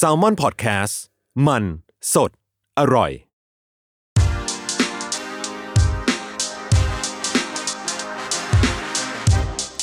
[0.00, 0.94] s a l ม o n PODCAST
[1.46, 1.64] มัน
[2.14, 2.30] สด
[2.78, 3.10] อร่อย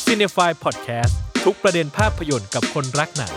[0.06, 1.14] c i n e f y Podcast
[1.46, 3.34] ทุกประเด็นภาพยนตร์กับคนรักหนัง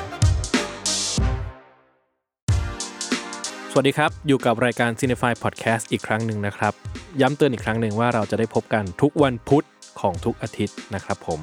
[3.70, 6.72] สวัสดีครับ อยู่กับรายการ c i n e f y Podcast อีกครั้งหนึ่งนะครับ
[7.20, 9.66] ย้ำเตือนอีกครั้งหนึ่งว่าเราจะได้พบกันทุกวันพุธ
[10.00, 11.40] ของทุกอาทิตย์นะครับผม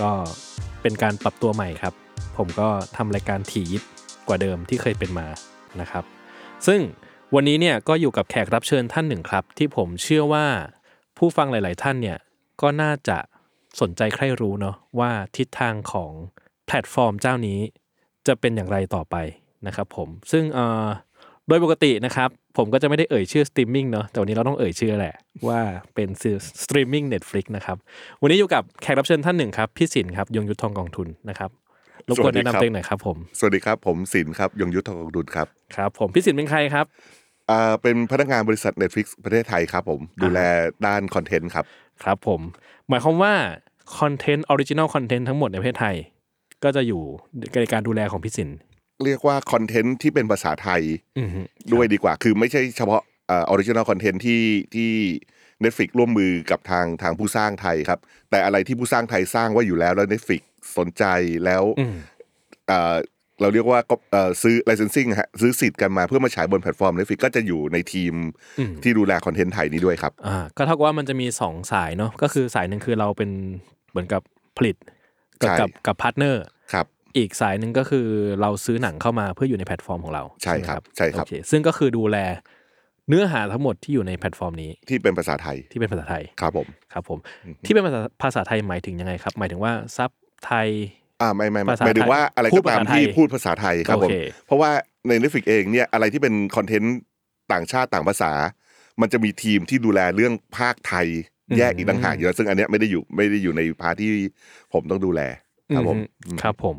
[0.00, 0.10] ก็
[0.82, 1.94] เป็นการปรับตัวใหม่ครับ
[2.40, 3.82] ผมก็ทำรายการถี่ยิบ
[4.28, 5.26] กว่าเดิมที่เคยเป็นมา
[5.80, 6.04] นะครับ
[6.66, 6.80] ซึ่ง
[7.34, 10.46] วันนี้เนี่ยก็อยู่กับแขกรับเชิญท่านหนึ่งครับ ที่ผมเชื่อว่า
[11.18, 12.18] ผู้ฟังหลาย ๆ ท่านเนี่ย
[12.60, 13.18] ก็น่าจะ
[13.80, 16.12] สนใจใคร่รู้เนาะว่าทิศทางของ
[16.66, 17.58] แพลตฟอร์มเจ้านี้
[18.26, 19.16] จะเป็นอย่างไรต่อไป
[19.66, 20.86] นะครับผมซึ่งเอ่อ
[21.48, 25.14] โดยปกตินะครับ ผมก็จะไม่ได้เอ่ยชื่อสตรีมมิ่งเนาะแต่วันนี้เราต้องเอ่ยชื่อแหละ
[25.48, 25.60] ว่า
[25.94, 26.08] เป็น
[26.62, 27.76] สตรีมมิ่ง Netflix นะครับ
[28.22, 31.50] วันนี้อยู่กับแขกรับเชิญท่านหนึ่งครับ พี่สินครับยงยุทธทองกองทุนนะครับ
[32.10, 36.86] รบกวนแนะนำตัวเองหน่อยครับผม สวัสดีครับ ผมสินครับยงยุทธทองกองทุนครับ ครับ ผมพี่สินเป็นใครครับ
[37.50, 40.40] อ่าเป็นพนักงานบริษัท Netflix ประเทศไทยครับ ผมดูแล
[40.86, 41.64] ด้าน content ครับ
[42.04, 42.40] ครับผม
[42.88, 43.34] หมายความว่า
[43.98, 45.96] content original content ทั้งหมดในประเทศไทย
[46.64, 47.02] ก็จะอยู่
[47.60, 48.50] ในการดูแลของพี่สิน
[49.04, 50.82] เรียกว่าคอนเทนต์ที่เป็นภาษาไทย
[51.18, 51.40] อือฮึ
[51.72, 53.00] ด้วยดีกว่า คือไม่ใช่เฉพาะ
[53.30, 54.42] original content ที่
[54.74, 54.90] ที่
[55.64, 58.00] Netflix ร่วมมือกับทางทางผู้สร้างไทยครับ
[58.30, 60.40] แต่อะไรที่ผู้สร้างไทยสร้างไว้อยู่แล้วแล้ว Netflix
[60.76, 61.04] สนใจ
[61.44, 61.94] แล้วอืม
[62.68, 62.96] เอ่อ
[63.40, 68.14] เราเรียกว่าก็เอ่อซื้อ licensing ฮะซื้อสิทธิ์กันมาเพื่อมาฉายบนแพลตฟอร์ม Netflix ก็จะอยู่ในทีม
[68.58, 73.30] อืมที่ดูแลคอนเทนต์ไทยนี้ด้วยครับอ่าก็เท่ากับว่ามันจะมีสองสายเนาะก็คือสายหนึ่งคือเราเป็น
[73.90, 74.22] เหมือนกับ
[74.56, 74.76] ผลิต
[75.42, 78.06] กับใช่กับกับพาร์ทเนอร์ครับอีกสายหนึ่งก็คือ
[78.40, 82.16] เราซื้อหนังเข้ามาเพื่ออยู่ในแพลตฟอร์มของเรา ใช่ไหมครับใช่ครับโอเซึ่งก็คือดูแล
[83.08, 87.18] เนื้อหาทั้งหมดที่อยู่ในแพลตฟอร์มนี้ที่เป็นภาษาไทยที่เป็นภาษาไทยครับผมครับผม
[87.64, 90.10] ที่เป็นภาษาภาษาไทยหมายถึงยังไงครับ หมายถึงว่าซับ
[90.46, 90.68] ไทย
[91.20, 94.14] อ่าไม่ไม่ไม่ภาษาหมายถึงว่าอะไรก็ตามพูดภาษาไทยที่พูดภาษาไทยครับผมโอเค
[94.46, 94.70] เพราะว่า
[95.08, 96.96] ใน Netflix เองเนี่ยอะไรที่เป็นคอนเทนต์
[97.52, 98.32] ต่างชาติต่างภาษา
[99.00, 101.06] มันจะมีทีมที่ดูแลเรื่องภาคไทย
[101.58, 104.12] แยกอีกต่างหากอยู่แล้วซึ่งอันเนี้ยไม่ได้อยู่ไม่ได้อยู่ใน part ที่
[104.72, 105.20] ผมต้องดูแล
[105.74, 105.96] ครับผม
[106.26, 106.76] อืมครับผม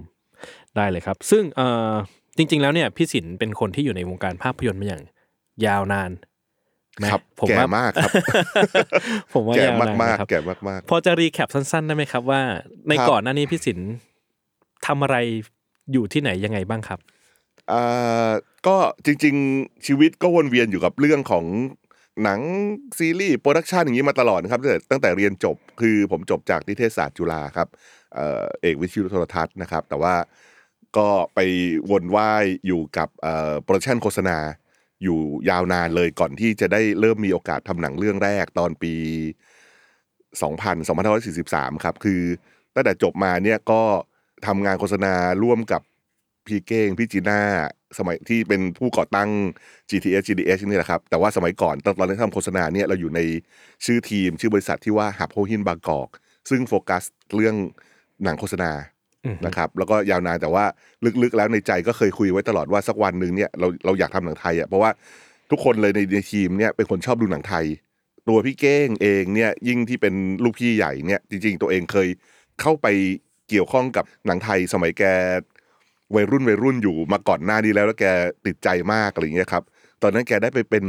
[0.75, 1.91] ได้เลยครับ ซึ่งเอ่อ
[2.37, 5.03] จริง ๆ แล้วเนี่ยพี่สินเป็นคนที่อยู่ในวงการภาพยนตร์มาอย่าง
[5.65, 6.11] ยาวนาน
[7.01, 8.11] ไหมครับผมแก่ว่ามากครับ
[9.33, 10.39] ผมว่าแก่ยาวนานมากนะครับๆแก่
[10.69, 12.41] มากพอจะ recap สั้นๆได้ไหมครับว่า
[12.89, 13.79] ในครับก่อนหน้านี้พี่สิน
[14.85, 15.17] ทำอะไร
[15.91, 18.31] อยู่ที่ไหนยังไงบ้างครับๆอ่า
[18.67, 21.45] ก็จริง ๆ ชีวิตก็วนเวียนอยู่กับเรื่องของ
[22.23, 22.39] หนัง
[22.97, 27.67] ซีรีส์โปรดักชันอย่างนี้มาตลอดนะครับตั้งแต่ตั้งแต่เรียนจบคือผมจบจากนิเทศศาสตร์จุฬาครับ
[28.15, 30.15] เอ่อเอกวิทยุโทรทัศน์นะครับ แต่ว่า
[30.97, 31.39] ก็ไป
[31.91, 34.37] วนว่ายอยู่กับเอ่อโปรดักชันโฆษณา
[35.03, 35.19] อยู่
[35.49, 38.93] ยาวนานเลยก่อนที่จะได้เริ่มมีโอกาสทำหนังเรื่องแรกตอนปี
[40.41, 42.21] 2000 2543 ครับ คือ
[42.75, 43.81] ตั้งแต่จบมาเนี่ยก็
[44.47, 45.13] ทำงานโฆษณา
[45.43, 45.81] ร่วมกับ
[46.47, 47.39] พี่เก้งพี่จีน่า
[47.97, 49.29] สมัยที่เป็นผู้ก่อตั้ง
[49.89, 53.19] GTS GDS นี่แหละครับ แต่ว่าสมัยก่อนตอนตอนที่ทำโฆษณาเนี่ยเราอยู่ใน
[53.85, 56.09] ชื่อทีมชื่อบริษัทที่ว่าหับโฮหินบางกอก
[56.49, 57.03] ซึ่งโฟกัส
[57.35, 57.55] เรื่อง
[58.23, 58.71] หนังโฆษณา
[59.45, 60.65] นะครับแล้วก็ยาวนานแต่ว่า
[61.23, 64.91] ลึกๆแล้วในใจก็เคยคุยไว้ตลอดว่าสักวันหนึ่งเนี่ยเราเราอยากทำหนังไทยอะเพราะว่า
[65.51, 67.65] ทุกคนเลยในในทีมเนี่ยเป็นคนชอบดูหนังไทย
[68.27, 72.07] ตัวพี่เก้งเองเนี่ยยิ่งที่เป็นลูกพี่ใหญ่เนี่ยจริง ๆ ตัวเองเคย
[72.61, 72.87] เข้าไป
[73.49, 75.03] เกี่ยวข้องกับหนังไทยสมัยแก
[76.15, 78.05] วัยรุ่นวัยรุ่นอยู่มาก่อนหน้านี้แล้วแล้วแก
[78.45, 79.63] ติดใจมากอะไรอย่างเงี้ยครับ
[80.01, 80.85] ตอนนั้นแกได้ไปเป็น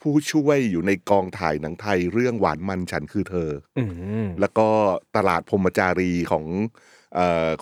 [0.00, 3.84] ผู้ช่วยอยู่ในกองถ่ายหนังไทยเรื่องหวานมันฉันคือเธออื
[4.24, 4.68] มแล้วก็
[5.16, 6.95] ตลาดพรหมจารีของเอ่อ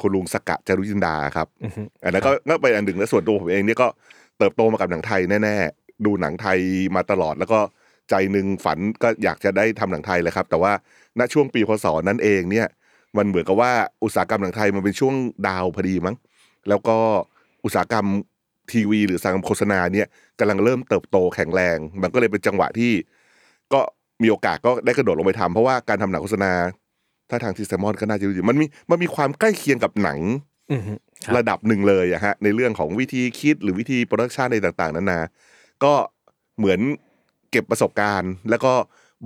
[0.01, 3.89] คุณลุงสกะจารุจินดาครับอือฮึอันนั้นก็ก็เป็นอันหนึ่งและส่วนตัวผมเองเนี่ยก็
[4.39, 6.59] เติบโตมากับหนังไทยแน่ๆ ดูหนังไทย
[6.97, 7.59] มาตลอดแล้วก็
[8.11, 10.73] ใจหนึ่งฝันก็อยากจะได้ทำหนังไทยแหละครับ แต่ว่า
[11.19, 12.67] ณช่วงปีพศนั้นเองเนี่ย
[13.17, 13.73] มันเหมือนกับว่า
[14.05, 15.15] อุตสาหกรรมหนังไทยมันเป็นช่วง
[15.49, 16.17] ดาวพอดีมั้ง
[16.69, 16.97] แล้วก็
[17.65, 18.07] อุตสาหกรรม
[18.73, 20.07] ทีวี หรืออุตสาหกรรมโฆษณาเนี่ย
[20.39, 22.93] กำลังเริ่มเติบโตแข็งแรง มันก็เลยเป็นจังหวะที่
[23.73, 23.81] ก็
[24.23, 26.53] มีโอกาสก็ได้กระโดดลงไปทำเพราะว่าการทำหนังโฆษณา
[27.31, 30.21] ถ้าทางทีแซมอนก็น่าจะรู้อยู่มันมีมันมีความใกล้เคียงกับหนัง
[30.73, 30.95] อือฮึ
[31.25, 35.21] ครับระดับหนึ่งเลยอะฮะในเรื่องของวิธีคิดหรือวิธีโปรดักชันอะไรต่างๆนานา
[35.85, 35.93] ก็
[36.59, 36.81] เหมือน
[37.51, 38.73] เก็บประสบการณ์ แล้วก็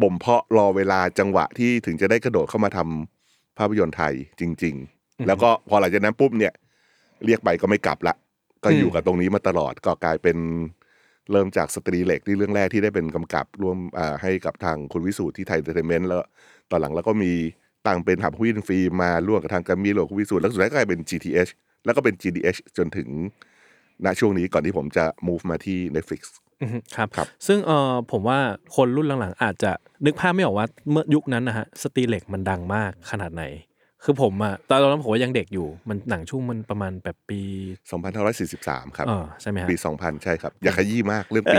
[0.03, 6.53] บ่มเพาะรอเวลาจังหวะที่ถึงจะได้กระโดดเข้ามาทำภาพยนตร์ไทยจริง ๆ แล้วก็พอหลังจากนั้นปุ๊บเนี่ย
[7.25, 8.15] เรียกไปก็ไม่กลับละ
[8.65, 10.37] ก็อืมอยู่กับตรงนี้มาตลอดก็กลายเป็น
[11.33, 16.23] เริ่มจากสตรีเหล็กที่เรื่องแรกที่ได้เป็นกำกับร่วมอ่าให้กับทางคุณวิสูตรที่ไท Entertainment แล้ว
[16.71, 17.33] ตอนหลังแล้วก็มี
[17.89, 21.51] ต่างเป็นหับวินฟิล์มมาร่วมกับทางแกรมมี่ร่วมกับคุณวิสูตรแล้วสุดท้ายก็กลายเป็น GTH
[21.85, 23.09] แล้วก็เป็น GDH จนถึง
[24.05, 26.23] ณช่วงนี้ก่อนที่ผมจะ move มาที่ Netflix
[26.63, 28.39] อือฮึครับครับซึ่งเออผมว่า
[28.77, 29.73] คนรุ่นหลังๆ อาจจะ
[30.07, 33.45] นึกภาพไม่ออกว่าเมื่อยุคนั้นนะฮะสตรีเหล็กมันดังมากขนาดไหน
[34.05, 37.41] คือผมอะตอนนั้นผมว่ายังเด็กอยู่ มันหนังช่วงมันประมาณแบบปี
[38.19, 41.59] 2543 ครับเออใช่ไหมฮะปี 2000 ใช่ครับ อย่าขยี้มากเรื่องปี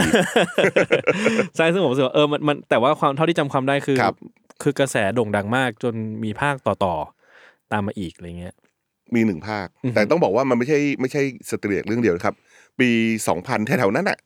[1.57, 3.97] ใช่ซึ่งผมรู้สึกว่าเออมันมันแต่ว่าความเท่าที่จำความได้คือ
[4.61, 8.55] ครับคือกระแสโด่งดังมากจนมีภาคต่อๆตามมาอีกอะไรเงี้ย
[9.15, 11.21] มีหนึ่งภาคอือฮึแต่ต้องบอกว่ามันไม่ใช่ไม่ใช่
[11.51, 12.35] สตรีทเรื่องเดียวนะครับ
[12.79, 12.89] ปี
[13.27, 14.19] 2000แถวๆนั้นอะ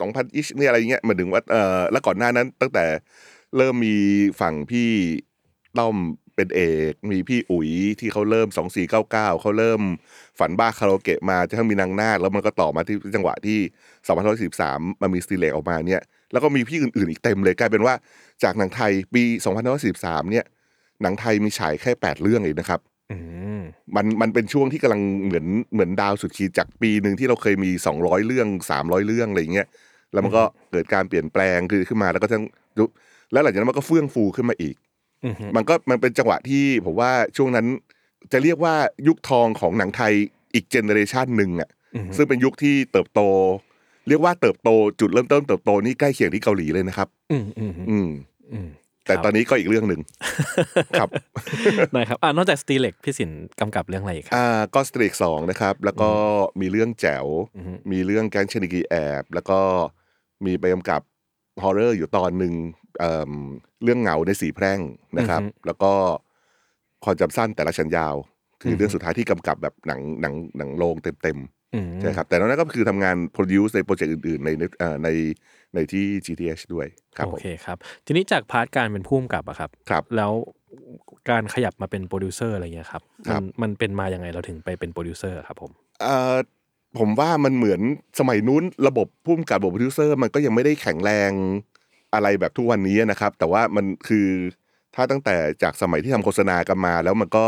[0.00, 2.84] 2000อิชเนี่ยอะไรเงี้ยหมายถึงว่าเออแล้วก่อนหน้านั้น ตั้งแต่
[3.56, 3.96] เริ่มมี
[4.40, 4.90] ฝั่งพี่
[5.78, 5.96] ต้อม
[6.36, 6.60] เป็นเอ
[6.90, 9.80] กมีพี่อุ๋ยที่เขาเริ่ม2499เขาเริ่ม
[10.38, 13.58] ฝันบ้าคาราโอเกะมาจะทั้งมีนางนาคแล้วมันก็ต่อมาที่จังหวะที่
[14.06, 17.94] 2543มันมีสตรีเลกออกมาเนี่ย แล้วก็มีพี่อื่นๆอีกเต็มเลยกลายเป็นว่า
[18.42, 19.22] จากหนังไทยปี
[19.76, 20.44] 2543เนี่ย
[21.02, 22.80] หนังไทยมีฉายแค่ 8 เรื่องเองนะครับ
[23.12, 23.18] อื
[23.58, 23.60] ม
[23.96, 29.68] มันมันเป็นช่วงที่กำลังเหมือนเหมือนดาวสุดขีดจากปีหนึ่งที่เราเคยมี 200 เรื่อง 300 เรื่องอะไรอย่างเงี้ย
[30.12, 30.42] แล้วมันก็
[30.72, 32.44] เกิดการเปลี่ยนแปลงคือขึ้นมาแล้วก็ทั้ง
[32.78, 32.88] ยุค
[33.32, 34.76] แล้วหลังจากนั้นมันก็เฟื่องฟูขึ้นมาอีก
[35.24, 37.66] อือฮึมันก็มันเป็นจังหวะที่ผมว่าช่วงนั้น
[38.32, 38.74] จะเรียกว่า
[39.08, 40.12] ยุคทองของหนังไทย
[40.54, 43.20] อีก generation หนึ่งอะอือฮึซึ่งเป็นยุคที่เติบโต
[44.08, 44.68] เรียกว่าเติบโต
[45.00, 48.08] จุดเริ่มต้นเติบโตนี่ใกล้เคียงที่เกาหลีเลยนะครับ อืมอืมอืมอืม
[48.52, 48.68] อืม
[49.06, 50.00] แต่ครับตอนนี้ก็อีกเรื่องหนึ่ง
[50.98, 51.08] ครับ
[51.92, 53.30] ได้ครับอ่านอกจากสตรีเหล็กพี่สิน
[53.60, 56.10] กำกับเรื่องอะไรอีกครับอ่าก็สตรีเหล็กสองนะครับ แล้วก็
[56.60, 57.26] มีเรื่องแจ๋ว
[57.56, 59.58] อือฮึมีเรื่องแก๊งชะนีกับอีแอบ แล้วก็
[60.44, 61.02] มีไปกำกับ
[61.62, 62.54] horror อยู่ตอนหนึ่ง
[62.98, 63.32] เอิ่ม
[63.84, 64.80] เรื่องเหงาในสี่แพร่ง
[65.18, 65.92] นะครับ แล้วก็
[67.04, 68.14] ความจำสั้นแต่รักฉันยาว
[68.62, 71.59] คือเรื่องสุดท้ายที่กำกับแบบหนังหนังหนังโรงเต็มอืมๆ
[72.00, 75.08] ใช่ครับ แต่นอกนั้นก็คือทำงาน produce ในโปรเจกต์อื่นๆ ในในเอ่อใน
[75.74, 76.86] ในที่ GTH ด้วย
[77.16, 77.76] ครับโอเคครับผม
[78.06, 80.32] ทีนี้จาก part การเป็นผู้กำกับอะครับครับ แล้ว
[81.30, 85.70] การขยับมาเป็นโปรดิวเซอร์อะไรเงี้ยครับครัมับนมันเป็นมาอย่างไงเราถึงไปเป็นโปรดิวเซอร์ครับผม
[86.02, 86.36] เอ่อ
[86.98, 87.80] ผมว่ามันเหมือน
[88.18, 91.30] สมัยนู้นระบบพุ่มกับระบบโปรดิวเซอร์มันก็ยังไม่ได้แข็งแรง
[92.14, 94.26] อะไรแบบทุกวันนี้นะครับ แต่ว่ามันคือ
[94.94, 97.46] ถ้าตั้งแต่จากสมัยที่ทำโฆษณากันมา แล้วมันก็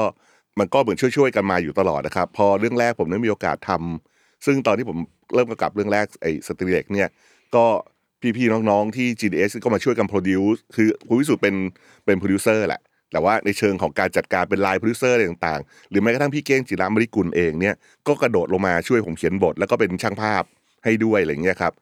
[0.58, 4.11] มันก็เหมือนช่วยๆกันมาอยู่ตลอดนะครับ พอเรื่องแรกผมได้มีโอกาสทำ
[4.46, 4.98] ซึ่งตอนที่ผม
[5.34, 7.08] เริ่มกำกับเรื่องแรกไอ้สตรีเล็กเนี่ย
[7.54, 7.66] ก็
[8.36, 11.54] พี่ๆน้องๆที่ GDH ก็มาช่วยกัน produce คือคุณวิสูตรเป็น
[12.04, 17.74] เป็นโปรดิวเซอร์แหละแต่ว่าในเชิงของการจัดการเป็น line producer อะไรต่างๆ หรือแม้กระทั่งพี่เก้งจิระ มะลิกุลเองเนี่ย
[18.08, 20.42] ก็กระโดดลงมาช่วยผมเขียนบท แล้วก็เป็นช่างภาพ
[20.84, 21.72] ให้ด้วยอะไรเงี้ยครับ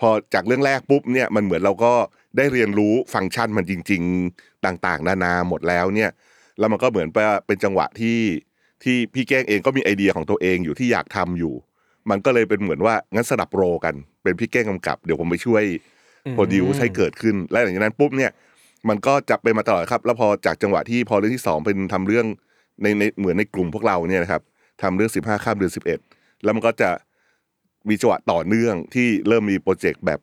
[0.00, 1.92] พอจากเรื่องแรกปุ๊บเนี่ยมันเหมือนเราก็
[2.36, 4.02] ได้เรียนรู้ฟังก์ชันมันจริง
[4.34, 6.10] ๆต่างๆ นานาหมดแล้วเนี่ย
[6.58, 7.08] แล้วมันก็เหมือน
[7.46, 8.18] เป็นจังหวะที่
[8.82, 11.54] ที่พี่แก้งเองก็มีไอเดียของตัวเองอยู่ที่อยากทำอยู่
[12.10, 15.64] มันก็เลยเป็นเหมือนว่างั้นสลับโรกันเป็นพี่แก้งกำกับ เดี๋ยวผมไปช่วย
[16.26, 18.30] อืมโปรดิวให้เกิดขึ้น และหลังจากนั้นปุ๊บเนี่ย
[18.88, 22.26] มันก็จะเป็นมาตลอดครับ แล้วพอจากจังหวะที่พอเรื่องที่สองเป็นทำเรื่อง
[22.82, 24.42] ในในเหมือนในกลุ่มพวกเราเนี่ยนะครับ
[24.82, 25.98] ทำเรื่องสิบห้าค่ำเดือนสิบเอ็ด
[26.44, 26.90] แล้วมันก็จะ
[27.88, 30.20] มีจังหวะต่อเนื่องที่เริ่มมีโปรเจกต์แบบ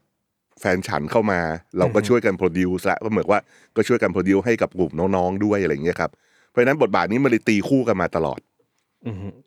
[0.60, 1.40] แฟนฉันเข้ามา
[1.78, 3.40] เราก็ช่วยกัน produce ละก็เหมือนว่า
[3.76, 6.12] ก็ช่วยกัน produce ให้กับกลุ่มน้องๆด้วยอะไรอย่างเงี้ยครับ
[6.50, 8.47] เพราะฉะนั้นบทบาทนี้มันเลยตีคู่กันมาตลอดอืม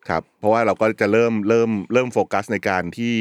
[0.09, 3.15] ครับเพราะว่าเราก็จะเริ่มเริ่มเริ่มโฟกัสในการที่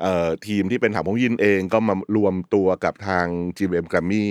[0.00, 4.26] เอ่อทีมที่เป็นทางหับโห้หิ้นเองก็มารวมตัวกับทาง GM g r a m m y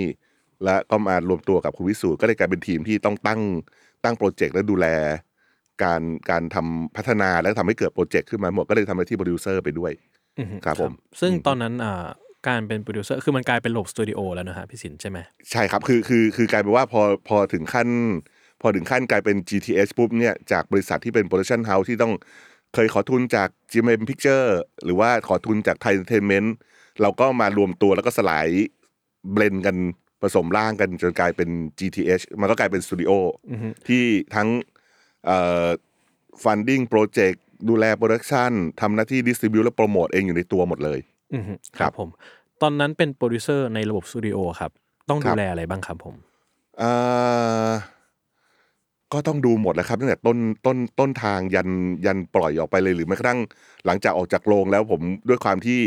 [0.64, 3.40] และก็มารวมตัวกับคุณวิสูตรก็เลยกลายเป็นทีมที่ต้องตั้ง
[4.04, 4.86] ตั้งโปรเจกต์และดูแล
[5.82, 9.92] การการทำพัฒนาและทำให้เกิดโปรเจกต์ขึ้นมาหมดก็เลยทำหน้าที่โปรดิวเซอร์ไปด้วย
[10.38, 12.06] อืมครับผมซึ่งอืมตอนนั้นอ่า
[12.48, 15.18] การเป็นโปรดิวเซอร์คือมันกลายเป็นระบบสตูดิโอแล้วนะฮะพี่สินใช่ไหม
[15.50, 17.88] ใช่ครับคือคือคือกลายเป็นว่าพอพอถึงขั้น
[18.60, 22.12] พอถึงขั้นกลายเป็น GTH ปุ๊บเนี่ยจากบริษัทที่เป็น Production House ที่ต้อง
[22.74, 24.46] เคยขอทุนจาก GMM Picture
[24.84, 26.48] หรือว่าขอทุนจาก Tai Entertainment
[27.02, 28.48] เราก็มารวมตัวแล้วก็สลาย
[29.32, 29.76] blend กัน
[30.22, 33.10] ผสมร่างกันจนกลายเป็น GTH มันก็กลายเป็นสตูดิโอ
[33.50, 34.48] อือฮึที่ทั้ง
[35.26, 35.68] เอ่อ
[36.44, 37.36] funding project
[37.68, 40.98] ดูแลโปรดักชันทำหน้าที่ distribute และโปรโมทเองอยู่ในตัวหมดเลย
[41.34, 42.08] อือฮึครับครับผม
[42.62, 44.70] ตอนนั้นเป็นโปรดิวเซอร์ในระบบสตูดิโอครับ ครับ
[45.10, 46.14] ต้องครัดูบแลอะไรบ้างครับผม
[46.78, 46.90] เอ่
[47.68, 47.70] อ
[49.12, 51.68] ก็ต้องดูหมดแล้วครับตั้งแต่ต้นต้นต้นทางยัน
[52.06, 53.40] ยันปล่อยออกไปเลยหรือแม้กระทั่ง
[53.86, 55.80] หลังจากออกจากโรงแล้วผมด้วยความที่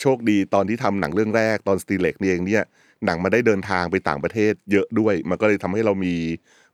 [0.00, 2.62] โชคดีตอนที่ทำหนังเรื่องแรกตอนสตรีเหล็กนี่เองเนี่ย
[3.04, 6.14] หนังมาได้เดินทางไปต่างประเทศเยอะด้วย มันก็เลยทำให้เรามี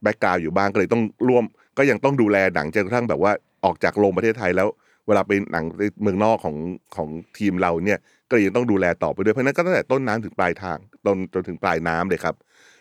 [0.03, 1.45] background อยู่บ้างก็เลยต้องร่วม
[1.79, 3.33] ก็ยังต้องดูแลหนังจนกระทั่งแบบว่า
[3.65, 4.69] ออกจากโรงประเทศไทยแล้ว
[5.07, 6.57] เวลาไปหนังในเมืองนอกของ
[6.97, 7.99] ของทีมเราเนี่ย
[8.31, 12.35] ก็ยังต้องดูแลต่อไปด้วยเพราะฉะนั้นก็ตั้งแต่ต้นน้ำถึงปลายทางจนจนถึงปลายน้ำเลยครับ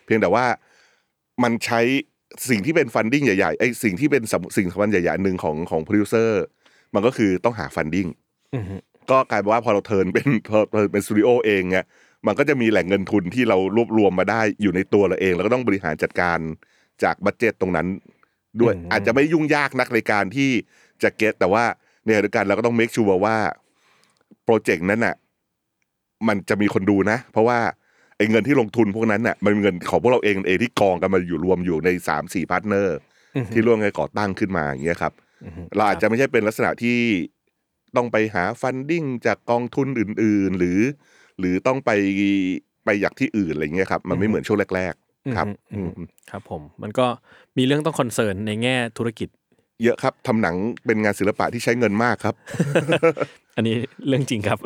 [0.04, 0.44] เพียงแต่ว่า
[1.42, 1.80] มันใช้
[2.48, 6.42] สิ่งที่เป็น funding ใหญ่ๆไอ้สิ่งที่เป็นสำสิ่งสำคัญใหญ่ๆหนึ่งของของโปรดิวเซอร์
[6.94, 8.08] มันก็คือต้องหา funding
[8.54, 8.76] อืมฮึ
[9.10, 11.84] ก็กลายเป็นว่าพอเรา turn เป็นพอ turn เป็นสตูดิโอเองเนี่ย
[12.26, 16.38] มันก็จะมีแหล่งเงินทุนที่เรารวบรวมมาได้อยู่ในตัวเราเอง แล้วก็ต้องบริหารจัดการ
[17.02, 17.86] จาก budget ตรงนั้น
[18.60, 20.50] ด้วยอาจจะไม่ยุ่งยากนักในการที่
[21.02, 21.64] จะ get แต่ว่า
[22.04, 23.36] ในขณะเดียวกันเราก็ต้อง make sure ว่า
[24.44, 25.14] project นั้นน่ะ
[26.28, 27.58] มันจะมีคนดูนะ เพราะว่า
[28.18, 32.96] ไอ้เงินที่ลงทุนพวกนั้นน่ะมันเป็นเงินของพวกเราเองเองที่กองกันมาอยู่รวมอยู่ในสามสี่ partner
[33.36, 35.12] อืมฮึที่ร่วมกันก่อตั้งขึ้นมาอย่างเงี้ยครับ
[35.44, 36.98] อืมฮึเราอาจจะไม่ใช่เป็นลักษณะที่
[37.96, 40.80] ต้องไปหา funding จากกองทุนอื่น ๆ หรือ
[41.38, 41.90] หรือต้องไป
[42.84, 47.06] ไปอยากที่อื่นอะไรเงี้ยครับ มันไม่เหมือนช่วงแรก ๆ ครับอืมฮึอืมครับผมมันก็
[47.58, 49.28] มีเรื่องต้อง concern ในแง่ธุรกิจ
[49.82, 50.56] เยอะครับทำหนัง
[50.86, 52.34] เป็นงานศิลปะที่ใช้เงินมากครับ
[53.56, 53.76] อันนี้
[54.08, 54.58] เรื่องจริงครับ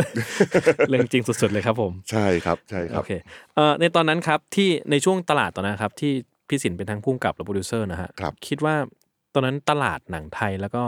[0.89, 3.13] เรื่องจริงสุดๆเลยครับผม ใช่ครับใช่ครัโอเค
[3.55, 6.13] เอ่อในตอนนั้นครับที่ในช่วงตลาดตอนนั้นครับ ที่
[6.49, 8.75] พี่สินเป็นทั้งผู้กำกับและโปรดิวเซอร์นะฮะครับคิดว่า
[9.35, 10.83] ตอนนั้นตลาดหนังไทยแล้วก็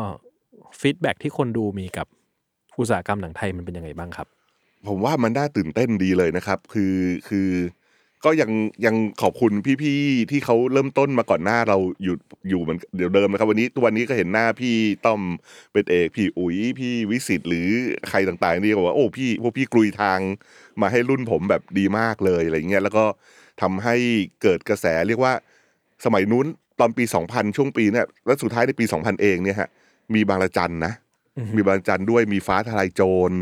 [0.80, 2.06] feedback ที่คนดูมีกับ
[2.78, 4.26] อุตสาหกรรมหนังไทยมันเป็นยังไงบ้างครับ
[4.88, 6.94] ผมว่ามันน่าตื่นเต้นดีเลยนะครับ คือ
[7.28, 7.48] คือ
[8.24, 8.50] ก็ยัง
[8.86, 9.52] ยังขอบคุณ
[9.82, 12.16] พี่ๆที่เขาเริ่มต้นมาก่อนหน้าเราอยู่
[12.50, 14.76] อยู่เหมือนเดี๋ยวเดิมนะครับวันนี้ตอนนี้ก็เห็นหน้าพี่
[15.06, 15.20] ต้อม
[15.72, 17.68] เป็นเอกพี่อุ๋ยพี่วิศิษฏ์หรือ
[18.10, 20.18] ใครต่างๆนี่ก็บอกว่าโอ้พี่พวกพี่กรุยทาง
[20.80, 23.04] มาให้รุ่นผมแบบดีมากเลยอะไรเงี้ยแล้วก็
[23.62, 23.96] ทำให้
[24.42, 25.32] เกิดกระแสเรียกว่า
[26.04, 26.46] สมัยนู้น
[26.80, 29.68] ตอนปี 2000 ช่วงปีเนี่ยแล้วสุดท้ายในปี 2000 เองเนี่ยฮะ
[30.14, 30.92] มีบางระจันนะ
[31.56, 33.32] มีบางระจันด้วยมีฟ้าทลายโจร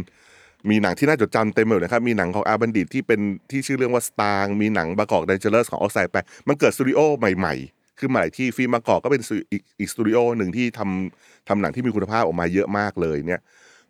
[0.70, 6.16] มีหนังที่น่าจดจำเต็มไปหมดนะครับมีหนังของอาบัณฑิตที่เป็นที่ชื่อเรื่องว่าสตางค์มีหนัง Bangkok Dangerous ของออกไซด์แปง
[6.48, 13.40] มันเกิดสตูดิโอใหม่ๆขึ้นมาหลายที่ Film Bangkok ก็เป็นสตูอีกอีกสตูดิโอหนึ่งที่ทำทำหนังที่มีคุณภาพออกมาเยอะมากเลยเนี่ย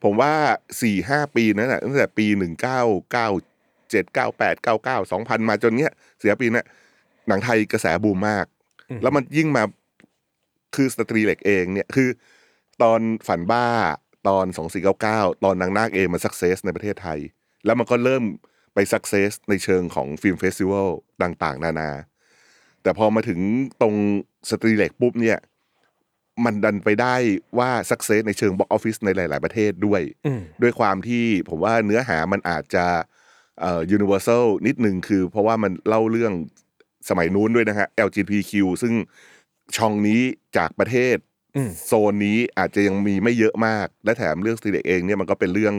[0.02, 0.32] ผมว่า
[0.82, 2.80] สี่ห้าปีนั้นแหละตั้งแต่ปีหนึ่งเก้า
[3.12, 3.28] เก้า
[3.90, 6.64] เจ็ดเก้าแปดเก้าเก้าสองพันมาจนเนี้ยสี่ปีเนี้ย
[7.28, 8.46] หนังไทยกระแสบูมมาก
[8.90, 9.62] อืมแล้วมันยิ่งมา
[10.74, 12.08] คือสตรีเหล็กเองเนี่ยคือ
[12.82, 13.66] ตอนฝันบ้าฯ
[14.28, 14.46] ตอน
[14.94, 17.18] 2499 ตอนนางนาคเองมัน success ในประเทศไทย
[17.64, 18.24] แล้วมันก็เริ่ม
[18.74, 20.88] ไป success ในเชิงของ film festival
[21.22, 21.90] ต่าง ๆ นานา
[22.82, 23.40] แต่พอมาถึง
[23.80, 23.94] ตรง
[24.50, 25.38] สตรีเหล็กปุ๊บเนี่ย
[26.44, 27.14] มันดันไปได้
[27.58, 32.86] ว่าสักเซสในเชิงบ็อกออฟฟิศในหลาย ๆ ประเทศด้วยอืมด้วยความที่ผมว่าเนื้อหามันอาจจะ
[33.60, 36.32] เอ่อ universal นิดนึงคือ เพราะว่ามันเล่าเรื่อง
[37.08, 38.52] สมัยนู้นด้วยนะฮะ LGBTQ
[38.82, 38.94] ซึ่ง
[39.76, 40.20] ช่องนี้
[40.56, 41.31] จากประเทศอืม
[41.86, 45.74] โซนนี้อาจจะยังมีไม่เยอะมาก และแถมเรื่องสตีเด็กเองเนี่ยมันก็เป็นเรื่อง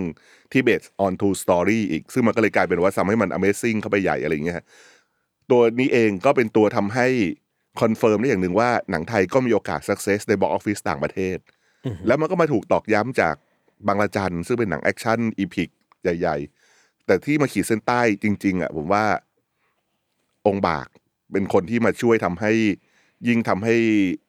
[0.52, 4.66] ที่ based on true story อีก ซึ่งมันก็เลยกลายเป็นว่าทำให้มัน amazing เข้าไปใหญ่อะไรอย่างเงี้ยฮะ
[5.52, 7.08] ตัวนี้เองก็เป็นตัวทำให้
[7.82, 11.38] confirm ได้อย่างหนึ่งว่าหนังไทยก็มีโอกาส success ใน box office ต่างประเทศ
[11.86, 13.36] อืมแล้วมันก็มาถูกตอกย้ำจาก
[13.88, 15.70] บางระจันซึ่งเป็นหนัง action epic
[16.04, 16.38] ใหญ่
[16.72, 19.06] ๆ แต่ที่มาขีดเส้นใต้จริง ๆอะผมว่า
[20.48, 20.88] องค์บาก
[21.32, 22.52] เป็นคนที่มาช่วยทำให้
[23.28, 23.76] ยิ่งทำให้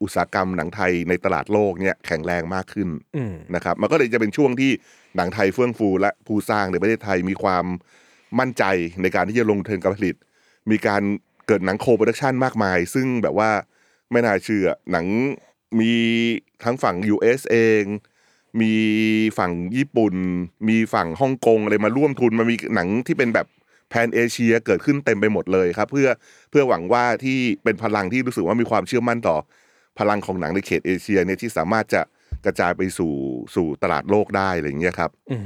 [0.03, 4.71] อุตสาหกรรมหนังไทยในตลาดโลกเนี่ยแข็งแรงมากขึ้นอืมนะครับมันก็เลยจะเป็นช่วงที่
[5.17, 7.65] หนังไทยเฟื่องฟูและผู้สร้างในประเทศไทยมีความ
[8.39, 8.65] มั่นใจ
[9.03, 10.17] ในการที่จะลงทุนการผลิต
[10.71, 11.03] มีการ
[11.47, 13.51] เกิดหนัง co-production มากมาย ซึ่งแบบว่า
[14.11, 15.07] ไม่น่าเชื่อหนัง
[15.81, 15.93] มี
[16.65, 17.83] ทั้งฝั่ง US เอง
[18.61, 18.73] มี
[19.39, 20.15] ฝั่งญี่ปุ่น
[20.69, 26.09] มีฝั่งฮ่องกงอะไรมาร่วมทุนมันมีหนังที่เป็นแบบ Pan-Asia เกิดขึ้นเต็มไปหมดเลยครับ เพื่อ
[26.51, 29.37] เพื่อหวังว่าที่เป็นพลังที่รู้สึกว่ามีความเชื่อมั่นต่อ
[29.99, 32.03] พลังของหนังในเขตเอเชียเนี่ยที่สามารถจะ
[32.45, 33.13] กระจายไปสู่
[33.55, 35.43] สู่ตลาดโลกได้อะไรอย่างเงี้ยครับอืม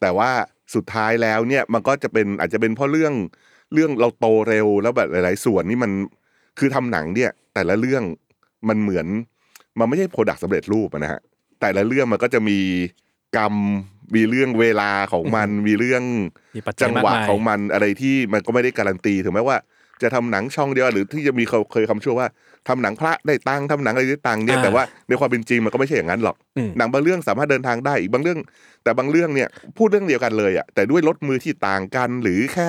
[0.00, 0.30] แต่ว่า
[0.74, 3.14] สุดท้ายแล้วเนี่ยมันก็จะเป็นอาจจะเป็นเพราะเรื่อง
[3.74, 5.90] เรื่องเราโตเร็วแล้วแบบหลาย ๆ ส่วนนี่มัน
[6.58, 8.02] คือทำหนังเนี่ย แต่ละเรื่อง
[8.68, 9.06] มันเหมือน
[9.78, 11.20] มันไม่ใช่โปรดักต์สำเร็จรูปอะนะฮะ
[11.60, 12.58] แต่ละเรื่องมันก็จะมี
[13.36, 13.54] กรรม
[14.14, 16.02] มีเรื่องเวลาของมัน มีเรื่อง
[16.56, 19.56] มีปัจจัจัยงมากหวะมาย ของมันอะไรที่มันก็ไม่ได้การันตีถึงแม้ว่า
[20.02, 22.28] จะทำหนังช่องเดียวหรือที่จะมีเคยเคยคำชั่วว่า
[22.68, 28.38] ทำหนังพระได้ตังค์ทำหนังอะไรได้ตังค์เนี่ยอ่าแต่ว่าในความเป็นจริงมันก็ไม่ใช่อย่างนั้นหรอก อืม หนังบางเรื่องสามารถเดินทางได้อีกบางเรื่อง
[28.82, 32.68] แต่บางเรื่องเนี่ยพูดเรื่องเดียวกันเลยอะแต่ด้วยรสมือที่ต่างกัน หรือแค่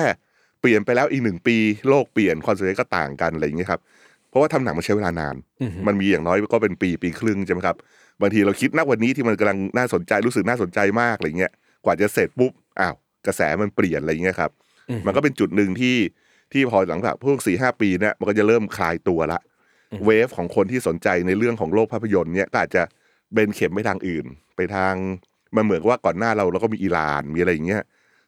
[0.60, 1.56] เปลี่ยนไปแล้วอีกหนึ่งปี
[1.88, 3.80] โลกเปลี่ยน concept ก็ต่างกันอะไรอย่างเงี้ยครับ
[4.28, 7.76] เพราะว่าทำหนังมันใช้เวลานาน อืมมันมีอย่างน้อยก็เป็นปีปีครึ่งใช่ไหมครับ
[8.22, 11.52] บางทีเราคิดณวันนี้ที่มันกำลังน่าสนใจรู้สึกน่าสนใจมากอะไรเงี้ย
[11.84, 12.94] กว่าจะเสร็จปุ๊บอ้าว
[13.26, 14.50] กระแสมันเปลี่ยนอะไรเงี้ยครับ
[14.88, 15.96] อืมมันก็เป็นจุดหนึ่งที่
[16.52, 19.40] ที่พอหลังจากพวกสี่ห้าปีเนี่ยมันก็จะเริ่มคลายตัวละ
[19.92, 22.82] อืมเวฟของคนที่สนใจในเรื่องของโลกภาพยนตร์เนี่ยก็อาจจะ
[23.32, 24.26] เบนเข็มไปทางอื่น
[24.56, 24.94] ไปทาง
[25.56, 27.82] มันเหมือนกับว่าก่อนหน้าเราเราก็มีอิหร่านมีอะไรอย่างเงี้ย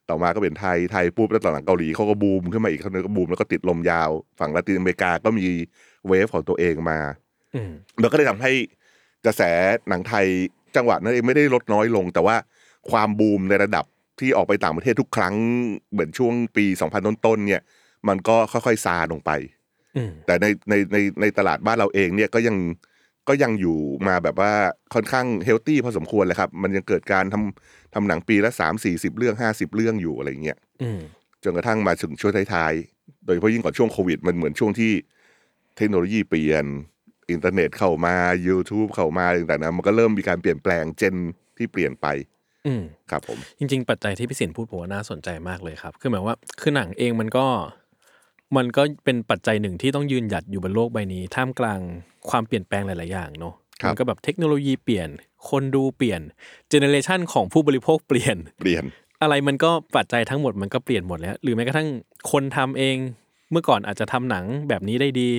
[0.08, 4.10] ต่อมาก็เป็นไทยไทยปุ๊บแล้วตอนหลังเกาหลีเขาก็บูมขึ้นมาอีกเขาก็บูมแล้วก็ติดลมยาว
[4.40, 5.46] ฝั่งละตินอเมริกาก็มี
[6.08, 7.00] เวฟของตัวเองมา
[7.54, 7.70] อืม
[8.02, 8.52] มันก็เลยทำให้
[9.26, 9.42] กระแส
[9.88, 10.26] หนังไทย
[10.76, 12.36] จังหวะนั้นเองไม่ได้ลดน้อยลง แต่ว่า
[12.90, 13.84] ความบูมในระดับ
[14.20, 15.34] ที่ออกไปต่างประเทศทุกครั้ง
[15.92, 16.64] เหมือนช่วงปี
[16.94, 17.62] 2000 ต้นๆเนี่ย
[18.08, 19.30] มันก็ค่อยๆซาลงไป
[19.96, 22.56] อืมแต่ในในในในตลาดบ้านเราเองเนี่ยก็ยัง
[23.28, 24.52] ก็ยังอยู่มาแบบว่า
[24.94, 31.00] ค่อนข้าง healthy พอสมควรเลยครับ มันยังเกิดการทำทำหนังปีละสามสี่สิบเรื่องห้าสิบเรื่องอยู่อะไรเงี้ยอืม
[31.42, 34.92] จนกระทั่งมาถึงช่วงท้ายๆ โดยเฉพาะยิ่งก่อนช่วงโควิด มันเหมือนช่วงที่
[35.76, 36.64] เทคโนโลยีเปลี่ยน
[37.30, 38.14] อินเทอร์เน็ตเข้ามา
[38.46, 41.14] YouTube เข้ามาอะไรต่างๆนะมันก็เริ่มมีการเปลี่ยนแปลง gen
[41.56, 42.06] ที่เปลี่ยนไป
[42.66, 47.46] อืมครับผม จริง ๆ ปัจจัยที่พี่สินพูดผมว่าน่าสนใจมากเลยครับ คือหมายว่าคือหนังเองมันก็
[48.56, 51.80] มันก็เป็นปัจจัยหนึ่งที่ต้องยืนหยัดอยู่บนโลกใบนี้ ท่ามกลาง
[52.30, 55.08] ความเปลี่ยนแปลงหลาย ๆ อย่างเนาะครับ มัก็แบบเทคโนโลยีเปลี่ยน
[55.50, 56.20] คนดูเปลี่ยน
[56.68, 58.84] เจเนเรชันของผู้บริโภคเปลี่ยน เปลี่ยน
[59.22, 61.88] อะไรมันก็ปัจจัยทั้งหมดมันก็เปลี่ยนหมดแล้ว หรือแม้กระทั่ง
[62.30, 62.96] คนทำเอง
[63.50, 65.30] เมื่อก่อนอาจจะทำหนังแบบนี้ได้ดี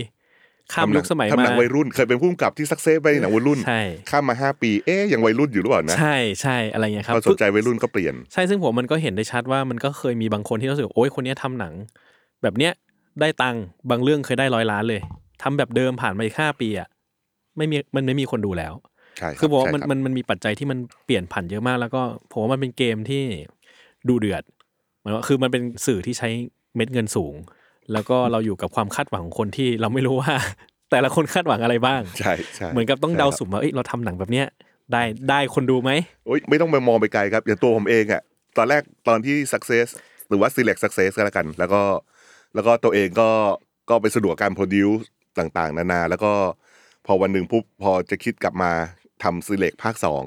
[0.73, 11.73] ข้ามทำหนัยุคสมัยทำหมานังวัยรุ่น เคยเป็นผู้กำกับที่สักเซสไปในหนังวัยรุ่นใช่ข้ามมาห้าปีเอ๊ยยังวัยรุ่นอยู่หรือเปล่านะใช่ใช่อะไรเงี้ยครับพอสนใจวัยรุ่นก็เปลี่ยนใช่ซึ่งผมมันก็เห็นได้ชัดว่ามันก็เคยมีบางคนที่รู้สึกว่าโอ้ยคนเนี้ยทำหนัง
[12.43, 12.73] แบบเนี้ย
[13.21, 15.01] ได้ตังค์บางเรื่องเคยได้ร้อยล้านเลย
[15.41, 16.87] ทำแบบเดิมผ่านมาอีกห้าปีอะ
[17.57, 18.73] ไม่มีมันไม่มีคนดูแล้ว
[19.17, 23.23] ใช่รับคือบอกว่าใช่มันรับมันมันมีปัจจัยที่มันเปลี่ยนผันเยอะมาก แล้วก็ผมว่ามันเป็นเกมที่
[24.09, 24.43] ดูเดือด
[25.01, 26.29] หมายว่าคือมันเป็นสื่อที่ใช้
[26.75, 27.33] เม็ดเงินสูง
[27.93, 30.33] แล้วก็เราอยู่กับความคาดหวังของคนที่เราไม่รู้ว่า
[30.91, 34.47] แต่ละคนคาดหวังอะไรบ้างใช่ใช่เหมือนกับต้องเดาใช่ครับสุ่มว่าเอ้ยเราทำหนังแบบเนี้ย
[34.91, 35.91] ได้ได้คนดูไหม
[36.25, 38.21] โอ๊ยไม่ต้องไปมองไปไกลครับ อย่างตัวผมเองอะ
[38.57, 39.87] ตอนแรกตอนที่ success
[40.29, 41.81] หรือว่า select success ก็แล้วกัน แล้วก็
[42.55, 43.29] แล้วก็ตัวเองก็
[43.89, 45.03] ก็ไปสะดวกการ produce
[45.39, 46.31] ต่างๆ นานา แล้วก็
[47.05, 48.71] พอวันหนึ่งปุ๊บพอจะคิดกลับมา
[49.23, 50.23] ทำ select ภาคสอง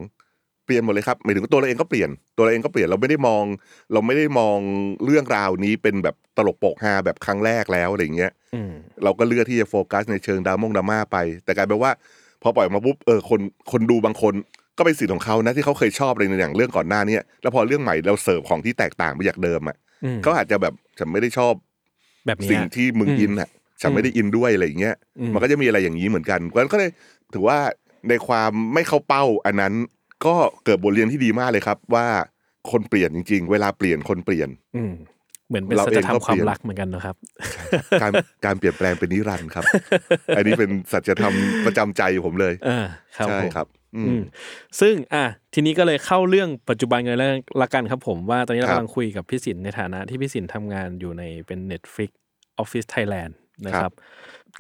[0.69, 3.45] เปลี่ยนหมดเลยครับหมายถึงตัวเราเองก็เปลี่ยนตัวเราเองก็เปลี่ยนเราไม่ได้มอง
[3.93, 4.59] เราไม่ได้มอง
[5.05, 8.73] เรื่องราวนี้เป็นแบบตลกโปกฮาแบบครั้งแรกแล้วอะไรอย่างเงี้ยอืม
[9.05, 11.93] เราก็เลือกที่จะโฟกัสในเชิงดรามงดราม่าไป แต่กลายเป็นว่า
[12.43, 13.41] พอปล่อยออกมาปุ๊บเออคน
[13.73, 14.35] คนดูบางคน
[14.79, 21.55] ก็เป็นสิทธิ์ของเขานะที่เขาเคยชอบอะไรในอย่างเรื่องก่อนหน้าเนี้แล้วพอเรื่องใหม่เราเสิร์ฟของที่แตกต่างไปจากเดิมอะอืมเขาอาจจะแบบฉันไม่ได้ชอบ
[22.27, 23.49] แบบเนี้ยสิ่งที่มึงอืมอินอะ
[23.81, 26.91] ฉันไม่ได้อินด้วยอะไรอย่างเงี้ยอืมมันก็จะมีอะไรอย่างนี้เหมือนกันเพราะฉะนั้นก็เลย
[27.35, 27.59] ถือว่า
[28.09, 29.73] ในความไม่เข้าเป้าอันนั้น
[30.25, 30.35] ก็
[30.65, 32.07] เกิดบทเรียนที่ดีมากเลยครับว่า
[32.71, 34.93] คนเปลี่ยนจริง ๆ เวลาเปลี่ยนคนเปลี่ยน อืม
[35.49, 37.17] เหมือนเป็นสัจธรรมความเปลี่ยนเราเองก็รักเหมือนกันนะครับ
[38.03, 38.13] การ
[38.45, 39.65] การเปลี่ยนแปลงเป็นนิรันดร์ครับ
[40.37, 41.35] อันนี้เป็นสัจธรรม
[41.67, 44.23] ประจำใจผมเลยเออครับใช่ผมครับอืมอืม
[44.81, 47.31] ซึ่งอะทีนี้ก็เลยเข้าเรื่องปัจจุบันกันแล้ว
[47.63, 52.11] ละกันครับผมว่าตอนนี้เราครับกำลังคุยกับพี่สินในฐานะที่พี่สินทำงานอยู่ในเป็น Netflix
[52.63, 53.33] Office Thailand
[53.67, 53.93] นะครับ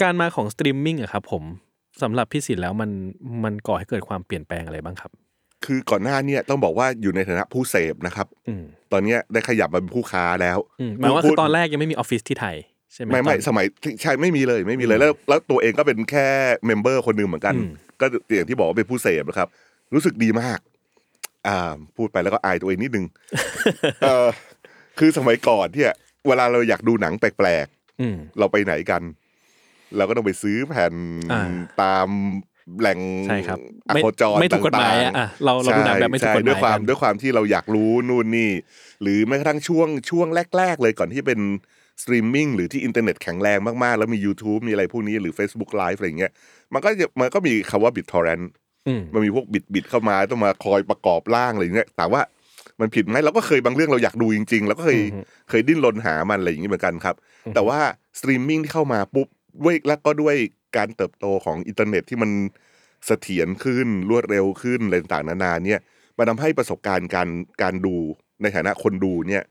[0.02, 1.44] การมาของสตรีมมิ่งอะครับผม
[2.02, 2.90] สำหรับพี่สินแล้วมัน
[3.44, 5.12] มันก่อให้เกิดความเปลี่ยนแปลงอะไรบ้างครับ
[5.64, 12.56] คือก่อนหน้าเนี่ยต้องบอกว่าอยู่ในฐานะผู้เสพนะครับอืมตอนเนี้ยได้ขยับมาเป็นผู้ค้าแล้วอืมหมายว่าพูคืดอตอนแรกยังไม่มีออฟฟิศที่ไทย
[12.92, 13.66] ใช่ไหมไม่ไม่ตอนสมัย
[14.02, 16.26] ใช่ไม่มีเลยไม่มีเลยแล้วแล้วตัวเองก็เป็นแค่
[16.66, 19.48] member คนหนึ่งเหมือนกันอืมก็อย่างที่บอกว่าเป็นผู้เสพนะครับ
[19.94, 20.58] รู้สึกดีมาก
[21.48, 23.06] อ่า พูดไปแล้วก็อายตัวเองนิดนึง
[24.02, 24.28] เออ
[24.98, 25.92] คือสมัยก่อนเนี่ย
[26.28, 27.66] เวลาเราอยากดูหนังแปลก
[28.00, 29.02] อืมๆเราไปไหนกัน
[29.96, 30.94] เราก็ต้องไปซื้อแผ่น
[31.32, 32.06] อ่าตาม
[32.80, 38.50] แหล่งใช่ครับอไม่โคจรไม่ถูกกฎหมายอะต่งๆอะเราเราดูหนังแบบไม่ถูกกฎหมายใช่ด้วยความกันด้วยความที่เราอยากรู้นู่นนี่
[39.02, 40.26] หรือแม้กระทั่งช่วงช่วง
[40.56, 41.40] แรก ๆ เลยก่อนที่เป็น
[42.02, 46.32] สตรีมมิ่งหรือที่อินเทอร์เน็ตแข็งแรงมาก ๆ แล้วมี YouTube มีอะไรพวกนี้หรือ Facebook Live อะไรอย่างเงี้ย
[46.74, 48.44] มันก็จะมันก็มีคำว่า BitTorrent
[48.88, 52.20] อืมมันมีพวกบิตบิตเข้ามาต้องมาคอยประกอบร่างอะไรอย่างเงี้ยแต่ว่า
[52.80, 57.14] มันผิดไหมเราก็เคยบางเรื่องเราอยากดูจริง ๆ แล้วก็เคยอืมเคยดิ้นรนหามันอะไรอย่างงี้เหมือนกันครับ
[57.54, 57.78] แต่ว่า
[58.18, 59.28] สตรีมมิ่งที่เข้ามาปุ๊บ
[59.64, 60.36] ด้วยแล้วก็ด้วย
[60.76, 62.30] การเติบโตของอินเทอร์เน็ตที่มัน
[63.06, 65.80] เสถียรขึ้นรวดเร็วขึ้นอะไรต่างๆนานาเนี่ย
[66.18, 67.28] มันทำให้ประสบการณ์การ
[67.62, 67.96] การดู
[68.42, 69.42] ในฐานะคนดูเนี่ย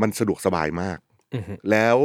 [0.00, 0.98] มันสะดวกสบายมาก
[1.34, 1.96] อืมแล้ว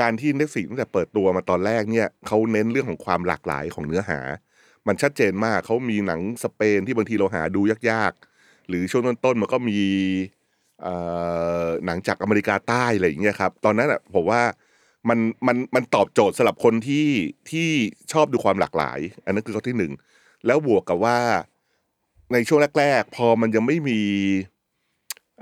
[0.00, 4.20] การที่ Netflix ตั้งแต่เปิดตัวมาตอนแรกเนี่ยเขาเน้นเรื่องของความหลากหลายของเนื้อหา
[4.86, 9.80] มันชัดเจนมากเขามีหนังสเปนที่บางทีเราหาดูยากๆ หรือช่วงต้นๆมันก็มี
[10.82, 10.94] เอ่
[11.64, 14.42] อหนังจากอเมริกาใต้อะไรอย่างเงี้ยครับ ตอนนั้นอะผมว่า
[15.08, 17.08] มันมันมันตอบโจทย์สำหรับคนที่
[17.50, 17.68] ที่
[18.12, 19.92] ชอบดูความหลากหลาย อันนั้นคือข้อที่หนึ่ง
[20.46, 21.18] แล้วบวกกับว่า
[22.32, 24.00] ในช่วงแรก ๆ พอมันยังไม่มี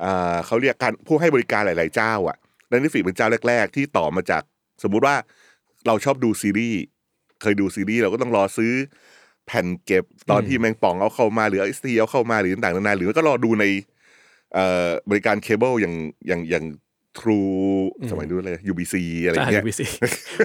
[0.03, 2.37] อ่าเขาเรียกการผู้ให้บริการหลาย ๆ เจ้า อะ
[2.69, 4.43] และนิฟิเป็นเจ้าแรก ๆ ที่ต่อมาจาก
[4.83, 5.17] สมมุติว่า
[5.87, 6.81] เราชอบดูซีรีส์
[7.43, 8.73] เคยดูซีรีส์เราก็ต้องรอซื้อ
[9.47, 13.65] แผ่นเก็บตอนที่แมงป่องเอาเข้ามาหรือไอซีเอาเข้ามาหรือต่างๆนานาหรือก็รอดูใน
[14.55, 15.95] เอ่อบริการเคเบิลอย่าง
[16.29, 16.65] อย่างอย่าง
[17.19, 17.41] ทรู
[18.11, 19.81] สมัยนู้นเลย UBC อะไรอย่างเงี้ย UBC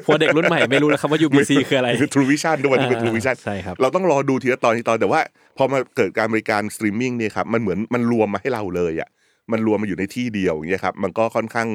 [0.04, 5.22] เพราะเด็กรุ่นใหม่ไม่รู้แล้วครับว่า UBC คืออะไรทรูวิชั่นด้วยวันนี้เป็นทรูวิชั่นใช่ครับเราต้องรอดูทีละตอนทีละตอนแต่ว่า
[5.58, 9.10] พอมาเกิดการบริการสตรีมมิ่งเนี่ยครับมันเหมือนมันรวมมาให้เราเลยอะ
[9.52, 11.70] มันรวมมาอยู่ในที่เดียวอย่างเงี้ยครับมันก็ค่อนข้าง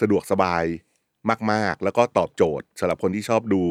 [0.00, 0.64] สะดวกสบาย
[1.52, 3.62] มาก ๆ แล้วก็ตอบโจทย์สำหรับคนที่ชอบดู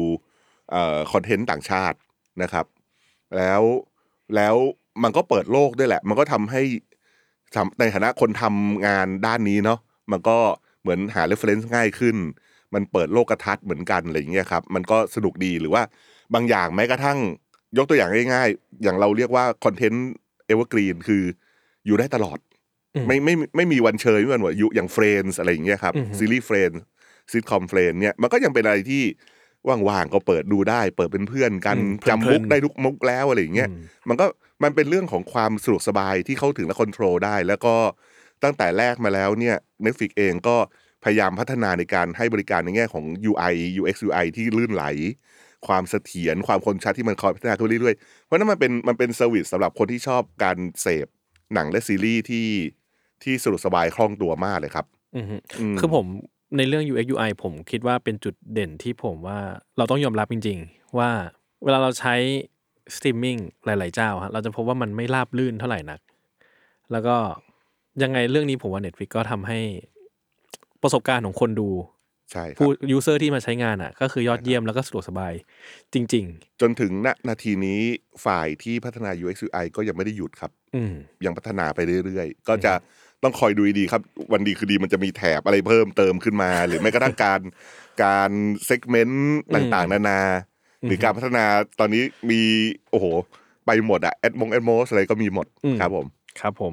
[0.70, 1.96] เอ่อคอนเทนต์ต่างชาติ
[2.42, 2.66] นะครับ
[3.36, 3.62] แล้ว
[4.36, 4.56] แล้ว
[5.02, 6.62] มันก็เปิดโลกด้วยแหละ มันก็ทำให้
[7.54, 9.78] ทำในฐานะคนทำงานด้านนี้เนาะ
[10.12, 10.38] มันก็
[10.82, 12.16] เหมือนหา reference ง่ายขึ้น
[12.74, 15.82] มันเปิดโลกทัศน์เหมือนกันอะไรอย่างเงี้ยครับ มันก็สนุกดีหรือว่า
[16.34, 17.18] บางอย่างแม้กระทั่ง
[17.78, 20.06] ยกตัวอย่างง่ายๆ อย่างเราเรียกว่าคอนเทนต์
[20.46, 21.22] evergreen คือ
[21.86, 22.38] อยู่ได้ตลอด
[22.94, 26.82] อืมไม่ไม่ไม่มีวันเชยไม่มีวันหมดอายุอย่าง Friends อะไรอย่างเงี้ยครับอือฮึซีรีส์ Friends
[27.32, 29.02] ซิทคอม Friends เนี่ยมันก็ยังเป็นอะไรที่
[29.68, 34.26] ว่างๆก็เปิดดูได้ เปิดเป็นเพื่อนกันอืมจำเพลิมุนกๆได้ทุกมุกแล้วอะไรอย่างเงี้ยอืมมันก็
[34.62, 37.74] มันเป็นเรื่องของความสะดวกสบายที่เข้าถึงและ control ได้ แล้วก็
[38.44, 40.56] ตั้งแต่แรกมาแล้วเนี่ย Netflix เองก็
[41.04, 44.84] พยายามพัฒนาในการให้บริการในแง่ของ UI UX UI ที่ลื่นไหล
[45.66, 51.06] ความเสถียรความคมชัดที่มันคอยพัฒนาขึ้นเรื่อยๆ เพราะนั่นมันเป็นมันเป็น service สำหรับคนที่ชอบการเสพ
[51.54, 52.48] หนังและซีรีส์ที่
[53.22, 56.06] ที่สะดวกสบายคล่องตัวมากเลยครับอือฮึอืมคือผม
[56.56, 59.38] ในเรื่อง UX UI ผมคิดว่าเป็นจุดเด่นที่ผมว่า
[59.78, 61.10] เราต้องยอมรับจริง ๆ ว่า
[61.64, 62.14] เวลาเราใช้
[62.96, 66.00] สตรีมมิ่งหลาย ๆ เจ้าฮะเราจะพบว่ามันไม่ราบลื่นเท่าไหร่นัก
[66.92, 67.16] แล้วก็
[68.02, 69.58] ยังไงเรื่องนี้ผมว่า Netflix ก็ทำให้
[70.82, 71.68] ประสบการณ์ของคนดู
[72.32, 75.32] ใช่ครัผู้ user ที่มาใช้งานอะ ก็คือยอดเยี่ยมแล้วก็สะดวกสบาย
[75.92, 76.26] จริง
[76.60, 77.80] จนถึงณนาทีนี้
[78.24, 82.72] ฝ่ายที่พัฒนา UX UI ก็ยังไม่ได้หยุดครับ ๆ อืม ยังพัฒนาไปเรื่อยๆ ก็จะ
[83.22, 87.40] ต้องคอยดูดีๆครับ วันดีคือดีมันจะมีแถบอะไรเพิ่มเติมขึ้นมา หรือไม่กระทั่งการ
[88.04, 88.30] การ
[88.66, 90.20] เซกเมนต์ต่างๆ นานา
[90.86, 91.44] หรือการพัฒนา
[91.80, 92.42] ตอนนี้มี
[92.90, 93.06] โอ้โห
[93.66, 96.06] ไปหมดอะแอดมงแอดโมสอะไรก็มีหมดอืม ครับผม
[96.40, 96.72] ครับผม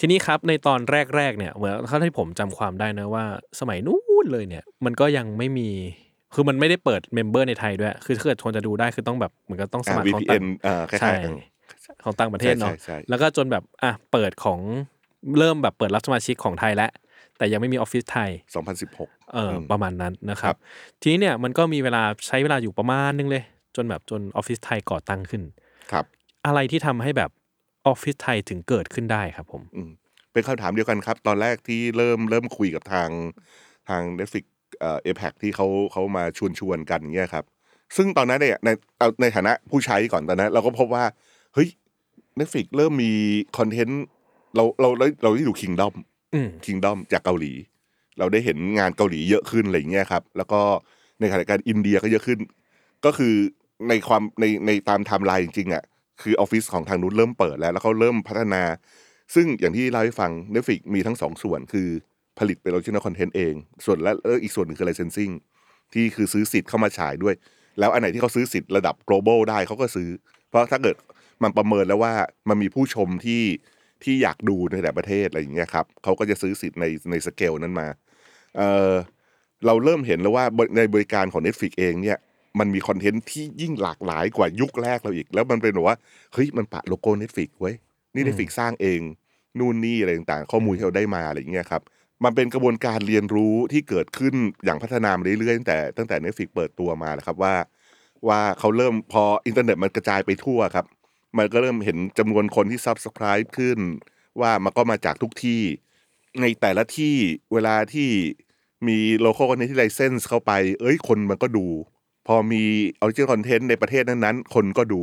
[0.00, 0.80] ทีนี้ครับในตอน
[1.16, 3.24] แรกๆเนี่ยเหมือนถ้าที่ผมจำความได้นะว่า
[3.60, 5.68] สมัยนู้นเลยเนี่ย มันก็ยังไม่มี
[6.34, 11.32] คือมันไม่ได้เปิดเมมเบอร์ในไทยด้วย คือถ้าเกิดคนจะดูได้คือต้องแบบเหมือนก็ต้องสอ่ามัครของ VPN ต่างอ่าคล้ายๆใช่กัน
[12.04, 14.60] ของต่างประเทศเนาะใช่ใช่ใช่แล้วก็จนแบบอะเปิดของ
[15.38, 16.90] เริ่มแบบเปิดรับสมาชิกของไทยแล้ว
[17.38, 18.30] แต่ยังไม่มีออฟฟิศไทย
[18.80, 20.58] 2016 เอออมประมาณนั้นนะครัครับบ
[21.00, 23.42] ทีนี้เนี่ยมันก็มีเวลาใช้เวลาอยู่ประมาณนึงเลย
[23.76, 25.42] จนแบบจนออฟฟิศไทยก่อตั้งขึ้น
[25.92, 26.04] ครับ
[26.46, 27.30] อะไรที่ทำให้แบบ
[27.86, 29.90] ออฟฟิศไทยถึงเกิดขึ้นได้ครับผมอืม
[30.32, 33.08] เป็นคำถามเดียวกันครับ ตอนแรกที่เริ่มเริ่มคุยกับทาง
[33.88, 34.44] ทาง Netflix
[34.80, 37.44] เอ่อ APAC ที่เขาเขามาชวนชวนๆกันเงี้ยครับ
[37.96, 41.04] ซึ่งตอนนั้นเนี่ยในเอาในฐานะผู้ใช้ก่อนตอนนั้นเราก็พบว่า
[41.54, 41.68] เฮ้ย
[42.38, 43.12] Netflix เริ่มมี
[43.58, 44.02] คอนเทนต์
[44.56, 45.94] เราเราเราเราได้ดู Kingdom
[46.34, 47.52] อืม Kingdom จากเกาหลี
[48.18, 50.60] เราได้เห็นงานเกาหลีเยอะขึ้นอะไรอย่างเงี้ยครับ แล้วก็
[51.20, 52.38] ในขณะเดียวกันอินเดียก็เยอะขึ้น
[53.04, 53.34] ก็คือ
[53.88, 55.84] ในความในในตามไทม์ไลน์จริงๆอะ
[56.22, 58.62] คือออฟฟิศของทางนู้นเริ่มเปิดแล้ว แล้วเขาเริ่มพัฒนา
[59.34, 61.88] ซึ่งอย่างที่เล่าให้ฟัง Netflix มีทั้งสองส่วนคือ
[62.38, 63.54] ผลิตเป็น original content เอง
[63.84, 65.32] ส่วนและเอออีกส่วนหนึ่งคือ licensing
[65.92, 67.34] ที่คือซื้อสิทธิ์เข้ามาฉายด้วย
[67.78, 70.08] แล้วอันไหนที่เขาซื้อสิทธิ์ระดับ global ได้เขาก็ซื้อ
[70.48, 70.96] เพราะถ้าเกิด
[71.42, 72.12] มันประเมินแล้วว่า
[72.48, 73.42] มันมีผู้ชมที่
[74.04, 77.88] ที่อยากดูในแต่ประเทศอะไรอย่างเงี้ยครับเขาก็จะซื้อสิทธิ์ในในสเกลนั้นมา
[78.56, 78.92] เออ
[79.66, 80.44] เราเริ่มเห็นแล้วว่า
[80.76, 82.18] ในบริการของ Netflix เองเนี่ย
[82.58, 85.96] มันมีคอนเทนต์ที่ยิ่งหลากหลายกว่ายุคแรกเราอีก แล้วมันเป็นแบบว่า
[86.32, 87.74] เฮ้ยมันปะโลโก้ Netflix เว้ย
[88.14, 89.00] นี่ Netflix สร้างเอง
[89.58, 91.82] นู่นนี่อะไรต่างๆ ข้อมูลที่เราได้มาอะไรอย่างเงี้ยครับ
[92.24, 97.54] มันเป็นกระบวนการเรียนรู้ที่เกิดขึ้นอย่างพัฒนามาเรื่อยๆตั้งแต่ตั้งแต่ Netflix เปิดตัวมาแล้วครับว่า
[98.28, 100.86] ว่าเขาเริ่มพออินเทอร์เน็ตมันกระจายไปทั่วครับ
[101.38, 103.78] มันก็เริ่มเห็นจำนวนคนที่ Subscribe ขึ้น
[104.40, 105.62] ว่ามันก็มาจากทุกที่
[106.40, 107.14] ในแต่ละที่
[107.52, 108.08] เวลาที่
[108.88, 111.66] มี local content ที่ license เข้าไป เอ้ยคนมันก็ดู
[112.28, 112.64] พอมี
[113.00, 115.02] ออริจิน l คอนเทนต์ในประเทศนั้นๆ คนก็ดู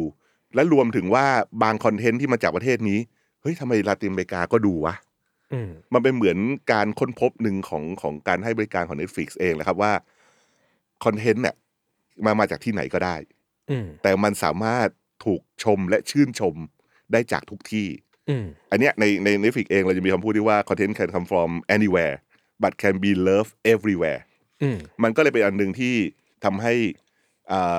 [0.55, 1.25] และรวมถึงว่า
[1.63, 2.99] บางคอนเทนต์ที่มาจากประเทศนี้
[3.41, 4.95] เฮ้ยทำไมลาตินอเมริกาก็ดูวะ
[5.53, 6.37] อืมมันเป็นเหมือน
[6.71, 9.93] การค้นพบหนึ่งของของการให้บริการของ Netflix เองแหละครับว่า
[11.05, 11.55] คอนเทนต์เนี่ย
[12.25, 13.15] มามาจากที่ไหนก็ได้
[13.69, 14.87] อืมแต่มันสามารถ
[15.25, 16.55] ถูกชมและชื่นชม
[17.11, 17.87] ได้จากทุกที่
[18.29, 22.15] อืมอันเนี้ยในใน Netflix เองเราจะมีคำพูดที่ว่า content can come from anywhere
[22.61, 24.21] but can be loved everywhere
[24.63, 25.95] อืมมันก็เลยเป็นอันหนึ่งที่
[26.45, 27.04] ทำให้อ่า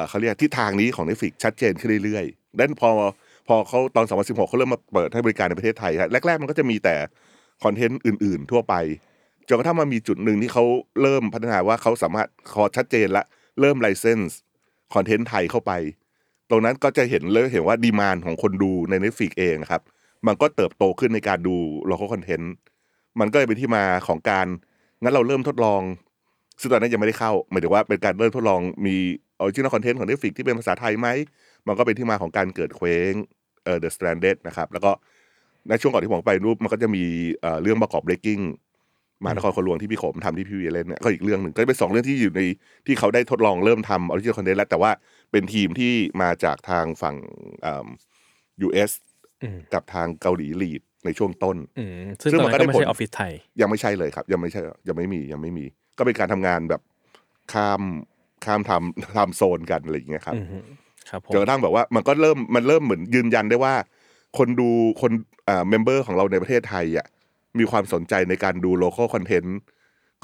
[0.08, 2.90] เขาเรียกทิศทางนี้ของ Netflix ชัดเจนขึ้นเรื่อยๆดังนั้นพอ
[3.48, 6.96] พอเขาตอน 2016เขาเริ่มมาเปิดให้บริการในประเทศไทยฮะแรกๆมันก็จะมีแต่
[7.64, 8.74] คอนเทนต์อื่น ๆ ทั่วไป
[9.48, 10.64] จนกระทั่งมามีจุดหนึ่งที่เขา
[11.02, 13.24] เริ่มพัฒนาว่าเขาสามารถคอชัดเจนละ
[13.60, 14.38] เริ่ม license
[14.94, 15.72] คอนเทนต์ไทยเข้าไป
[16.50, 19.82] ตรงนั้นก็จะเห็นเลยเห็นว่า demand ของคนดูใน Netflix เองนะครับ
[20.26, 21.56] มันก็เติบโตขึ้นในการดู
[21.90, 22.46] local content
[23.20, 24.46] มันก็เลยเป็นที่มาของการ
[25.02, 25.82] งั้นเราเริ่มทดลอง
[26.60, 28.96] ซึ่งตอนนั้นยังไม่ได้เข้าหมายถึงว่าเป็นการเริ่มทดลองมี
[29.42, 31.08] original content ของ Netflix ที่เป็นภาษาไทยไหม
[31.66, 33.12] มันก็เป็นที่มาของการเกิดเคว้ง
[33.64, 34.90] เอ่อ The Stranded นะครับ แล้วก็
[35.68, 37.04] ในช่วงก่อนที่ผมไปรูปมันก็จะมี
[37.40, 38.42] เอ่อเรื่องประกอบ breaking
[39.22, 42.40] มหานครคนหลวงที่พี่ขมทำที่พี่วีเล่นเนี่ยก็อีกเรื่องหนึ่งก็เป็นสองเรื่องที่อยู่ใน
[42.86, 44.90] ที่เขาได้ทดลองเริ่มทำ original content แล้วแต่ว่า
[45.32, 47.16] เป็นทีมที่มาจากทางฝั่ง
[47.62, 47.86] เอิ่ม
[48.66, 48.90] US
[49.42, 55.64] อืมกับทางเกาหลีลีดในช่วงต้นอืมซึ่งซึ่งตอนมันก็นั้นก็ไม่ได้ผลใช่ออฟฟิศไทย ยังไม่ใช่เลยครับ ยังไม่ใช่ยังไม่มียังไม่มี
[55.98, 56.80] ก็เป็นการทำงานแบบ
[57.52, 57.82] ข้าม
[58.46, 60.64] ข้ามทำทำโซนกันอะไรอย่างเงี้ยครับอืม
[61.10, 63.74] ครับผมจนกระทั่งแบบว่ามันก็เริ่มมันเริ่มเหมือนยืนยันได้ว่า
[64.38, 64.68] คนดู
[65.00, 65.12] คน
[65.48, 67.06] อ่า member ของเราในประเทศไทยอะ
[67.58, 69.56] มีความสนใจในการดู local content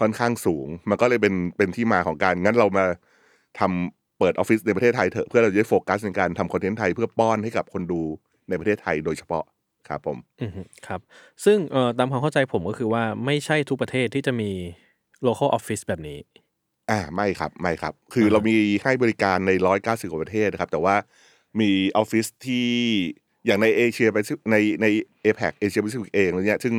[0.01, 2.85] ค่อนข้างสูง มันก็เลยเป็นเป็นที่มาของการงั้นเรามา
[3.61, 8.03] ทำเปิดออฟฟิศในประเทศไทยเถอะเพื่อเราจะได้โฟกัสในการทำคอนเทนต์ไทยเพื่อป้อนให้กับคนดู
[8.49, 9.45] ในประเทศไทยโดยเฉพาะ
[9.89, 11.01] ครับผมอือฮึครับ
[11.45, 14.51] ซึ่งเอ่อตามความเข้าใจผมก็คือว่าไม่ใช่ทุกประเทศที่จะมี
[15.27, 16.19] local office แบบนี้
[16.93, 20.97] อ่าไม่ครับไม่ครับ คือเรามีให้บริการในร้อยเก้าสิบกว่าประเทศนะครับ แต่ว่า
[21.61, 22.69] มีออฟฟิศที่
[23.47, 24.19] อย่างในเอเชียไป
[24.51, 24.87] ในใน
[25.23, 26.75] APAC เอเชียแปซิฟิกเองเนี่ยซึ่ง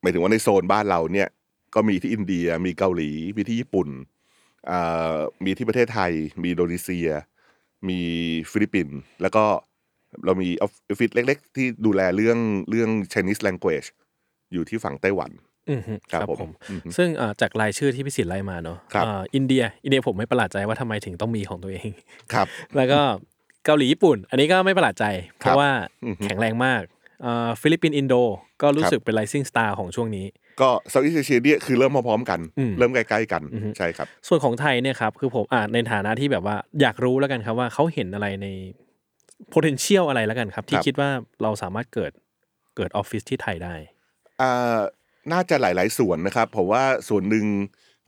[0.00, 1.28] หมายถึงว่าในโซนบ้านเราเนี่ย
[1.74, 3.88] ก็มีที่อินเดียมีเกาหลี มีที่ญี่ปุ่น
[4.70, 7.08] อ่ามีที่ประเทศไทย มีอินโดนีเซีย
[7.88, 8.00] มี
[8.50, 9.44] ฟิลิปปินส์แล้วก็
[10.24, 12.38] เรามีออฟฟิศเล็ก ๆ ที่ดูแลเรื่อง
[12.70, 13.88] เรื่อง Chinese language
[14.52, 15.47] อยู่ที่ฝั่งไต้หวันอือฮึ
[16.12, 21.90] ครับครับผมผมอือฮึซึ่งเอ่อจากรายชื่อที่พี่สิทธิ์ไล่มาเนาะครับเอ่ออินเดีย อินเดียผมไม่ประหลาดใจว่าทำไมถึงต้องมีของตัวเอง
[22.32, 23.00] ครับ แล้วก็
[23.64, 25.04] เกาหลีญี่ปุ่น อันนี้ก็ไม่ประหลาดใจ
[25.38, 25.70] เพราะว่าครับ
[26.04, 26.82] อือฮึแข็งแรงมาก
[27.22, 28.14] เอ่อฟิลิปปินส์อินโด
[28.62, 30.26] ก็ครับรู้สึกเป็น rising star ของช่วงนี้
[30.60, 38.46] ก็ Southeast Asia เนี่ยคือเริ่มพร้อมๆกันอืมเริ่มใกล้ๆกันอือฮึใช่ครับ ส่วนของไทยเนี่ยครับคือผมอ่าในฐานะที่แบบว่าอยากรู้แล้วกันครับว่าเขาเห็นอะไรใน
[39.54, 41.10] potential อะไรแล้วกันครับ ที่ครับคิดว่า
[41.42, 42.12] เราสามารถเกิด
[42.76, 43.74] เกิดออฟฟิศที่ไทยได้
[44.40, 44.80] อ่า
[45.32, 47.46] น่าจะหลาย ๆ ส่วนนะครับผมว่าส่วนหนึ่ง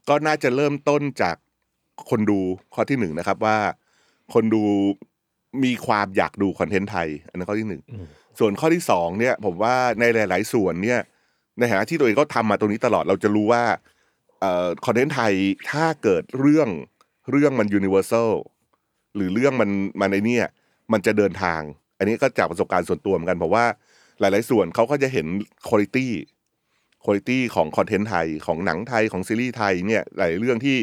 [0.09, 1.35] ก็น่าจะเริ่มต้นจาก
[2.09, 2.39] คนดู
[2.73, 3.57] ข้อที่หนึ่งนะครับว่า
[4.33, 4.63] คนดู
[5.63, 8.05] มีความอยากดูคอนเทนต์ไทย อันนั้นข้อที่หนึ่งอืม
[8.39, 10.99] ส่วนข้อที่สองเนี่ยผมว่าในหลาย ๆ ส่วนเนี่ย
[11.57, 13.63] ในฐานะที่ตัวเองก็ทำมาตรงนี้ตลอดเราจะรู้ว่า
[14.39, 15.33] เอ่อคอนเทนต์ไทย
[15.71, 16.69] ถ้าเกิดเรื่อง
[17.31, 18.31] เรื่องมัน universal
[19.15, 20.45] หรือเรื่องมันมันในเนี่ย
[20.91, 21.61] มันจะเดินทาง
[21.97, 23.65] อันนี้ก็จากประสบการณ์ส่วนตัวเหมือนกันเพราะว่า
[24.19, 25.27] หลาย ๆ ส่วนเขาก็จะเห็น
[25.69, 25.97] คุณภาพ
[27.05, 30.77] คุณภาพของคอนเทนต์ไทยของหนังไทยของซีรีส์ไทยเนี่ยหลายเรื่องที่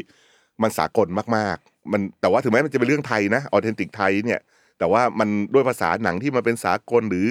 [0.63, 4.41] มันสากลมากๆ มันแต่ว่าถึงแม้มันจะเป็นเรื่องไทยนะ authentic ไทยเนี่ย
[4.79, 7.27] แต่ว่ามันด้วยภาษาหนังที่มันเป็นสากลหรือ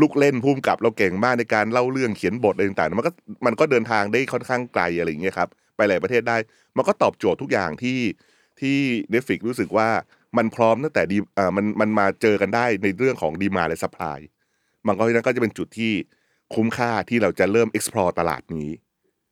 [0.00, 3.12] ลูกเล่นพุ่มกับเราเก่งมากในการเล่าเรื่องเขียนบทอะไรต่างๆมันก็
[3.46, 6.36] มันก็เดินทางได้ค่อนข้างไกลอะไรอย่างเงี้ยครับไปหลายประเทศได้
[6.76, 7.98] มันก็ตอบโจทย์ทุกอย่างที่
[8.60, 8.76] ที่
[9.10, 9.88] เนฟิกรู้สึกว่า
[10.36, 14.18] มันพร้อมตั้งแต่ดีอ่ามันมันมาเจอกันได้ในเรื่องของดีมาและสปาย
[14.86, 15.92] มันก็เพราะฉะนั้นก็จะเป็นจุดที่
[16.54, 18.68] คุ้มค่าที่เราจะเริ่ม explore ตลาดนี้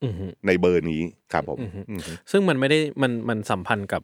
[0.04, 1.02] อือฮึในเบอร์นี้
[1.32, 4.02] ครับผมอือฮึอือฮึซึ่งมันไม่ได้มันมันสัมพันธ์กับ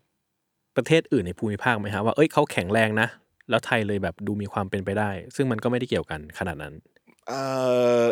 [0.76, 3.08] ประเทศอื่นในภูมิภาคไหมฮะว่าเอ้ยเขาแข็งแรงนะ
[3.50, 6.74] แล้วไทยเลยแบบดูมีความเป็นไปได้ ซึ่งมันก็ไม่ได้เกี่ยวกันขนาดนั้น
[7.28, 7.40] เอ่
[8.00, 8.04] อ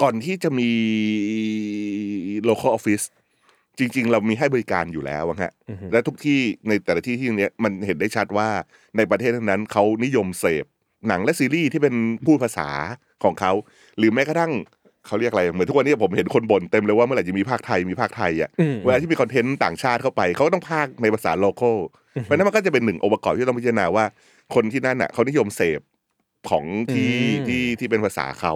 [0.00, 0.70] ก่อนที่จะมี
[2.48, 3.04] local office
[3.78, 8.48] จริง ๆ เรามีให้บริการอยู่แล้วอะฮะอือฮึและทุกที่ในแต่ละที่ที่เนี้ยมันเห็นได้ชัดว่า
[8.96, 10.64] ในประเทศนั้นๆเขานิยมเสพ
[11.08, 11.94] หนังและซีรีส์ที่เป็น
[12.26, 12.68] พูดภาษา
[13.24, 14.52] ของเขาห รือแม้กระทั่ง
[15.06, 21.70] เขาเรียกอะไรเหมือนทุกวันนี้ผมเห็นคนบ่นเต็มเลยว่าเมื่อไหร่จะมีภาคไทยมีภาคไทยอะอืมเวลาที่มีคอนเทนต์ต่างชาติเข้าไปเขาก็ต้องภาคในภาษาโลโก้
[22.22, 24.04] เพราะฉะนั้นมันก็จะเป็นหนึ่งองค์ประกอบที่ต้องพิจารณาว่า
[24.54, 25.80] คนที่นั่นอะเขานิยมเสพ
[26.50, 28.52] ของที่อืมที่ที่เป็นภาษาเขา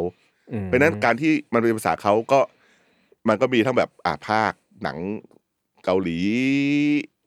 [0.52, 2.40] อืมเพราะฉะนั้นการที่มันเป็นภาษาเขาก็
[3.28, 4.98] มันก็มีทั้งแบบอ่าภาคหนัง
[5.84, 6.18] เกาหลี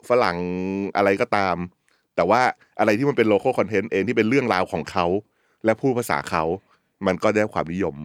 [0.10, 0.38] ฝรั่ง
[0.96, 1.56] อะไรก็ตาม
[2.16, 2.42] แต่ว่า
[2.80, 5.06] อะไรที่มันเป็นโล c a l คอนเทนต์เองที่เป็นเรื่องราวของเขา
[5.66, 6.44] และพูดภาษาเขา
[7.08, 7.96] มันก็ได้ความนิยม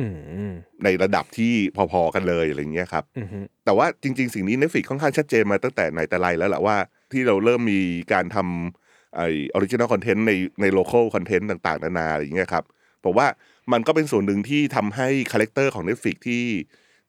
[0.00, 0.06] อื
[0.50, 0.52] ม
[0.84, 1.52] ในระดับที่
[1.92, 6.76] พอๆกันเลยอะไรอย่างเงี้ยครับอืมอืมแต่ว่าจริง ๆ สิ่งนี้ Netflix ค่อนข้างชัดเจนมาตั้งแต่ไหนแต่ไรแล้วแหละว่า
[7.12, 7.80] ที่เราเริ่มมี
[8.12, 9.20] การทำไอ
[9.54, 12.64] original content ในในโล c a l คอนเทนต์ต่างๆ นานาอะไรอย่างเงี้ยครับ
[13.04, 13.26] ผมว่า
[13.72, 16.44] มันก็เป็นส่วนหนึ่งที่ทำให้คาแรคเตอร์ของ Netflix ที่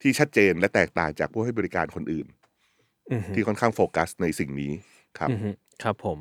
[0.02, 2.26] ที่ชัดเจนและแตกต่างจากผู้ให้บริการคนอื่น
[3.10, 4.72] อืมที่ค่อนข้างโฟกัสในสิ่งนี้
[5.18, 6.18] ครับอืมครับผม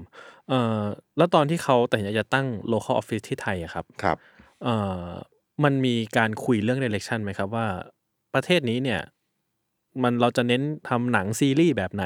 [0.49, 0.83] เอ่อ
[1.17, 4.17] แล้วตอนที่เขาแต่จะตั้ง local office ที่ไทยอะครับครับ
[4.63, 5.09] เอ่อ
[5.63, 7.67] มันมีการคุยเรื่อง direction ไหมครับว่า
[8.33, 9.01] ประเทศนี้เนี่ย
[10.03, 12.05] มันเราจะเน้นทำหนังซีรีส์แบบไหน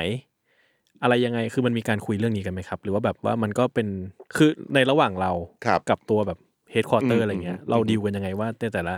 [1.01, 3.87] อะไรยังไงคือมันมีการคุยเรื่องนี้กันไหมครับ หรือว่าแบบว่ามันก็เป็น
[4.35, 5.31] คือในระหว่างเรา
[5.65, 6.39] ครับกับตัวแบบ
[6.73, 8.95] headquarter อืมอะไรเงี้ยอืม เราดีลกันยังไงว่าในแต่ละ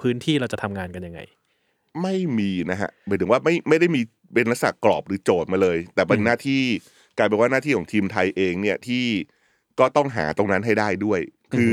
[0.00, 1.20] พื้นที่เราจะทำงานกันยังไง
[2.02, 4.00] ไม่มีนะฮะหมายถึงว่าไม่ไม่ได้มี
[4.34, 6.62] เป็นลักษณะกรอบหรือโจทย์มาเลย แต่เป็นอืมหน้าที่
[7.18, 9.04] กลายเป็นว่าหน้าที่ของทีมไทยเองเนี่ยที่
[9.80, 11.20] ก็ต้องหาตรงนั้นให้ได้ด้วย
[11.54, 11.72] คือ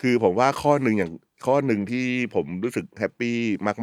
[0.00, 1.12] คือผมว่าข้อหนึ่งอย่าง
[1.46, 3.36] ข้อหนึ่งที่ผมรู้สึก happy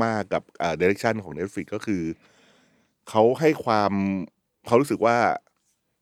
[0.04, 0.44] มาก ๆ กับ
[0.78, 2.04] direction ของ Netflix ก็คือ
[3.10, 3.92] เขาให้ความ
[4.68, 5.18] เขารู้สึกว่า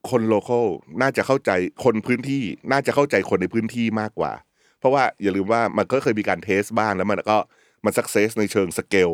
[0.10, 0.66] คน local
[1.02, 1.52] น่าจะเข้าใจ
[1.84, 4.32] คนพื้นที่น่าจะเข้าใจคนในพื้นที่มากกว่า
[4.80, 7.38] เพราะว่าอย่าลืมว่ามันก็เคยมีการ test บ้างแล้วมันก็
[7.86, 9.12] มัน success ในเชิงสเกล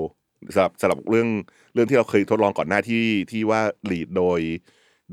[0.54, 1.30] สำหรับสำหรับเรื่อง
[1.74, 4.40] เรื่องที่เราเคยทดลองก่อนหน้าที่ที่ว่า lead โดย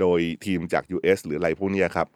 [0.00, 2.08] โดยทีมจาก US หรืออะไรพวกนี้ครับ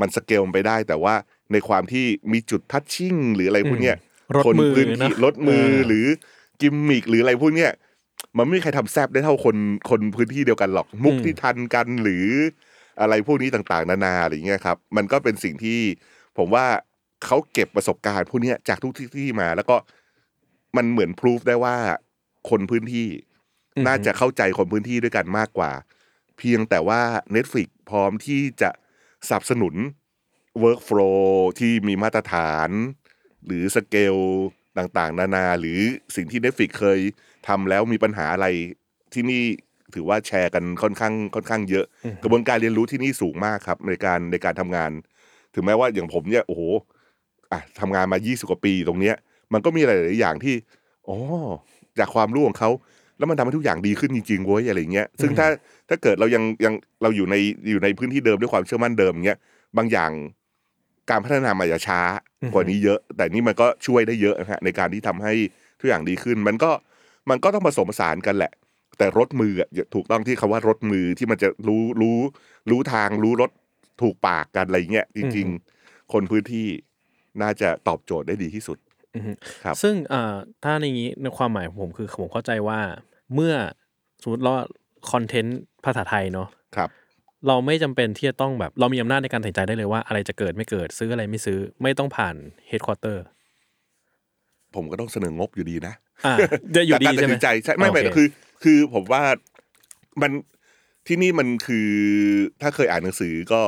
[0.00, 1.14] มันสเกลไปได้ แต่ว่า
[1.52, 3.96] ในความที่มีจุดทัชชิ่งหรืออะไรพวกเนี้ย
[4.36, 6.06] รถคนมือพื้นนะที่รถมือเออหรือ
[6.60, 7.70] กิมมิกหรืออะไรพวกเนี้ย
[8.36, 9.56] มันไม่มีใครทำแซบได้เท่าคน
[9.90, 12.26] คนพื้นที่เดียวกันหรอกมุกที่ทันกันหรือ
[13.00, 15.80] อะไรพวกนี้ต่างๆ นานาอะไรอย่างเงี้ยครับ มันก็เป็นสิ่งที่
[16.38, 16.66] ผมว่า
[17.24, 19.76] เขาเก็บประสบการณ์พวกเนี้ยจากทุกที่ที่มา แล้วก็
[20.76, 21.76] มันเหมือนพิสูจได้ว่า
[22.50, 23.08] คนพื้นที่
[23.76, 25.72] อือฮึน่าจะเข้าใจคนพื้นที่ด้วยกันมากกว่า
[26.38, 27.00] เพียงแต่ว่า
[27.34, 28.70] Netflix พร้อมที่จะ
[29.28, 29.74] สนับสนุน
[30.62, 31.20] workflow
[31.58, 32.70] ที่มีมาตรฐาน
[33.46, 34.16] หรือสเกล
[34.78, 35.78] ต่างๆ นานา หรือ
[36.16, 37.00] สิ่งที่ Netflix เคย
[37.48, 38.46] ทำแล้วมีปัญหาอะไร
[39.14, 39.42] ที่นี่
[39.94, 41.86] ถือว่าแชร์กันค่อนข้างค่อนข้างเยอะ
[42.22, 44.90] กระบวนการเรียนรู้ที่นี่สูงมากครับ ในการในการทำงาน
[45.54, 46.62] ถึงแม้ว่าอย่างผมเนี่ยโอ้โห
[47.52, 49.16] อะทำงานมา 20 กว่าปีตรงเนี้ย
[49.52, 50.54] มันก็มีหลายๆอย่างที่
[51.08, 51.16] อ๋อ
[51.98, 52.70] จากความรู้ของเขา
[53.20, 55.48] แล้วมันทำให้ทุกอย่างดีขึ้นจริงๆเว้ยอะไรเงี้ยซึ่งถ้า
[55.88, 57.34] ถ้าเกิดเรายังยังเราอยู่ใน
[57.70, 59.38] อยู่ในพื้นที่เดิมด้วยความเชื่อมั่นเดิมเงี้ย
[59.76, 60.10] บางอย่าง
[61.10, 62.00] การพัฒนามันอาจจะช้า
[62.54, 65.32] กว่านี้เยอะ แต่นี่มันก็ช่วยได้เยอะนะฮะในการที่ทำให้
[65.80, 66.70] ทุกอย่างดีขึ้น มันก็
[67.30, 68.52] มันก็ต้องผสมผสานกันแหละ
[68.98, 72.18] แต่รถมืออะถูกต้องที่คำว่ารถมือที่มันจะรู้รู้
[72.70, 73.50] รู้ทางรู้รถ
[74.02, 75.46] ถูกปากกันอะไรเงี้ยจริง
[75.80, 76.66] ๆ คนพื้นที่
[77.42, 78.78] น่าจะตอบโจทย์ได้ดีที่สุด
[79.14, 79.32] อือฮึ
[79.64, 82.80] ครับซึ่งอ่าถ้าในนี้ในความหมายของผมคือผมเข้าใจว่า
[83.34, 83.54] เมื่อ
[84.22, 84.52] สมมติเรา
[85.12, 86.90] คอนเทนต์ภาษาไทยเนาะครับ
[87.46, 92.34] เราไม่จำเป็นที่จะต้องแบบ เรามีอำนาจในการตัดสินใจได้เลยว่า อะไรจะเกิดไม่เกิดซื้ออะไรไม่ซื้อไม่ต้องผ่าน
[92.68, 93.24] เฮดค q u เตอร์
[94.74, 95.94] ผมก็ต้องเสนองบอยู่ดีนะ
[96.26, 96.36] อ่า
[96.76, 98.26] จะอยู่ดีแต่การตัใช่ไหมสินใจใช่ไม่ไม่โอเคคือ
[98.62, 99.22] คือผมว่า
[100.22, 100.32] มัน
[101.06, 101.88] ที่นี่มันคือ
[102.62, 103.62] ถ้าเคยอ่านหนังสือก็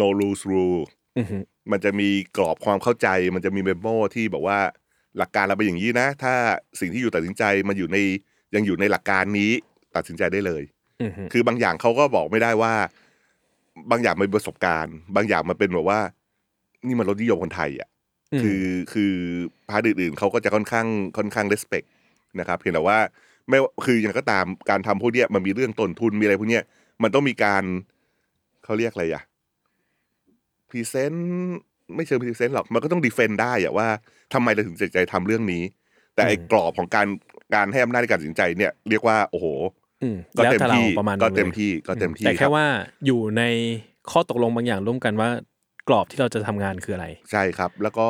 [0.00, 0.82] No Rules Rules
[1.18, 1.38] อือฮึ
[1.70, 4.58] มันจะมีกรอบความเข้าใจ มันจะมี memo ที่บอกว่า
[5.18, 6.34] หลักการเราเป็นอย่างนี้นะ ถ้า
[6.80, 7.96] สิ่งที่อยู่ตัดสินใจมันอยู่ใน
[8.54, 9.50] ยังอยู่ในหลักการนี้
[9.96, 10.62] ตัดสินใจได้เลย
[11.02, 12.74] อือฮึคือบางอย่างเขาก็บอกไม่ได้ว่า
[13.90, 16.00] บางอย่างมันเป็นประสบการณ์ บางอย่างมันเป็นแบบว่า
[16.86, 17.88] นี่มันรสนิยมคนไทยอะ
[18.42, 19.12] คือคือ
[19.68, 21.84] part อื่นๆเขาก็จะค่อนข้างค่อนข้าง respect
[22.40, 22.98] นะครับเพียงแต่ว่า
[23.48, 26.64] ไม่ว่าคืออย่างก็ตามการทำพวกเนี้ยมันมีเรื่องต้นทุนมีอะไรพวกเนี้ย
[27.02, 27.62] มันต้องมีการ
[28.64, 29.22] เขาเรียกอะไรอะ
[30.68, 31.58] พรีเซนต์
[31.96, 33.88] ไม่เชิงพรีเซนต์หรอกมันก็ต้องดีเฟนต์ได้อะว่า
[34.34, 35.62] ทำไมเราถึงตัดสินใจทำเรื่องนี้
[36.14, 37.06] แต่ไอ้อืมกรอบของการ
[37.54, 39.46] การให้อำนาจในการตัดสินใจเนี่ยเรียกว่าโอ้โห
[40.02, 42.66] อืมก็แล้วเต็มแต่เราที่ประมาณก็นั้นเต็มลยที่ก็เต็มที่แต่คแค่รับว่า
[43.06, 43.42] อยู่ใน
[44.10, 45.30] ข้อตกลงบางอย่างร่วมกันว่า
[45.88, 48.08] กรอบที่เราจะทำงานคืออะไร ใช่ครับ แล้วก็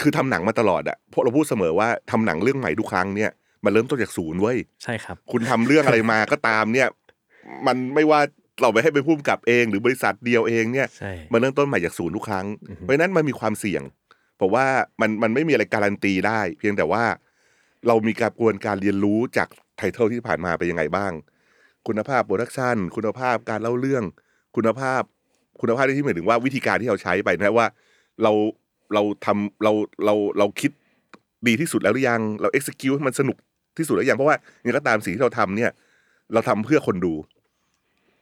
[0.00, 3.30] คือทำหนังมาตลอดอะพวกเราพูดเสมอว่าทำหนังเรื่องใหม่ทุกครั้งเนี่ย
[3.64, 6.88] มันเริ่มต้นจากศูนย์เว้ยใช่ครับ คุณทำเรื่องอะไรมาก็ตามเนี่ย
[7.66, 8.20] มันไม่ว่า
[8.60, 13.82] เราไปให้ไปพุ่มกับเองหรือบริษัทเดียวเองเนี่ยใช่ มันเริ่มต้นใหม่จากศูนย์ทุกครั้งอือฮึเพราะฉะนั้นมันมีความเสี่ยง
[14.40, 14.66] ผมว่า
[15.00, 17.04] มันมันไม่มีอะไรการันตีได้ เพียงแต่ว่า
[17.86, 21.12] เรามีกระบวนการเรียนรู้จาก title ที่ผ่านมาเป็นยังไงบ้าง
[21.86, 24.04] คุณภาพ production คุณภาพการเล่าเรื่อง
[24.56, 25.02] คุณภาพ
[25.60, 27.66] คุณภาพที่หมายถึงว่าวิธีการที่เราใช้ไปนะว่า
[28.22, 28.32] เรา
[28.94, 29.72] เราทำเรา
[30.04, 30.70] เราเราคิด
[31.46, 33.36] ดีที่สุดแล้วหรือยัง เรา execute ให้มันสนุก
[33.78, 35.70] ที่สุดแล้วยังเพราะว่าอย่างไรก็ตามสิ่งที่เราทำเนี่ย
[36.32, 37.14] เราทำเพื่อคนดู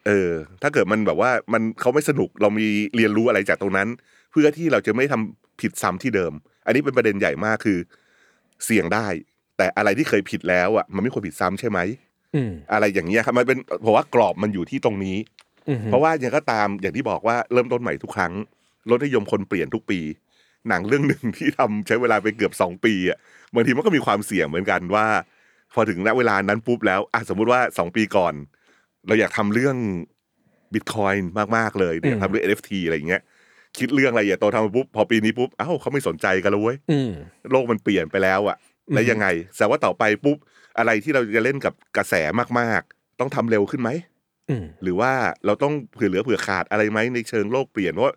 [0.06, 0.30] เออ
[0.62, 3.88] ถ้าเกิดมันแบบว่ามันเขาไม่สนุกเรามีเรียนรู้อะไรจากตรงนั้น
[4.30, 6.32] เพื่อที่เราจะไม่ทำผิดซ้ำที่เดิม
[6.66, 7.78] อันนี้เป็นประเด็นใหญ่มากคือ
[8.64, 9.06] เสี่ยงได้
[9.56, 11.78] แต่อะไรที่เคยผิดแล้วอะ มันไม่ควรผิดซ้ำใช่ไหม
[12.34, 15.16] อืมอะไรอย่างเงี้ยครับมันเป็นเพราะว่ากรอบมันอยู่ที่ตรงนี้
[15.68, 18.32] อือฮึเพราะว่าอย่างก็ตามอย่างที่บอกว่าเริ่มต้นใหม่ทุกครั้ง
[18.90, 20.00] รถนิยมคนเปลี่ยนทุกปี
[20.68, 23.18] หนังเรื่องหนึ่งที่ทำใช้เวลาไปเกือบสองปีอะ
[23.54, 25.06] บางทีมันก็มีความเสี่ยงเหมือนกันว่า
[25.74, 28.34] พอถึงณเวลานั้นปุ๊บแล้วอะสมมุติว่าสองปีก่อน
[29.06, 29.76] เราอยากทำเรื่อง
[30.74, 33.22] บิตคอยน์มากๆเลยเนี่ยทำเรื่อง NFT อะไรอย่างเงี้ย
[33.78, 37.10] คิดเรื่องอะไรอย่าโตทำมาปุ๊บพอปีนี้ปุ๊บเอ้าเขาไม่สนใจกันแล้วเว้ยอืม
[37.50, 38.56] โลกมันเปลี่ยนไปแล้วอะ
[38.94, 40.38] แล้วยังไงแต่ว่าต่อไปปุ๊บ
[40.78, 42.14] อะไรที่เราจะเล่นกับกระแส
[42.58, 43.90] มากๆ ต้องทำเร็วขึ้นไหม
[44.50, 45.12] อืมหรือว่า
[45.46, 48.14] เราต้องเผื่อเหลือเผื่อขาดอะไรไหมในเชิงโลกเปลี่ยนเพราะ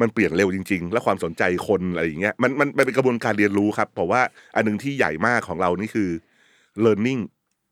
[0.00, 4.20] มันเปลี่ยนเร็วจริง ๆ และความสนใจคนอะไรอย่างเงี้ยมันมันมันเป็นกระบวนการเรียนรู้ครับเพราะว่า
[4.54, 6.10] อันหนึงที่ใหญ่มากของเรานี่คือ
[6.84, 7.20] learning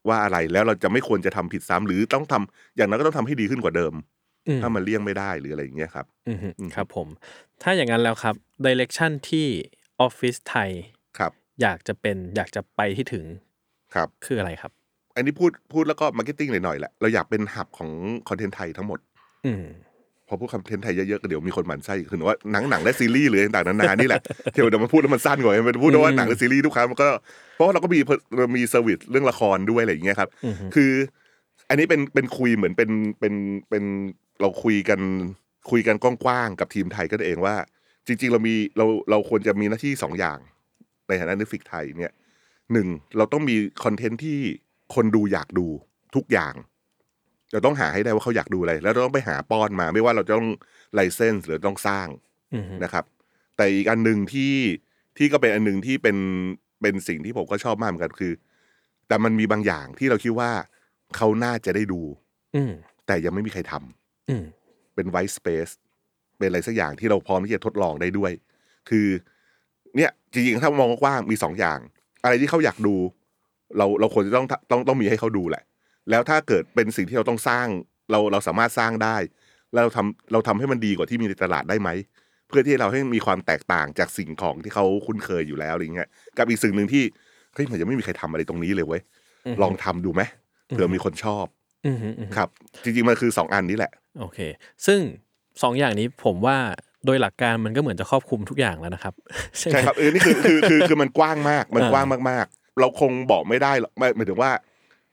[0.09, 3.95] ว่าอะไรแล้วเราจะไม่ควรจะทำผิดซ้ำหรือต้องทำอย่างนั้นก็ต้องทำให้ดีขึ้นกว่าเดิม
[4.49, 7.09] อืมถ้ามันเลี่ยงไม่ได้หรืออะไรอย่างเงี้ยครับอืมฮึอืมครับผม
[7.63, 9.47] ถ้าอย่างนั้นแล้วครับดิเรกชันที่
[10.01, 10.71] ออฟฟิศไทย
[11.19, 13.25] ครับ อยากจะเป็นอยากจะไปที่ถึง
[13.95, 14.73] ครับ คืออะไรครับ
[15.17, 17.91] อันนี้พูดพูดแล้วก็ marketing หน่อยๆแหละเราอยากเป็น hub ของ
[18.29, 18.99] คอนเทนต์ไทยทั้งหมด
[19.47, 19.65] อืม
[20.29, 27.09] พอพูดคอนเทนต์ไทยเยอะๆก็เดี๋ยวมีคนหมั่นไส้คือว่าหนังหนังและซีรีส์หรือต่างๆนานานี่แหละที่เดี๋ยวมันพูดแล้วมันสั้นกว่ามันพูดว่าหนังและซีรีส์ทุกครั้งมันก็
[27.55, 27.99] เพราะว่าเราก็มี
[28.37, 30.93] เรามี service เรื่องละครด้วยอะไรอย่างเงี้ยครับอือฮึคือ
[31.69, 33.35] อันนี้เป็นเป็นคุยเหมือนเป็นเป็น
[33.71, 33.85] เป็น
[34.41, 35.01] เราคุยกัน
[35.71, 37.55] คุยกันกว้างๆกับทีมไทยก็เองว่า
[38.07, 40.39] จริง ๆ เรามีเราเราควรจะมีหน้าที่สองอย่าง
[41.09, 42.13] ในฐานะนิฟิกไทยเนี่ย
[42.73, 44.39] หนึ่งเราต้องมีคอนเทนต์ที่
[44.95, 45.67] คนดูอยากดู
[46.15, 46.55] ทุกอย่าง
[47.53, 50.49] เราต้องหาให้ได้ว่าเขาอยากดูอะไร แล้วเราต้องไปหาป้อนมา ไม่ว่าเราจะต้อง
[50.95, 52.09] ไลเซนส์หรือต้องสร้าง
[52.55, 53.05] อืมฮึนะครับ
[53.57, 54.55] แต่อีกอันหนึ่งที่
[55.17, 56.17] ที่ก็เป็นอันหนึ่งที่เป็น
[56.83, 58.33] เป็นสิ่งที่ผมก็ชอบมากเหมือนกันคือ
[59.09, 60.51] แต่มันมีบางอย่างที่เราคิดว่า
[61.17, 62.01] เขาน่าจะได้ดู
[62.57, 62.73] อืม
[63.07, 64.45] แต่ยังไม่มีใครทำอืม
[64.95, 65.69] เป็นไว t ์สเปซ
[66.39, 68.33] เป็นอะไรสักอย่างที่เราพร้อมที่จะทดลองได้ด้วย
[68.89, 69.07] คือ
[69.97, 71.79] เนี่ยจริงๆถ้ามองกว้างๆมีสองอย่าง
[72.23, 72.95] อะไรที่เขาอยากดู
[73.77, 75.63] เราเราควรจะต้องต้องต้องมีให้เขาดูแหละ
[76.11, 77.67] แล้วถ้าเกิดเป็นสิ่งที่เราต้องสร้าง
[78.11, 79.17] เราเราสามารถสร้างได้
[79.75, 81.91] เราทำเราทำให้มันดีกว่าที่มีในตลาดได้ไหม
[82.49, 87.03] เพื่อที่เราให้มีความแตกต่างจากสิ่งของที่เขาคุ้นเคยอยู่แล้วอะไรเงี้ยกับอีกสิ่งหนึ่งที่
[87.55, 89.03] เฮ้ยมันยังไม่มีใครทำอะไรตรงนี้เลยเว้ย
[89.63, 90.23] ลองทำดูไหม
[90.69, 91.47] เผื่อมีคนชอบ
[91.87, 92.49] อืมอืมอืมครับ
[92.85, 94.39] จริงๆมันคือสองอันนี้แหละ โอเค
[94.87, 95.01] ซึ่ง
[95.63, 96.57] สองอย่างนี้ผมว่า
[97.07, 99.15] โดยหลักการมันก็เหมือนจะครอบคลุมทุกอย่างแล้วนะครับ
[99.59, 104.51] ใช่ไหมใช่ครับเออนี่คือคือคือคือมันกว้างมากมันอ่ากว้างมากๆ เราคงบอกไม่ได้หรอกไม่หมายถึงว่า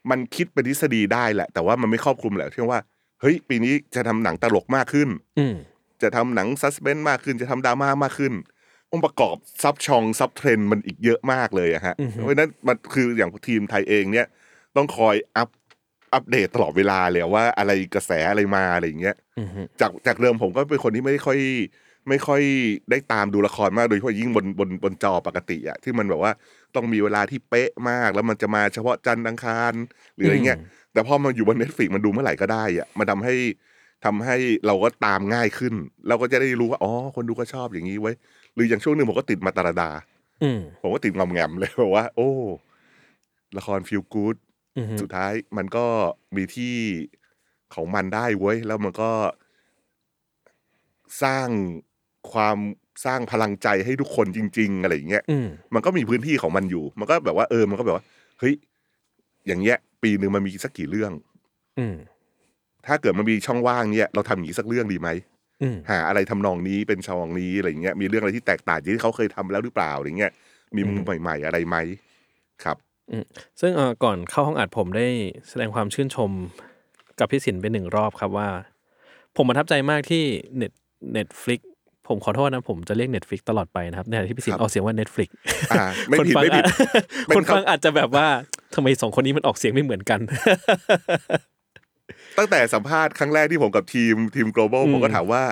[0.10, 2.80] มันคิดเป็นทฤษฎีได้แหละ แต่ว่ามันไม่ครอบคลุมแหละเช่นว่า
[3.22, 5.56] เฮ้ยปีนี้จะทำหนังตลกมากขึ้น อืม
[6.02, 8.34] จะทำหนังซัสเพนมากขึ้นจะทำดราม่ามากขึ้น
[8.92, 14.28] องค์ประกอบ sub genre sub trend มันอีกเยอะมากเลยอะฮะอือฮึเพราะฉะนั้นมันคืออย่างทีมไทยเองเนี่ย
[14.76, 15.50] ต้องคอยอัพ
[16.14, 21.40] อัปเดตตลอดเวลาเลยว่าอะไรกระแสอะไรมาอะไรอย่างเงี้ยอืมฮึจากจากเดิมผมก็เป็นคนที่ไม่ได้ค่อย
[22.10, 22.42] ไม่ค่อย
[22.90, 26.32] ได้ตามดูละครมากโดยเฉพาะยิ่งบนบนบนจอปกติอะที่มันแบบว่า
[26.76, 29.74] ต้องมีเวลาที่เป๊ะมาก แล้วมันจะมาเฉพาะจันทร์อังคาร
[30.16, 30.60] หรืออะไรเงี้ย
[30.94, 33.36] แต่พอมาอยู่บน Netflix มันดูเมื่อไหร่ก็ได้อะมันทำให้
[34.06, 35.74] ทำให้เราก็ตามง่ายขึ้น
[36.08, 38.16] เราก็จะได้รู้ว่าอ๋อคนดูก็ชอบอย่างนี้ไว้ย
[38.56, 39.90] หรืออย่างช่วงหนึ่งผมก็ติดมาตาราดา
[40.44, 42.30] อืมผมก็ติดงอมแงมเลยบอกว่า โอ้
[43.58, 44.36] ละครฟิลกู๊ด
[44.78, 45.86] อืมฮึสุดท้ายมันก็
[46.36, 46.76] มีที่
[47.74, 49.12] ของมันได้เว้ย แล้วมันก็
[51.24, 51.48] สร้าง
[52.32, 52.58] ความ
[53.06, 58.04] สร้างพลังใจให้ทุกคนจริง ๆ อะไรอย่างเงี้ยอืม มันก็มีพื้นที่ของมันอยู่ มันก็แบบว่าเออมันก็แบบว่า
[58.40, 58.54] เฮ้ย
[59.48, 61.12] อย่างเงี้ย ปีหนึ่งมันมีสักกี่เรื่อง
[61.80, 61.96] อืม
[62.88, 65.10] ถ้าเกิดมันมีช่องว่างเนี่ยเราทำอย่างนี้สักเรื่องดีไหม
[65.62, 70.32] อืม หาอะไรทำนองนี้เป็นชองนี้อะไรอย่างเงี้ยมีเรื่องอะไรที่แตกต่างจากที่เขาเคยทำแล้วหรือเปล่าอะไรเงี้ย
[70.76, 71.78] มีมุมใหม่ๆอะไรไหม
[72.64, 72.78] ครับ
[73.62, 75.08] ซึ่งเอ่อก่อนเข้าห้องอัดผมได้
[75.50, 76.32] แสดงความชื่นชม
[77.20, 78.50] กับพี่สินเป็นหนึ่งรอบครับว่า
[79.36, 80.24] ผมประทับใจมากที่
[80.58, 80.72] เน็ต
[81.14, 81.62] เน็ตฟลิก
[82.08, 85.30] ผมขอโทษนะ ผมจะเรียก Netflix ตลอดไปนะครับในขณะที่พี่สินครับออกเสียงว่า Netflix
[85.72, 88.28] อ่าไม่คนผิดฟังไม่ผิดอาจเป็นคนฟังคำอาจจะแบบว่า
[88.76, 90.20] ทำไมสองคนนี้มันออกเสียงไม่เหมือนกัน
[92.38, 95.44] ตั้งแต่สัมภาษณ์ครั้งแรกที่ผมกับทีมทีม global อืมผมก็ถามว่า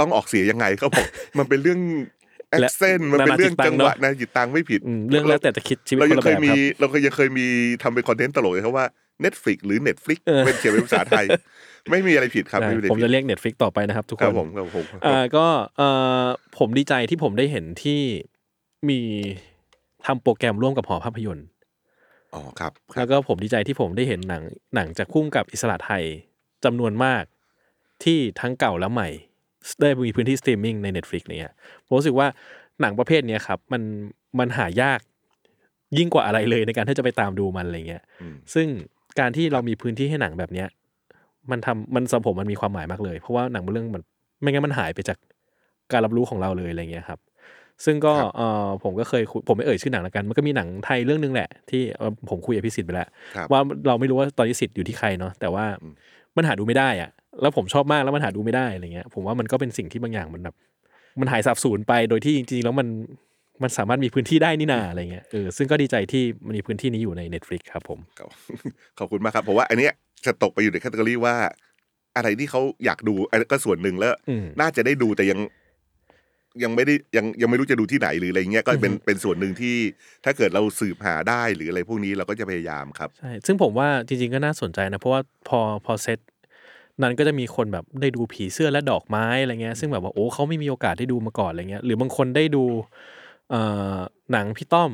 [0.00, 1.06] ต้องออกเสียงยังไงเขาบอก
[1.38, 1.80] มันเป็นเรื่อง
[2.60, 7.46] และ accent มันเป็นเรื่องนานาจิตตัจังงเนหอะวะนะจิตตังไม่ผิดอืมเรื่องแล้วแต่จะคิดชีวิตเราคยันงละเคแบยบมีครับเราเคยยังเคยมี
[7.82, 8.86] ทำเป็นคอนเทนต์ตลกเลยครับว่า
[9.24, 11.26] Netflix หรือ Netflix เออเป็นเขียนเป็นภาษาไทย
[11.90, 15.88] ไม่มีอะไรผิดครับใช่ไม่มีอะไรผมผิจะดเรียก Netflix ต่อไปนะครับ ทุกคครันบผมครับผมอ่าก็เอ่
[16.22, 16.24] อ
[16.58, 18.00] ผมดีใจที่ผมได้เห็นที่
[18.88, 19.00] มี
[20.06, 21.46] ทำโปรแกรมร่วมกับหอภาพยนตร์
[22.34, 24.42] อ๋อครับครับแล้วก็ผมดีใจที่ผมได้เห็นหนัง
[24.74, 26.04] หนังจากผู้กำกับอิสระไทย
[26.64, 27.22] จำนวนมาก
[28.04, 29.08] ที่ทั้งเก่าและใหม่
[29.80, 31.54] ได้มีพื้นที่สตรีมมิ่งใน Netflix เนี่ย
[31.86, 32.28] ผมรู้สึกว่า
[32.80, 33.82] หนังประเภทเนี้ยครับ มัน
[34.38, 35.00] มันหายาก
[35.98, 38.66] ยิ่งกว่าอะไรเลยในการที่จะไปตามดูมันอะไรเงี้ยอืมซึ่ง
[39.18, 40.68] การที่เรามีพื้นที่ให้หนังแบบเนี้ย
[41.52, 44.02] มันทำมันสำหรับผมมันมีความหมายมากเลย เพราะว่าหนังบางเรื่องมัน
[44.42, 45.18] ไม่งั้นมันหายไปจาก
[45.92, 47.20] การรับรู้ของเราเลยอะไรเงี้ยครับ
[47.84, 55.92] ซึ่งก็ครับเออผมก็เคยคุยผมไม่เอ่ยชื่อหนังแล้วกัน มันก็มีหนังไทยเรื่องนึงแหละ ที่เอ่อผมคุยกับพี่สิทธิ์ไปแล้วครับว่าเราไม่รู้ว่าตอนนี้สิทธิ์อยู่ที่ใครเนาะแต่ว่าอืม
[56.36, 57.10] มันหาดูไม่ได้อะ
[57.42, 60.54] แล้วผมชอบมากแล้วมันหาดูไม่ได้อะไรเงี้ย ผมว่ามันก็เป็นสิ่งที่บางอย่างมันแบบ
[61.20, 62.88] มันหายสับสูญไปโดยที่จริงๆแล้วมัน
[63.62, 68.30] มันสามารถมีพื้นที่ได้นี่นาอะไรเงี้ยเออซึ่งก็ดีใจที่มันมีพื้นที่นี้อยู่ใน Netflix ครับผมครับ
[68.98, 69.92] ขอบคุณมากครับผมว่าอันเนี้ย
[70.26, 71.36] จะตกไปอยู่ในแคตตากรีว่า
[72.16, 75.40] อะไรที่เขาอยากดูอันนั้นก็ส่วนหนึ่งแล้วอืมน่าจะได้ดูแต่ยัง
[76.62, 79.76] ยังไม่ได้ยังยังไม่รู้จะดูที่ไหนหรืออะไรเงี้ยก็เป็นอือฮึเป็นส่วนหนึ่งที่
[80.24, 86.18] ถ้าเกิดเราสืบหาได้หรืออะไรพวกนี้เราก็จะพยายามครับใช่ซึ่งผมว่าจริงๆก็น่าสนใจนะเพราะว่าพอพอเซต
[87.02, 92.64] นั้นก็จะมีคนแบบได้ดูผีเสื้อและดอกไม้อะไรเงี้ยซึ่งแบบว่าโอ้เขาไม่มีโอกาสได้ดูมาก่อนอะไรเงี้ยหรือบางคนได้ดู
[93.50, 93.62] เอ่
[93.94, 93.98] อ
[94.32, 94.90] หนังพี่ต้อม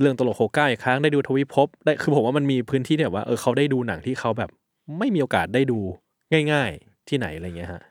[0.00, 4.50] เรื่องตลกหกเก้าอีกครั้งได้ดูทวิภพได้คือผมว่ามันมีพื้นที่ที่แบบว่าเออเขาได้ดูหนังที่เขาแบบ
[4.98, 5.80] ไม่มีโอกาสได้ดู
[6.52, 7.82] ง่าย ๆที่ไหนอะไรเงี้ยฮะ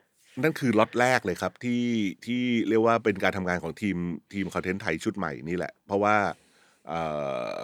[0.43, 1.83] นั่นคือล็อตแรกเลยครับที่
[2.25, 3.97] ที่เรียกว่าเป็นการทำงานของทีม
[4.33, 6.15] ทีมคอนเทนต์ไทยชุดใหม่นี่แหละ เพราะว่า
[6.87, 7.01] เอ่
[7.55, 7.57] อ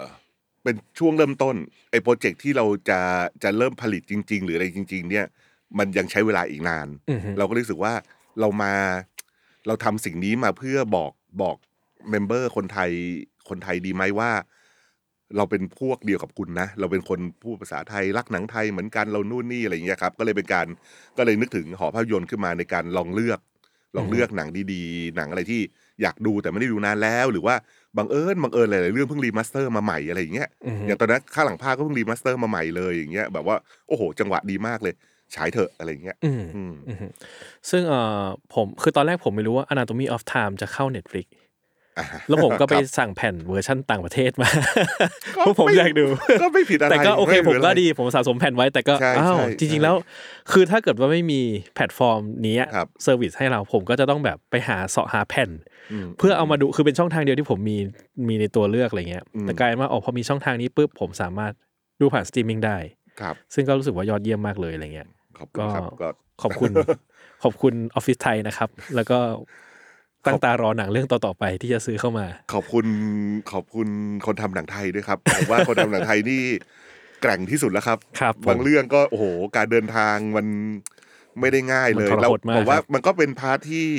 [0.63, 1.55] เป็นช่วงเริ่มต้น
[1.91, 2.99] ไอ้โปรเจกต์ที่เราจะ
[3.43, 5.25] จะเริ่มผลิตจริง ๆ หรืออะไรจริง ๆ เนี่ย
[5.80, 7.93] มันยังใช้เวลาอีกนาน อือฮึ เราก็รู้สึกว่า
[8.39, 8.73] เรามา
[9.67, 11.11] เราทำสิ่งนี้มาเพื่อบอก
[11.41, 11.55] บอก
[12.09, 12.91] member คนไทย
[13.49, 14.32] คนไทยดีไหมว่า
[15.38, 20.67] เราเป็นพวกเดียวกับคุณนะ เราเป็นคนพูดภาษาไทยรักหนังไทยเหมือนกันเรานู่นนี่อะไรอย่างเงี้ยครับ ก็เลยเป็นการ
[21.17, 23.39] ก็เลยนึกถึงหอภาพยนตร์ขึ้นมาในการลองเลือก
[23.97, 25.61] ลองเลือกหนังดีๆ หนังอะไรที่
[26.01, 27.55] อยากดูแต่ไม่ได้ดูนานแล้ว หรือว่า
[27.97, 33.55] บังเอิญบังเอิญหลายๆเรื่องเพิ่ง remaster มาใหม่อะไรอย่างเงี้ยอือฮึอย่างตอนนั้นข้างหลังภาพก็เพิ่ง remaster มาใหม่เลยอย่างเงี้ยแบบว่า
[33.88, 34.93] โอ้โห จังหวะดีมากเลย
[35.36, 37.07] ฉายเถอะอะไรอย่างเงี้ยอืมอืมอือฮึ
[37.69, 38.23] ซึ่งเอ่อ
[38.53, 41.48] ผมคือตอนแรกผมไม่รู้ว่า Anatomy of Time จะเข้า Netflix อ่า
[42.27, 44.49] แล้วผมก็ไปครับสั่งแผ่นเวอร์ชั่นต่างประเทศมา
[45.35, 46.05] ก็เพราะผมไม่อยากดู
[46.41, 49.95] ก็ไม่ผิดอะไรแต่ก็โอเคไผมก็อะไรดีผมสะสมแผ่นไว้แต่ก็ใช่อ้าวใช่จริงใช่ๆแล้ว
[50.51, 51.41] คือถ้าเกิดว่าไม่มี
[51.75, 55.49] แพลตฟอร์มนี้ครับ service ให้เราผมก็จะต้องแบบไปหาเสาะหาแผ่น
[55.91, 57.77] อืมเพื่อเอามาดูคือเป็นช่องทางเดียวที่ผมมี
[58.27, 61.53] มีในตัวเลือกอะไรเงี้ยอืมแต่กลายเป็นว่าออกพอมีช่องทางนี้ปุ๊บผมสามารถ
[62.01, 62.77] ดูผ่านสตรีมมิ่งได้
[63.21, 65.07] ครับซึ่งก็รู้สึกว่ายอดเยี่ยมมากเลยอะไรเงี้ย
[65.39, 66.09] ขอบคุณครับก็ก็
[66.41, 66.71] ขอบคุณ
[67.43, 69.17] ขอบคุณออฟฟิศไทยนะครับ แล้วก็
[70.26, 72.86] ตั้งตารอหนังเรื่องต่อๆไปที่จะซื้อเข้ามา ขอบคุณ
[73.51, 73.88] ขอบคุณ
[74.26, 76.41] คนทำหนังไทยด้วยครับผมว่าคนทำหนังไทยนี่
[77.22, 79.26] แกร่งที่สุดแล้วครับครับผมบางเรื่องก็โอ้โห
[79.57, 80.45] การเดินทางมัน
[81.39, 83.89] ไม่ได้ง่ายเลยมันทรหดมากผมว่าครับมันก็เป็น part ที่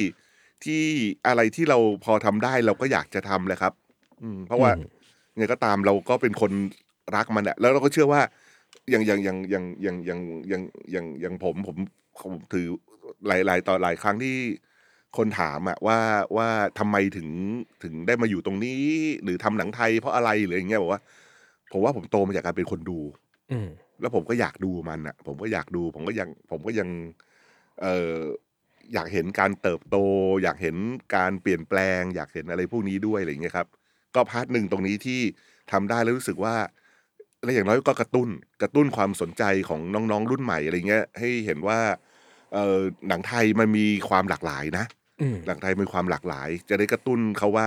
[0.65, 0.83] ที่
[1.27, 3.73] อะไรที่เราพอทำได้เราก็อยากจะทำแหละครับ
[4.23, 4.71] อืม เพราะว่า
[5.37, 6.53] ไงก็ตามเราก็เป็นคน
[7.17, 8.21] รักมันอะแล้วเราก็เชื่อว่า
[8.91, 10.19] อย่างอย่างอย่างอย่างอย่างอย่าง
[10.49, 11.77] อย่างอย่างอย่างผมผม
[12.21, 12.67] ผมถือ
[13.27, 14.37] หลายหลายต่อหลายครั้งที่
[15.17, 15.99] คนถามอะว่า
[16.37, 16.49] ว่า
[16.79, 17.29] ทำไมถึง
[17.83, 18.83] ถึงได้มาอยู่ตรงนี้
[19.23, 21.03] หรือทำหนังไทยเพราะอะไรหรืออย่างเงี้ยบอกว่า
[21.73, 22.99] ผมว่าผมโตมาจากการเป็นคนดู
[23.51, 23.69] อืม
[24.01, 26.89] แล้วผมก็อยากดูมันอะผมก็อยากดู ผมก็ยังผมก็ยัง
[27.81, 28.17] เออ
[28.95, 29.97] อยากเห็นการเติบโต
[30.43, 30.77] อยากเห็น
[31.17, 33.69] การเปลี่ยนแปลง อยากเห็นอะไรพวกนี้ด้วยอะไรอย่างเงี้ยครับ
[34.15, 35.21] ก็พาร์ทหนึ่งตรงนี้ที่
[35.73, 36.55] ทำได้แล้วรู้สึกว่า
[37.43, 38.29] และอย่างน้อยก็กระตุ้น
[38.63, 41.79] กระตุ้นความสนใจของน้องๆ รุ่นใหม่อะไรเงี้ยให้เห็นว่า
[42.55, 44.85] เออหนังไทยมันมีความหลากหลายนะ
[45.23, 47.67] อืม หนังไทยมีความหลากหลาย จะได้กระตุ้นเขาว่า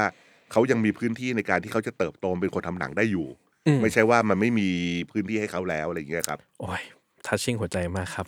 [0.52, 3.28] เขายังมีพื้นที่ในการที่เขาจะเติบโตเป็นคนทำหนังได้อยู่
[3.68, 4.70] อืม ไม่ใช่ว่ามันไม่มี
[5.12, 6.82] พื้นที่ให้เขาแล้วอะไรอย่างเงี้ยครับ โอ้ย
[7.26, 8.26] ทัชชิ่งหัวใจมากครับ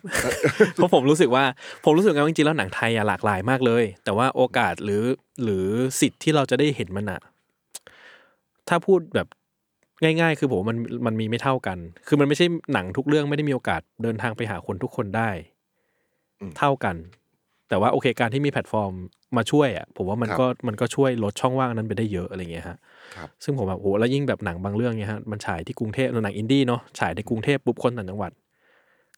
[0.75, 1.43] เพราะผมรู้สึกว่า
[1.83, 5.03] ผมรู้สึกว่าจริงๆแล้วหนังไทยอะหลากหลายมากเลย แต่ว่าโอกาสหรือ
[5.43, 5.65] หรือ
[6.01, 7.21] สิทธิ์ที่เราจะได้เห็นมันอะ
[8.69, 9.27] ถ้าพูดแบบ
[10.03, 15.29] ง่าย ๆ คือผมว่ามันมันมีไม่เท่ากัน คือมันไม่ใช่หนังทุกเรื่องไม่ได้มีโอกาสเดินทางไปหาคนทุกคนได้
[16.39, 16.95] อืม เท่ากัน
[17.69, 18.91] แต่ว่าโอเคการที่มีแพลตฟอร์ม
[19.37, 22.77] มาช่วยอะผมว่ามันครับก็มันก็ช่วยลดช่องว่างนั้นไปได้เยอะอะไรเงี้ยฮะ
[23.15, 28.31] ครับซึ่งผมแบบโหแล้วยิ่งแบบหนังบางเรื่องเนี่ยฮะมันฉายที่กรุงเทพหนังอินดี้เนาะฉายในกรุงเทพปุ๊บคนต่างจังหวัด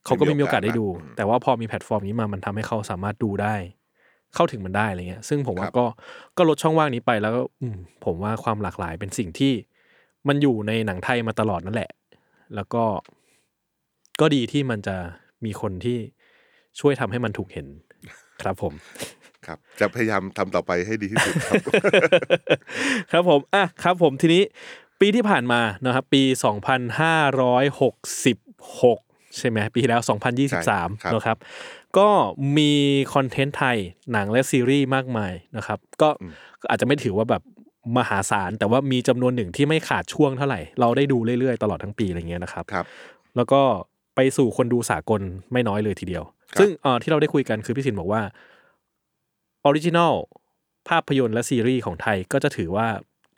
[0.06, 3.56] เขาก็ไม่มีโอกาสได้ดูอืมแต่ว่าพอมีแพลตฟอร์มนี้มามันทำให้เขาสามารถดูได้
[4.36, 5.86] เข้าถึงมันได้อะไรเงี้ย ซึ่งผมว่าครับก็
[6.38, 9.54] ก็ลดช่องว่างนี้ไปแล้วก็อืมผมว่าความหลากหลายเป็นสิ่งที่
[10.28, 11.92] มันอยู่ในหนังไทยมาตลอดนั่นแหละ
[12.56, 12.84] แล้วก็
[14.20, 14.96] ก็ดีที่มันจะ
[15.46, 15.98] มีคนที่
[16.80, 17.68] ช่วยทำให้มันถูกเห็น
[18.42, 18.74] ครับผม
[19.46, 21.64] ครับจะพยายามทำต่อไปให้ดีที่สุดครับ
[23.12, 24.44] ครับผมอะครับผมทีนี้
[25.00, 26.22] ปีที่ผ่านมานะครับ ปี
[27.84, 31.38] 2566 ใช่ไหมปีที่แล้วใช่ครับ2023นะครับ
[31.98, 32.10] ก็
[32.58, 32.72] มี
[33.14, 33.78] คอนเทนต์ไทย
[34.12, 36.10] หนังและซีรีส์มากมายนะครับก็
[36.62, 37.44] ก็อาจจะไม่ถือว่าแบบ
[37.98, 42.86] มหาศาล แต่ว่ามีจำนวนหนึ่งที่ไม่ขาดช่วงเท่าไหร่ เราได้ดูเรื่อยๆ ตลอดทั้งปีอะไรเงี้ยนะครับครับ
[43.36, 43.62] แล้วก็
[44.16, 45.22] ไปสู่คนดูสากล
[45.52, 48.22] ไม่น้อยเลยทีเดียวครับ ซึ่งเอ่อที่เราได้คุยกันคือพี่สินบอกว่า
[49.66, 50.14] original
[50.90, 52.88] ภาพยนตร์และซีรีส์ของไทยก็จะถือว่า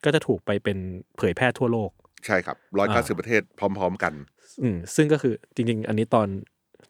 [0.06, 0.78] ก็จะถูกไปเป็น
[1.18, 1.90] เผยแพร่ทั่วโลก
[2.26, 4.14] ใช่ครับร้อยเก้าสิบประเทศพร้อม ๆ กัน
[4.62, 6.28] อืมซึ่งก็คือจริง ๆ อันนี้ตอน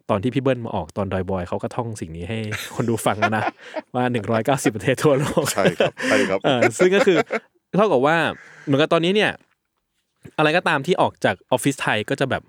[0.09, 2.39] ตอนที่พี่เบิ้ลมาออกตอน Doi Boy เขาก็ท่องสิ่งนี้ให้
[2.75, 3.43] คนดูฟังแล้วนะ
[3.95, 7.17] ว่าหนึ่งร้อยเก้าสิบประเทศทั่วโลกใช่ครับใช่ครับเออซึ่งก็คือ
[7.75, 8.17] เท่ากับว่า
[8.65, 9.31] เหมือนกับตอนนี้เนี่ย
[10.37, 12.43] อะไรก็ตามที่ออกจากออฟฟิศไทยก็จะแบบ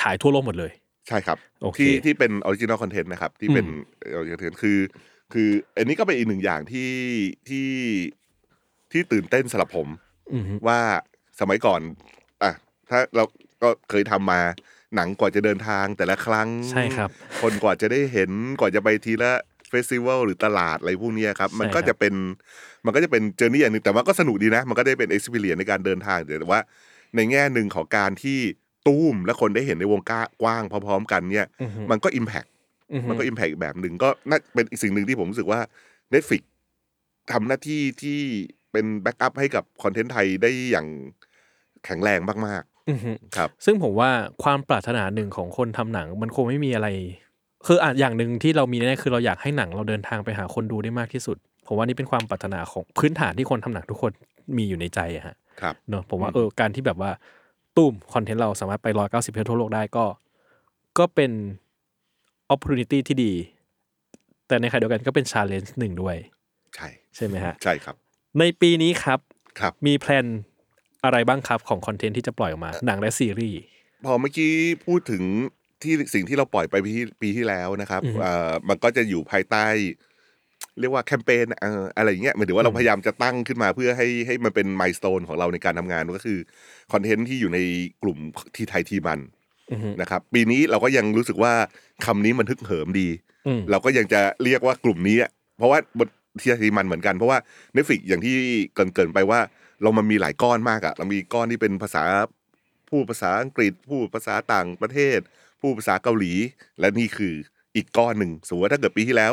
[0.00, 0.72] ฉายทั่วโลกหมดเลย
[1.08, 3.66] ใช่ครับโอเคที่ที่เป็น original content นะครับ ที่เป็น
[4.14, 4.78] original content คือ
[5.32, 6.92] คือ อันนี้ก็เป็นอีกหนึ่งอย่างที่
[7.48, 7.68] ที่
[8.92, 9.88] ที่ตื่นเต้นสำหรับผม
[10.34, 10.80] อือฮึว่า
[11.40, 11.80] สมัยก่อน
[12.42, 12.52] อะ
[12.90, 13.24] ถ้าเรา
[13.62, 14.40] ก็เคยทำมา
[14.94, 18.30] หนังกว่าจะเดินทางแต่ละครั้งใช่ครับ คนกว่าจะได้เห็น
[18.60, 19.32] กว่าจะไปทีละ
[19.68, 22.14] เฟสติวัลหรือตลาดอะไรพวกเนี้ยครับ มันก็ใช่ครับจะเป็น
[22.84, 26.60] มันก็จะเป็นเจอร์นี่อย่างหนึ่งแต่ว่าก็สนุกดีนะ มันก็ได้เป็นเอ็กซ์เพรียในการเดินทางแต่ว่า
[27.16, 28.38] ในแง่หนึ่งของการที่
[28.86, 30.12] ตู้มและคนได้เห็นในวงก
[30.44, 32.44] ว้างพร้อมๆ กันเนี่ยอือฮึมันก็ impact
[32.92, 35.60] อือฮึมันก็ impact แบบหนึ่งก็น่าเป็นอีกสิ่งหนึ่งที่ผมรู้สึกว่า
[36.12, 36.42] Netflix
[37.32, 38.18] ทำหน้าที่ที่
[38.72, 40.86] เป็น backup ให้กับคอนเทนต์ไทยได้อย่าง
[41.84, 44.10] แข็งแรงมากอือฮึๆครับ ซึ่งผมว่า
[44.42, 46.88] ความปรารถนาหนึ่งของคนทำหนัง มันคงไม่มีอะไร
[47.66, 54.12] คืออะอย่างหนึ่งที่เรามีแน่ๆคือเราอยากให้หนังเราเดินทางไปหาคนดูได้มากที่สุดผมว่านี่เป็นความปรารถนาของพื้นฐานที่คนทำหนังทุกคน
[54.56, 57.10] มีอยู่ในใจอะฮะครับเนอะผมว่าอืมเออการที่แบบว่า
[57.76, 60.04] ตุ้มคอนเทนต์เราสามารถไปร้อยเก้าสิบประเทศทั่วโลกได้ก็
[60.98, 61.32] ก็เป็น
[62.52, 63.32] opportunity ที่ดี
[64.48, 66.16] แต่ในขณะเดียวกันก็เป็น challenge หนึ่งด้วย
[66.74, 67.94] ใช่ใช่ไหมฮะ ใช่ครับ
[68.38, 69.18] ในปีนี้ครับ
[69.60, 70.26] ครับมี plan
[71.04, 73.60] อะไรบ้างครับของคอนเทนต์ที่จะปล่อยออกมา หนังและซีรีส์
[74.04, 74.52] พอเมื่อกี้
[74.86, 75.22] พูดถึง
[75.82, 79.66] ที่สิ่งที่เราปล่อยไปปีที่ปีที่แล้วนะครับอือฮึเอ่อมันก็จะอยู่ภายใต้
[80.80, 86.38] เรียกว่าแคมเปญเอ่ออะไรอย่างเงี้ยหมายถึงว่าเราพยายามจะตั้งขึ้นมาเพื่อให้ให้มันเป็น milestone ของเราในการทำงานก็คือ
[86.92, 87.58] คอนเทนต์ที่อยู่ใน
[88.02, 88.18] กลุ่ม
[88.56, 89.20] ที่ไทยทีมัน
[89.70, 91.52] อือฮึนะครับปีนี้เราก็ยังรู้สึกว่า
[92.06, 93.08] คำนี้มันทึกเหิมดี
[93.46, 96.08] อืมเราก็ยังจะเรียกว่ากลุ่มนี้อะเพราะว่าบน
[96.40, 97.38] ที่ทีมันเหมือนกันเพราะว่า
[97.74, 98.36] เนฟิกอย่างที่
[98.74, 99.40] เกรินๆไปว่า
[99.82, 102.04] เรามันมีหลายก้อนมากอะเรามีก้อนที่เป็นภาษา
[102.90, 105.18] พูดภาษาอังกฤษพูดภาษาต่างประเทศ
[105.60, 106.32] พูดภาษาเกาหลี
[106.80, 107.34] และนี่คือ
[107.76, 109.28] อีกก้อนหนึ่งสมมติว่าถ้าเกิดปีที่แล้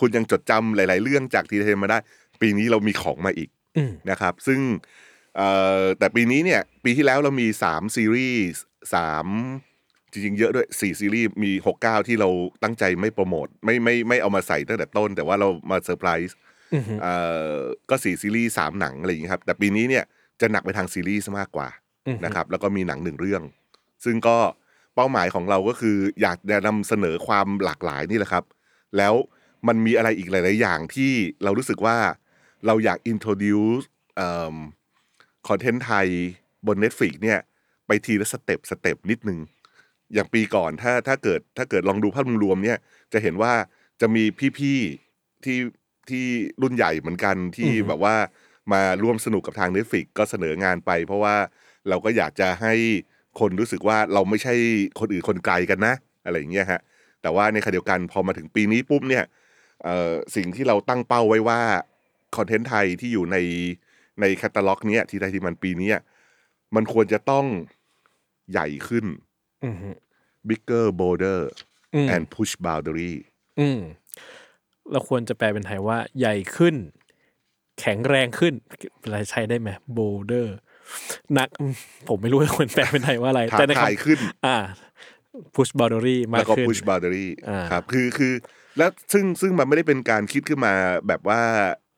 [0.00, 1.98] คุณยังจดจำหลาย ๆ เรื่องจากทีเทมาได้
[2.40, 4.60] ปีนี้เรามีของมาอีกอืมนะครับ ซึ่ง
[5.36, 5.48] เอ่
[5.80, 8.62] อแต่ปีนี้เนี่ย ปีที่แล้วเรามีสามซีรีส์
[8.94, 9.26] สาม
[10.12, 12.28] จริงๆ เยอะด้วยสี่ซีรีส์มีหกเก้าที่เรา
[12.62, 16.36] ตั้งใจไม่โปรโมทไม่ไม่ไม่เอามาใส่ตั้งแต่ต้น แต่ว่าเรามาเซอร์ไพรส์
[16.74, 17.14] อือฮึเอ่
[17.52, 17.56] อ
[17.90, 20.04] ก็สี่ซีรีส์สามหนังอะไรอย่างนี้ยครับ แต่ปีนี้เนี่ย
[20.40, 21.68] จะหนักไปทางซีรีส์ซะมากกว่า
[22.06, 23.42] อือฮึนะครับ แล้วก็มีหนังหนึ่งเรื่อง
[24.04, 24.36] ซึ่งก็
[24.94, 28.44] เป้าหมายของเราก็คืออยากจะนำเสนอความหลากหลายนี่แหละครับ
[28.96, 29.14] แล้ว
[29.68, 31.12] มันมีอะไรอีกหลาย ๆ อย่างที่
[31.44, 31.96] เรารู้สึกว่า
[32.66, 33.84] เราอยาก introduce
[35.48, 36.06] คอนเทนต์ไทย
[36.66, 37.40] บน Netflix เนี่ย
[37.86, 39.38] ไปทีละสเต็ปสเต็ปนิดนึง
[40.14, 42.78] อย่างปีก่อนถ้าถ้าเกิดถ้าเกิดลองดูภาพรวมๆเนี่ย
[43.12, 43.52] จะเห็นว่า
[44.00, 44.24] จะมี
[44.58, 45.58] พี่ๆที่
[46.08, 46.24] ที่
[46.62, 48.16] รุ่นใหญ่เหมือนกันที่อือฮึแบบว่า
[48.72, 51.36] มาร่วมสนุกกับทาง Netflix ก็เสนองานไป เพราะว่า
[51.88, 52.74] เราก็อยากจะให้
[53.40, 54.54] คนรู้สึกว่าเราไม่ใช่
[55.00, 55.94] คนอื่นคนไกลกันนะ
[56.24, 56.80] อะไรอย่างเงี้ยฮะ
[57.22, 59.45] แต่ว่าในขณะเดียวกันพอมาถึงปีนี้ปุ๊บเนี่ยเอ่อ
[60.36, 61.60] สิ่งที่เราตั้งเป้าไว้ว่า
[62.36, 63.36] คอนเทนต์ไทยที่อยู่ใน
[64.20, 65.98] ในแคตตาล็อก เนี้ยที่ไทยที่มันปีเนี้ย
[66.74, 67.46] มันควรจะต้อง
[68.50, 69.04] ใหญ่ขึ้น
[69.64, 69.90] อือฮึ
[70.48, 71.40] bigger bolder
[71.94, 73.12] อืม and push boundary
[73.60, 73.80] อืม
[74.92, 76.74] เราควรจะแปลเป็นไทยว่าใหญ่ขึ้น
[77.80, 78.54] แข็งแรงขึ้น
[79.02, 80.56] อะไรใช้ได้ไหมโบเดอร์
[81.38, 81.48] นัก
[82.08, 84.56] ผมไม่รู้ว่าควรแปลเป็นไทยว่าอะไรท้าแต่ในทายคำขึ้น อ่า
[85.56, 88.32] push boundary มาแล้กวก็ขึ้น push boundary อ่าครับคือคือ
[88.78, 90.74] แล้วซึ่งซึ่งมันไม่ได้เป็นการคิดขึ้นมา
[91.08, 91.40] แบบว่า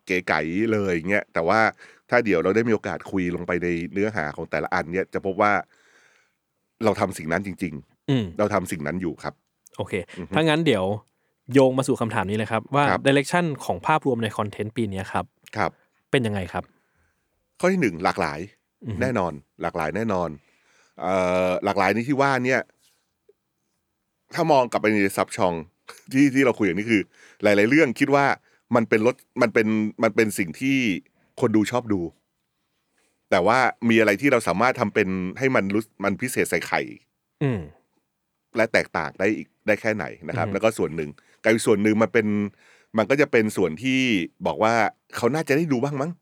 [0.06, 0.40] เก๋ไก๋
[0.72, 1.60] เลยเงี้ยแต่ว่า
[2.10, 5.52] ถ้าเดี๋ยวเราได้มีโอกาสคุยลงไปในเนื้อหาของแต่ละอันเนี่ยจะพบว่า
[6.84, 7.74] เราทำสิ่งนั้นจริง
[8.10, 9.34] อืมๆเราทำสิ่งนั้นอยู่ครับ
[9.76, 9.94] โอเค
[10.34, 10.84] ถ้างั้นเดี๋ยว
[11.52, 15.24] โยงมาสู่คำถามนี้เลยครับ ว่าครับดิเรกชันของภาพรวมในคอนเทนต์ปีนี้ครับ
[15.56, 15.70] ครับ
[16.10, 16.64] เป็นยังไงครับ
[17.60, 18.38] ข้อที่หนึ่งหลากหลาย
[18.84, 20.28] อือฮึแน่นอน หลากหลายแน่นอน
[21.00, 21.14] เอ่
[21.46, 22.60] อหลากหลายนี้ที่ว่าเนี่ย
[24.34, 25.54] ถ้ามองกลับไปในซับชอง
[26.12, 27.03] ที่ที่เราคุยอย่างนี้คือ
[27.43, 28.26] หลาย ๆ เรื่องคิดว่า
[28.74, 29.66] มันเป็นรถมันเป็น
[30.03, 30.78] มันเป็นสิ่งที่
[31.41, 32.01] คนดูชอบดู
[33.30, 33.59] แต่ว่า
[33.89, 35.09] มีอะไรที่เราสามารถทำเป็น
[35.39, 36.80] ให้มันรู้มันพิเศษใส่ไข่
[37.43, 37.61] อืม
[38.57, 41.11] และแตกต่างได้อีกได้แค่ไหนนะครับอือฮึแล้วก็ส่วนหนึ่ง
[41.43, 42.26] กับอีกส่วนหนึ่งมันเป็น
[42.99, 44.01] มันก็จะเป็นส่วนที่
[44.47, 44.74] บอกว่า
[45.16, 46.12] เขาน่าจะได้ดูบ้างมั้ง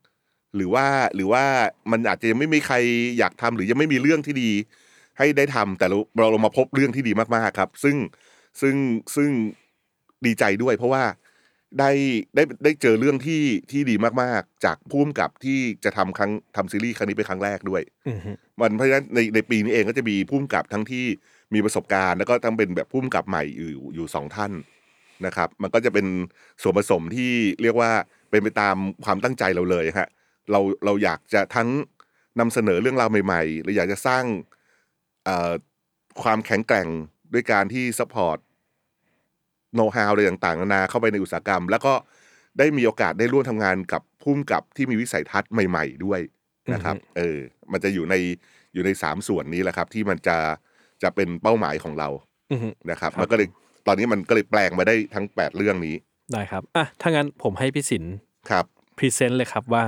[0.56, 1.44] หรือว่าหรือว่า
[1.90, 2.76] มันอาจจะยังไม่มีใคร
[3.18, 4.50] อยากทำหรือยังไม่มีเรื่องที่ดี
[5.18, 7.96] ให้ได้ทำแต่เราเราเรามาพบเรื่องที่ดีมากๆครับ ซึ่ง
[8.60, 8.76] ซึ่ง
[9.16, 9.30] ซึ่ง
[10.26, 11.04] ดีใจด้วย เพราะว่า
[11.78, 11.90] ได้
[12.34, 18.30] ได้ได้เจอเรื่องที่ที่ดีมากๆ จากผู้กำกับที่จะทำครั้งทำซีรีส์ครั้งนี้เป็นครั้งแรกด้วยอืมฮึ
[18.60, 21.04] มันเพราะฉะนั้นในในปีนี้เองก็จะมีผู้กำกับทั้งที่
[21.54, 24.52] มีประสบการณ์ แล้วก็ทั้งเป็นแบบผู้กำกับใหม่อยู่อยู่สองท่าน
[25.26, 26.06] นะครับ มันก็จะเป็น
[26.62, 27.32] ส่วนผสมที่
[27.62, 27.90] เรียกว่า
[28.30, 30.08] เป็นไปตามความตั้งใจเราเลยฮะ
[30.50, 31.68] เราเราอยากจะทั้ง
[32.40, 34.24] นำเสนอเรื่องราวใหม่ๆเราอยากจะสร้าง
[35.24, 35.52] เอ่อ
[36.22, 36.88] ความแข็งแกร่ง
[37.32, 38.38] ด้วยการที่ support
[39.76, 41.94] โน้ตฮาวอะไรต่างๆนานาเข้าไปในอุตสาหกรรม แล้วก็
[42.58, 46.20] ได้มีโอกาสได้ร่วมทำงานกับผู้กำกับที่มีวิสัยทัศน์ใหม่ ๆ ด้วย
[46.72, 47.38] นะครับ เออ
[47.72, 48.14] มันจะอยู่ใน
[48.74, 50.36] อยู่ในสามส่วนนี้แหละครับ ที่มันจะ
[51.02, 52.08] จะเป็นเป้าหมายของเรา
[52.50, 53.48] อืมฮึนะครับครับมันก็เลย
[53.86, 55.94] ตอนนี้มันก็เลยแปลงมาได้ทั้งแปดเรื่องนี้
[56.32, 58.04] ได้ครับอะถ้างั้นผมให้พี่สิน
[58.50, 58.64] ครับ
[58.98, 59.84] present เลยครับว่า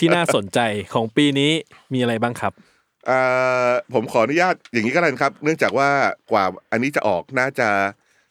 [0.00, 0.60] ที่น่าสนใจ
[0.94, 1.50] ของปีนี้
[1.92, 2.52] มีอะไรบ้างครับ
[3.06, 3.18] เอ่
[3.68, 5.88] อผมขออนุญาตอย่างนี้ก็แล้วกันครับ เนื่องจากว่า
[6.32, 7.68] กว่าอันนี้จะออกน่าจะ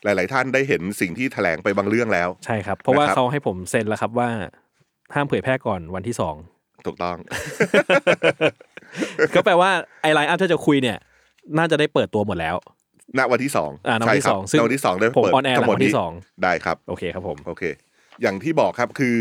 [0.08, 4.30] หลาย ๆ ท่านได้เห็นสิ่งที่แถลงไปบางเรื่องแล้ว ใช่ครับ เพราะว่านะครับเขาให้ผมเซ็นแล้วครับว่า
[5.14, 6.36] ห้ามเผยแพร่ก่อนวันที่สอง
[6.86, 7.18] ถูกต้อง
[9.36, 10.98] ก็แปลว่าไอ line up ที่จะคุยเนี่ย
[11.58, 12.56] น่าจะได้เปิดตัวหมดแล้ว
[13.18, 16.12] ณวันที่สองอ่าณวันที่ใช่ครับสองซึ่งณวันที่สองได้ผมเปิด on air หลัทั้งงหมดวันที่นี้สอง
[16.44, 17.64] ได้ครับโอเคครับผมโอเค
[18.22, 19.18] อย่างที่บอกครับคือ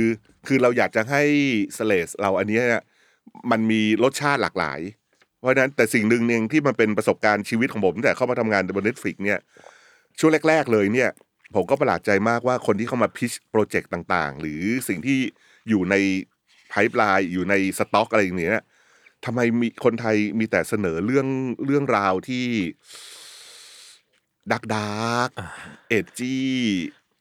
[0.46, 1.22] คือเราอยากจะให้
[1.78, 2.62] slate เราอันเนี้ย
[3.50, 4.80] มันมีรสชาติหลากหลาย
[5.40, 9.40] เพราะฉะนั้นแต่สิ่งหนึ่งเองที่มันเป็นประสบการณ์ชีวิตของผมตั้งแต่เข้ามาทำงานบน Netflix เนี่ย
[10.18, 11.10] ช่วงแรก ๆ เลยเนี่ย
[11.54, 15.18] ผมก็ประหลาดใจมากว่าคนที่เข้ามา pitch โปรเจกต์ต่างๆ หรือสิ่งที่
[15.68, 15.94] อยู่ใน
[16.68, 18.58] ไพ p e ไลน์อยู่ในสต็อกอะไรอย่างเนี้ย
[19.24, 21.26] ทำไมมีคนไทยมีแต่เสนอเรื่อง
[21.64, 22.46] เรื่องราวที่
[24.52, 25.28] dark dark
[25.88, 26.46] edgy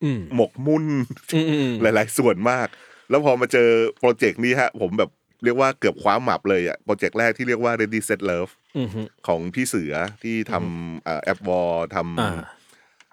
[0.04, 0.86] อืมหมกมุ่น
[1.34, 2.68] อืมอืมอืมหลาย ๆ ส่วนมาก
[3.10, 3.70] แล้วพอมาเจอ
[4.00, 5.10] โปรเจกต์นี้ฮะ ผมแบบ
[5.44, 9.94] เรียกว่าเกือบคว้าหมับเลยอะโปรเจกต์แรกที่เรียกว่า Ready Set Love อืมฮึของพี่เสือ
[10.24, 12.65] ที่ทำเอ่อ App War อ่า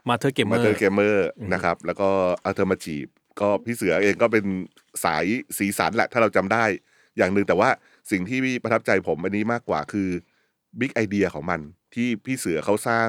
[0.09, 2.09] Mother Gamer Mother Gamer นะครับ แล้วก็
[2.43, 3.09] อัลเทอร์มาจีบ
[3.41, 4.45] ก็พี่เสือเองก็เป็น
[5.05, 5.25] สาย
[5.59, 6.65] สีสันแหละ ถ้าเราจำได้
[7.17, 7.69] อย่างหนึ่งแต่ว่า
[8.11, 10.09] สิ่งที่ประทับใจผมอันนี้มากกว่าคือ
[10.79, 11.61] big idea ของมัน
[11.95, 13.09] ที่พี่เสือเขาสร้าง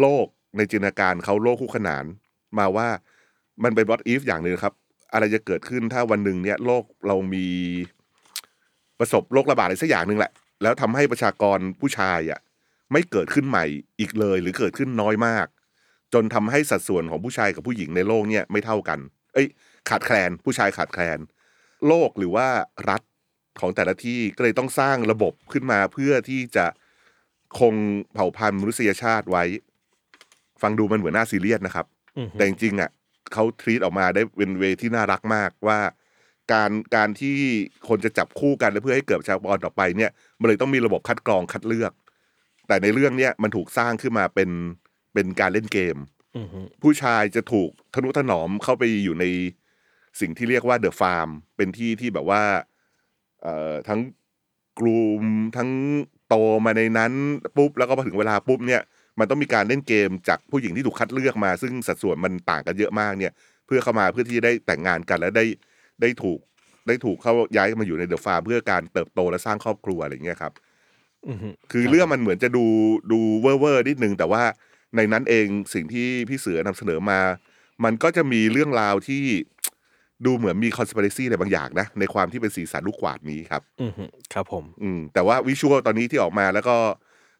[0.00, 2.04] โลกในจินตนาการเขาโลกคู่ขนาน
[2.58, 2.88] มาว่า
[3.64, 4.74] มันเป็น what if อย่างหนึ่งครับ
[5.12, 7.46] อะไรจะเกิดขึ้นถ้าวันหนึ่งเนี่ยโลกเรามี
[8.98, 10.32] ประสบโรคระบาดอะไรสักอย่างหนึ่งแหละ
[10.62, 12.40] แล้วทำให้ประชากรผู้ชายอะ
[12.92, 13.64] ไม่เกิดขึ้นใหม่
[14.00, 15.46] อีกเลยหรือเกิดขึ้นน้อยมาก
[16.14, 18.98] จนทำให้สัดส่วนของผู้ชายกับผู้หญิงในโลกเนี่ยไม่เท่ากัน
[19.34, 19.46] เอ้ย
[19.88, 21.18] ขาดแคลน ผู้ชายขาดแคลน
[21.86, 22.48] โลกหรือว่า
[22.90, 23.02] รัฐ
[23.60, 26.66] ของแต่ละที่ก็เลยต้องสร้างระบบขึ้นมาเพื่อที่จะ
[27.60, 27.74] คง
[28.14, 29.44] เผ่าพันธุ์มนุษยชาติไว้
[30.62, 31.86] ฟังดูมันเหมือนน่าซีเรียสนะครับ
[32.16, 32.90] อืมแต่จริงๆอะ
[33.32, 35.80] เขาทรีตออกมาได้เป็นเวที่น่ารักมากว่า
[36.52, 37.36] การการที่
[37.88, 41.92] คนจะจับคู่กันและเพื่อให้เกิดประชากรต่อไปเนี่ย มันเลยต้องมีระบบคัดกรองคัดเลือก
[42.68, 44.50] แต่ในเรื่องเนี้ยมันถูกสร้างขึ้นมาเป็น
[45.14, 45.96] เป็นการเล่นเกม
[46.36, 46.48] อืม
[46.82, 49.24] ผู้ชายจะถูกทนุถนอมเข้าไปอยู่ใน
[50.20, 52.42] สิ่งที่เรียกว่าเดอะฟาร์ม เป็นที่ที่แบบว่า
[53.42, 54.00] เอ่อทั้ง
[54.78, 55.22] กลุ่ม
[55.56, 55.70] ทั้ง
[56.28, 56.34] โต
[56.64, 57.12] มาในนั้น
[57.56, 58.82] ปุ๊บแล้วก็พอถึงเวลาปุ๊บเนี่ย
[59.18, 63.32] มันต้องมีการเล่นเกมจากผู้หญิงที่ถูกคัดเลือกมา ซึ่งสัดส่วนมันต่างกันเยอะมากเนี่ย
[63.66, 65.44] เพื่อเข้ามาเพื่อที่จะได้แต่งงานกันและได้
[66.02, 66.40] ได้ถูก
[66.86, 70.52] ได้ถูกเข้าย้ายมาอยู่ใน The Farm เพื่อการเติบโตและสร้างครอบครัวอะไรอย่างเงี้ยครับ
[71.26, 71.38] อืม
[71.72, 72.64] คือเรื่องมันเหมือนจะดู
[73.12, 74.42] ดูเวอร์เวอร์นิดนึงแต่ว่า
[74.96, 77.20] ในนั้นเองสิ่งที่พี่เสือนำเสนอมา
[77.84, 79.24] มันก็จะมีเรื่องราวที่
[80.26, 83.92] ดูเหมือนมี conspiracy อะไรบางอย่างนะ ในความที่เป็นสีสันลูกกวาดนี้ครับ อืม
[84.34, 86.76] ครับผม อืมแต่ว่า visual ตอนนี้ที่ออกมาแล้วก็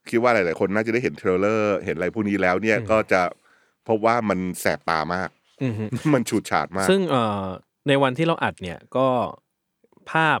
[0.09, 3.21] คิดว่าหลาย ๆ คนน่าจะได้เห็น trailer เห็นอะไรพวกนี้แล้วเนี่ยอืมก็จะ
[3.87, 5.29] พบว่ามันแสบตามาก
[5.61, 5.73] อืม
[6.13, 7.43] มันฉูดฉาดมาก ซึ่งเอ่อ
[7.87, 9.07] ในวันที่เราอัดเนี่ยก็
[10.11, 10.39] ภาพ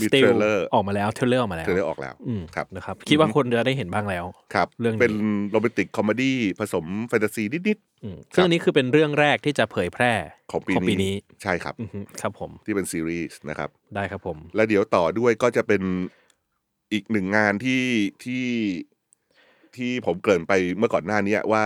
[0.00, 4.24] มี still trailerออกมาแล้ว trailer ออกมาแล้ว trailer ออกแล้วอืมครับนะครับ คิดว่าคนจะได้เห็นบ้างแล้ว
[4.54, 5.14] ครับเรื่องนี้เป็น
[5.50, 11.88] romantic comedy ผสมแฟนตาซีนิดอืมซึ่งอันนี้คือเป็นเรื่องแรกที่จะเผยแพร่ๆของปีของปีนี้ใช่ครับอืม
[12.20, 15.82] ครับผมที่เป็นซีรีส์นะครับ ได้ครับผม แล้วเดี๋ยวต่อด้วยก็จะเป็น
[16.92, 17.84] อีกหนึ่งงานที่
[18.24, 18.46] ที่
[19.76, 21.64] ที่ผมเกริ่นไปเมื่อก่อนหน้านี้ว่า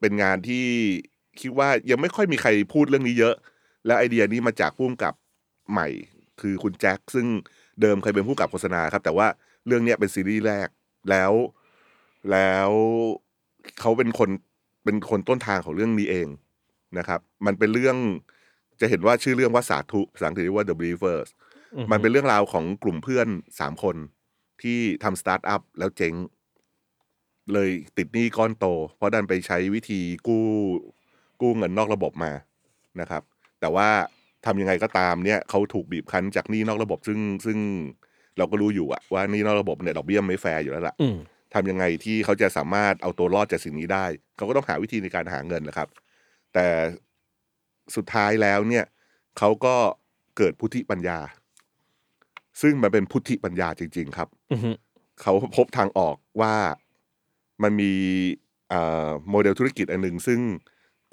[0.00, 0.66] เป็นงานที่
[1.40, 3.34] คิดว่ายังไม่ค่อยมีใครพูดเรื่องนี้เยอะ
[3.86, 5.14] แล้วไอเดียนี้มาจากผู้กำกับ
[5.72, 5.88] ใหม่
[6.40, 7.26] คือคุณแจ็คซึ่ง
[7.82, 9.26] เดิมเคยเป็นผู้กำกับโฆษณาครับ แต่ว่า
[9.66, 10.68] เรื่องเนี้ยเป็นซีรีส์แรก
[11.10, 11.32] แล้ว
[12.30, 12.70] แล้ว
[13.80, 14.30] เขาเป็นคน
[14.84, 16.28] เป็นคนต้นทางของเรื่องนี้เอง
[16.98, 17.96] นะครับ มันเป็นเรื่อง
[18.80, 21.28] จะเห็นว่าชื่อเรื่องว่าสาธุภาษาอังกฤษเรียกว่า The Believers
[21.74, 23.28] อือฮึมันเป็นเรื่องราวของกลุ่มเพื่อน
[23.60, 23.96] สามคน
[24.62, 26.14] ที่ทำสตาร์ทอัพแล้วเจ๊ง
[27.52, 28.66] เลยติดหนี้ก้อนโต
[28.96, 30.44] เพราะดันไปใช้วิธีกู้
[31.40, 32.32] กู้เงินนอกระบบมา
[33.00, 33.22] นะครับ
[33.60, 33.88] แต่ว่า
[34.46, 37.58] ทำยังไงก็ตามเนี่ยเขาถูกบีบคั้นจากหนี้นอกระบบซึ่งซึ่ง
[38.38, 41.16] เราก็รู้อยู่อะว่าหนี้นอกระบบเนี่ยดอกเบี้ยไม่แฟร์อยู่แล้วล่ะอืม
[41.54, 44.04] ทำยังไงที่เขาจะสามารถเอาตัวรอดจากสิ่งนี้ได้
[44.36, 45.88] เขาก็ต้องหาวิธีในการหาเงินนะครับ
[46.54, 46.66] แต่
[47.96, 48.84] สุดท้ายแล้วเนี่ย
[49.38, 49.76] เขาก็
[50.36, 51.18] เกิดพุทธิปัญญา
[52.62, 54.70] ซึ่งมันเป็นพุทธิปัญญาจริง ๆ ครับอือฮึ
[55.22, 56.54] เขาพบทางออกว่า
[57.62, 57.92] มันมี
[58.70, 60.40] เอ่อโมเดลธุรกิจอันหนึ่งซึ่ง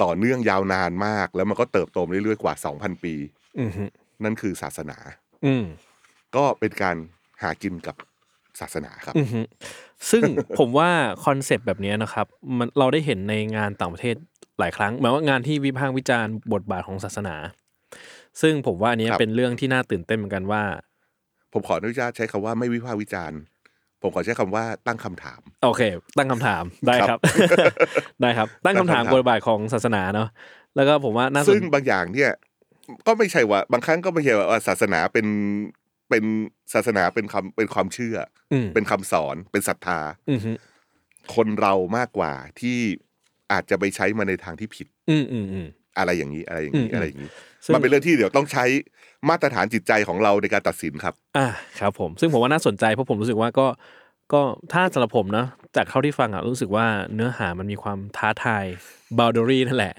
[0.03, 3.13] ต่อเนื่องยาวนานมาก แล้วมันก็เติบโตมาเรื่อยๆกว่า 2,000 ปี
[3.59, 3.83] อือฮึ
[4.23, 4.97] นั่นคือศาสนา
[5.45, 5.65] อืม
[6.35, 6.97] ก็เป็นการ
[7.41, 7.95] หากินกับ
[8.59, 9.41] ศาสนาครับอือฮึ
[10.11, 10.23] ซึ่ง
[10.59, 10.89] ผมว่า
[11.25, 12.27] คอนเซปต์แบบเนี้ยนะครับ
[12.57, 14.15] มันเราได้เห็นในงานต่างประเทศ
[14.59, 17.35] หลายครั้งหมายว่างานที่วิพากษ์วิจารณ์บทบาทของศาสนา
[18.41, 20.63] ซึ่งผมว่าอันเนี้ยครับเป็นเรื่องที่น่าตื่นเต้นเหมือนกันว่า
[21.53, 23.39] ผมขออนุญาตใช้คำว่าไม่วิพากษ์วิจารณ์
[24.01, 25.81] ผมขอใช้คำว่าตั้งคำถาม โอเค
[26.17, 27.19] ตั้งคำถามได้คครัรับบ
[28.21, 30.29] ได้ครับ ตั้งคำถามตั้งคำถามบทบาทของศาสนาเนาะ
[30.75, 32.31] แล้วก็ผมว่าน่าสซึ่นงบางอย่างเนี่ย
[33.07, 35.27] ก็ไม่ใช่ว่า บางครั้งก็ไม่ใช่ว่าศาสนาเป็น
[36.09, 36.23] เป็น
[36.73, 38.17] ศาสนาเป็นคำเป็นความเชื่อ
[38.53, 40.51] อืมเป็นคำสอนเป็นศรัทธาอือฮึ
[41.35, 42.77] คนเรามากกว่าที่
[43.51, 45.67] อาจจะไปใช้มาในทางที่ผิด อืมอืมอืม
[45.97, 47.29] อะไรอย่างนี้อะไรอย่างนี้อืมอะไรอย่างนี้
[47.65, 48.65] ซึ่งมันเป็นเรื่องที่เดี๋ยวต้องใช้
[49.29, 51.47] มาตรฐานจิตใจของเราในการตัดสินครับ อ่า
[51.79, 53.67] ครับ ผมซึ่งผมว่าน่าสนใจเพราะผมรู้สึกว่าก็
[54.33, 54.41] ก็
[54.73, 55.45] ถ้าสำหรับผมนะ
[55.75, 58.65] จากเท่าที่ฟังอะรู้สึกว่าเนื้อหามันมีความท้าทาย
[59.17, 59.93] บ o ล d ด r y นั่นแหละ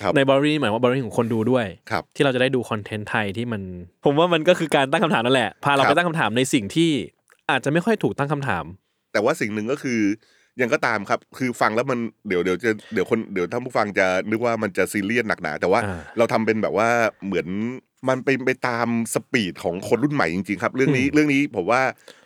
[0.00, 3.62] ครับในบ o ล d ด r y หมายว่าบ o ล d ด r y ของคนดูด้วยครับที่เราจะได้ดูคอนเทนต์ไทยที่มัน
[4.04, 6.90] ผมว่ามันก็คือการตั้งคำถามนั่นแหละพาเราครัไปบตั้งคำถามในสิ่งที่
[7.50, 8.64] อาจจะไม่ค่อยถูกตั้งคำถาม
[9.12, 10.00] แต่ว่าสิ่งหนึ่งก็คือ
[10.60, 11.98] ยังก็ตามครับ คือฟังแล้วมัน
[12.28, 16.88] เดี๋ยวเดี๋ยวจะเดี๋ยวคนเดี๋ยวท่านผู้ฟังจะนึกว่ามันจะซีเรียสหนักหนาแต่ว่าอ่าเราทำเป็นแบบว่า
[17.26, 17.46] เหมือน
[18.08, 21.82] มันเป็นไปตามสปีดของคนรุ่นใหม่จริงๆครับเรื่องนี้เรื่องนี้ผมว่า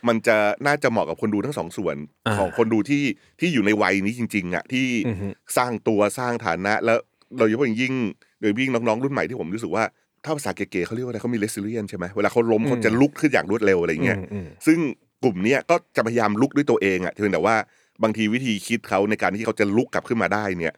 [0.08, 1.96] มันจะน่าจะเหมาะกับคนดูทั้งสองส่วน
[2.26, 3.04] อ่าของคนดูที่
[3.40, 6.98] ที่อยู่ในวัยนี้จริงๆอะที่อือฮึสร้างตัวสร้างฐานะ แล้ว
[7.38, 7.92] โดยเฉพาะอย่างยิ่ง
[8.40, 9.84] โดยยิ่งน้องๆรุ่นใหม่ที่ผมรู้สึกว่า
[10.24, 14.78] ถ้าภาษาเก๋ๆเขาเรียกว่าอะไรเขามี resilience ใช่ไหมเวลาเขาล้มเขาจะลุกขึ้นอย่างรวดเร็วอะไรอย่างเงี้ยอืมอืมซึ่ง
[15.22, 17.56] กลุ่มเนี้ยก็จะพยายามลุกด้วยตัวเองอะเพียงแต่ว่า
[18.02, 20.74] บางทีวิธีคิดเขาในการที่เขาจะลุกกลับขึ้นมาได้เนี่ย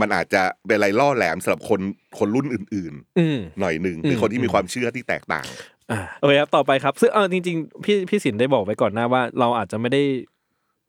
[0.00, 1.80] มันอาจจะเป็นอะไรล่อแหลมสำหรับคน
[2.18, 5.48] คนรุ่นอื่นอืม ๆ หน่อยหนึ่งหรือมคนที่มีอืมความเชื่อที่แตกต่าง
[5.90, 10.02] อ่าโอเคครับต่อไปครับ ซึ่งเออจริงๆพี่พี่สินได้บอกไว้ก่อนหน้าว่า เราอาจจะไม่ได้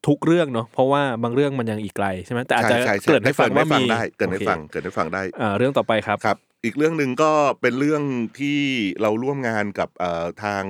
[0.07, 8.03] ทุกเรื่องเนาะเพราะว่าบางเรื่องมันยังอีกไกลใช่ไหมแต่อาจใช่จะใช่ใช่เกริ่นให้ฟังว่าฟัมีได้เกิดให้โอคฟังเกิดให้ฟังได้อ่าเรื่องต่อไปครับครับ อีกเรื่องหนึ่งก็เป็นเรื่อง
[8.39, 8.59] ที่
[9.01, 10.63] เราร่วมงานกับเอ่อทาง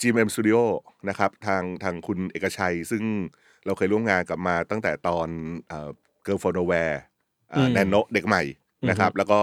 [0.00, 0.60] GMM Studio
[1.08, 3.02] นะครับ ทางทางคุณเอกชัย ซึ่ง
[3.66, 5.28] เราเคยร่วมงานกับมาตั้งแต่ตอน
[5.68, 5.90] เอ่อ
[6.26, 6.96] Girl From Nowhere
[7.54, 8.42] อืมแนนโนเด็กใหม่
[8.90, 9.40] นะครับ แล้วก็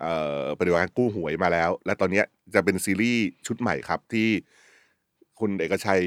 [0.00, 2.24] เอ่อปฏิบัติการกู้หวยมาแล้ว และตอนเนี้ย
[2.54, 4.28] จะเป็นซีรีส์ชุดใหม่ครับที่
[5.40, 6.02] คุณเอกชัย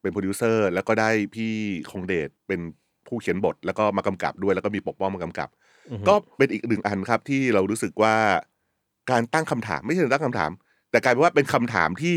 [0.00, 1.52] ไปเป็นโปรดิวเซอร์ แล้วก็ได้พี่
[1.90, 2.60] คงเดชเป็น
[3.06, 5.48] ผู้เขียนบท แล้วก็มากำกับด้วยแล้วก็มีปกป้องมากำกับ
[5.90, 8.14] อือฮึก็เป็นอีกหนึ่งอันครับที่เรารู้สึกว่า
[9.10, 10.50] การตั้งคำถามไม่ใช่ตั้งคำถาม
[10.90, 12.16] แต่กลายเป็นว่าเป็นคำถามที่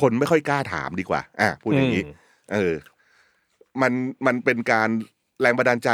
[0.00, 2.06] คนไม่ค่อยกล้าถามดีกว่า อะพูดอย่างนี้ม
[2.52, 2.72] เออ
[3.82, 3.92] มัน
[4.26, 4.88] มันเป็นการ
[5.40, 5.90] แรงบันดาลใจ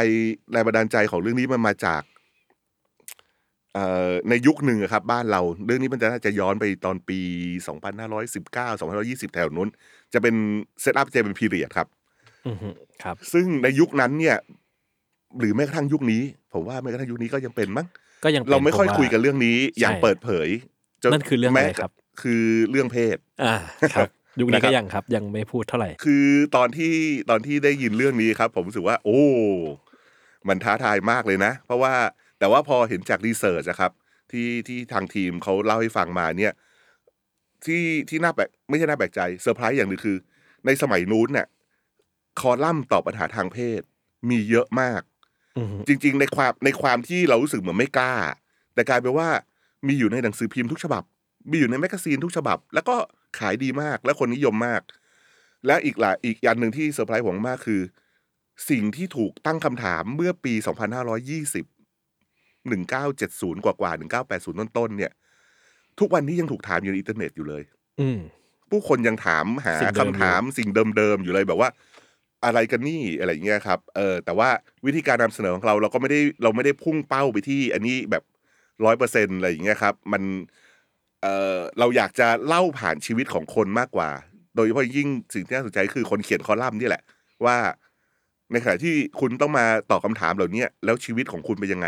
[0.52, 2.02] แรงบันดาลใจของเรื่องนี้มันมาจาก
[3.74, 7.20] เอ่อในยุคหนึ่งอะครับ บ้านเราเรื่องนี้มันจะน่าจะย้อนไปตอนปี
[7.68, 9.68] 2519 2520 แถวนู้น
[10.12, 10.34] จะเป็น
[10.80, 11.88] เซตอัพจะเป็นพีเรียดครับ
[12.48, 12.68] อือฮึ
[13.02, 14.36] ครับ ซึ่งในยุคนั้นเนี่ย
[15.38, 16.22] หรือแม้กระทั่งยุคนี้
[16.52, 17.86] ผมว่าแม้กระทั่งยุคนี้ก็ยังเป็นมั้ง
[18.24, 20.48] ก็ยังป็นเราไม่ค่อยผว่คุยกันเรื่องนี้อย่างใช่เปิดเผย
[21.02, 21.90] จนั่นคือเรื่องอะไรแม้ครับ
[22.22, 23.54] คือเรื่องเพศอ่า
[23.94, 26.26] ครับ ยุคนี้นะครับก็ยังครับ ยังไม่พูดเท่าไหร่ คือ
[26.56, 26.94] ตอนที่
[27.30, 29.20] ตอนที่ได้ยินเรื่องนี้ครับ ผมรู้สึกว่า โอ้
[30.48, 31.94] มันท้าทายมากเลยนะ เพราะว่า
[32.38, 33.92] แต่ว่าพอเห็นจากรีเสิร์ชอะครับ
[34.32, 36.52] ที่ที่ทางทีมเขาเล่าให้ฟังมาเนี่ย
[37.64, 40.16] ที่ที่น่าแปลกไม่ใช่น่าแปลกใจเซอร์ไพรส์อย่างหนึ่งคือ
[40.66, 41.46] ในสมัยนู้นเนี่ย
[42.40, 43.80] คอลัมน์ตอบปัญหาทางเพศ
[44.30, 45.02] มีเยอะมาก
[45.58, 48.14] อือฮึจริง ๆ ในความในความที่เรารู้สึกเหมือนไม่กล้า
[48.74, 49.28] แต่กลายเป็นว่า
[49.86, 51.02] มีอยู่ในหนังสือพิมพ์ทุกฉบับ
[51.50, 52.96] มีอยู่ใน magazine ทุกฉบับ แล้วก็
[53.38, 54.82] ขายดีมากและคนนิยมมาก
[55.66, 57.80] และอีกหลายอีกอย่างหนึ่งที่เซอร์ไพรส์ผมมากคือ
[58.70, 61.66] สิ่งที่ถูกตั้งคำถามเมื่อปี 2520
[62.70, 63.92] 1970 กว่ากว่า
[64.26, 65.12] 1980 ต้นๆเนี่ย
[65.98, 67.62] ทุกวันนี้ยังถูกถามอยู่ในอินเทอร์เน็ตอยู่เลย
[68.00, 68.20] อืม
[68.70, 71.68] ผู้คนยังถามหาสิ่งเดิคำมอยู่ถามสิ่งเดิมๆอยู่เลยแบบว่า
[72.44, 74.48] อะไรกันนี่อะไรอย่างเงี้ยครับ เออ แต่ว่า
[74.86, 78.24] วิธีการนำเสนอของเราเราก็ไม่ได้เราไม่ได้พุ่งเป้าไปที่ อันนี้แบบ
[78.84, 80.22] ร้อยเปอร์เซ็นอะไรอย่างเงี้ยครับ มัน
[81.22, 84.10] เออเราอยากจะเล่าผ่านชีวิตของคนมากกว่า
[84.56, 87.02] โดยเฉพาะยิ่งสิ่งที่น่าสนใจคือคนเขียนคอลัมน์นี่แหละ
[87.44, 87.56] ว่า
[88.52, 91.86] ในขณะที่คุณต้องมาตอบคำถามเหล่านี้แล้วชีวิตของคุณเป็นยังไง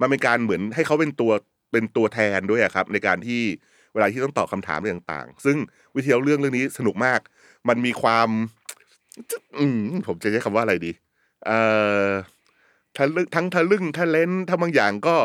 [0.00, 1.32] มันเป็นการเหมือนให้เขาเป็นตัว
[1.72, 3.40] เป็นตัวแทนด้วยครับ ในการที่
[3.94, 5.56] เวลาที่ต้องตอบคำถามอะไรต่างๆ ซึ่ง
[5.94, 7.20] วิธีเล่าเรื่องเรื่องนี้สนุกมาก
[7.68, 8.28] มันมีความ
[9.58, 10.92] อืมผมจะใช้คำว่าอะไรดี
[11.46, 11.60] เอ่
[12.06, 12.08] อ
[12.96, 15.16] ทะลึ่งทั้งทะลึ่งทะเลนทั้งบางอย่างก็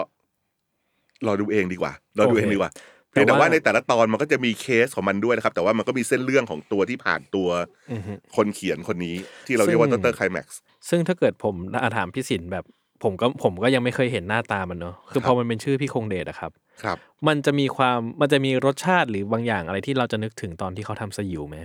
[1.28, 2.72] รอดูเองดีกว่า รอดูเองดีกว่า
[3.12, 7.50] เพียงแต่ว่าในแต่ละตอนมันก็จะมีเคสของมันด้วยนะครับ แต่ว่ามันก็มีเส้นเรื่องของตัวที่ผ่านตัว
[7.92, 9.16] อือฮึคนเขียนคนนี้
[9.48, 12.66] ที่เราเรียกว่าซึ่ดงรไคลแม็กซ์ซึ่งถ้าเกิดผมอาถามพี่สินแบบ
[13.04, 16.52] ผมก็ผมก็ยังไม่เคยเห็นหน้าตามันเนอะคือครับพอมันเป็นชื่อพี่คงเดชอะครับ
[16.84, 16.98] ครับ
[17.28, 21.56] มันจะมีความมันจะมีรสชาติหรือบางอย่างอะไรที่เราจะนึกถึงตอนที่เขาทำสยิวไหม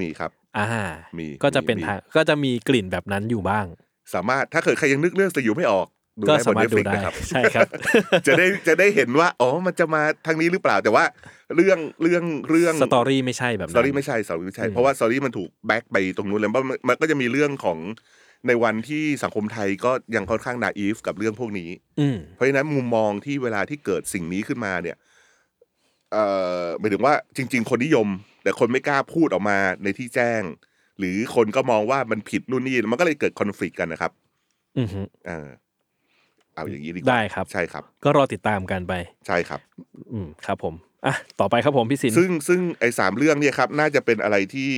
[0.00, 0.66] มีครับ อ่า
[1.18, 3.66] มีก็จะเป็นมีทางก็จะมีกลิ่นแบบนั้นอยู่บ้าง
[4.14, 5.86] สามารถถ้าเกิดใครยังนึกเรื่องสยิวไม่ออก
[6.20, 7.68] ดูก็ได้บสานมารถดู Netflix ได้นะครับใช่ครับ
[8.26, 11.04] จะได้จะได้เห็นว่าอ๋อมันจะมาทางนี้หรือเปล่าแต่ว่า
[11.56, 17.78] เรื่องเรื่องเรื่อง story ไม่ใช่แบบสนั้น story ไม่ใช่ story ไม่ใช่อืมเพราะว่า story มันถูก back ไปตรงนู้นแล้วเพราะมันมันก็จะมีเรื่องของ
[18.46, 24.96] ในวันที่สังคมไทยก็ยังค่อนข้าง naive กับเรื่องพวกนี้อืมเพราะฉะนั้นมุมมองที่เวลาที่เกิดสิ่งนี้ขึ้นมาเนี่ย
[26.12, 26.24] เอ่
[26.62, 28.08] อหมายถึงว่าจริง ๆ คนนิยม
[28.42, 30.42] แต่คนไม่กล้าพูดออกมาในที่แจ้ง
[30.98, 34.12] หรือคนก็มองว่ามันผิดนู่นนี่มันก็เลยเกิดคอน FLICT กันนะครับ
[34.78, 35.48] อือฮึเออ
[36.58, 38.92] เอาอย่างนี้ดีกว่าได้ครับ ใช่ครับ ก็รอติดตามกันไป
[39.26, 39.60] ใช่ครับ
[40.12, 40.74] อืมครับ ผม
[41.06, 44.70] อะต่อไปครับผมพี่สินซึ่งซึ่งไอ้สามเรื่องเนี่ยครับน่าจะเป็นอะไรที่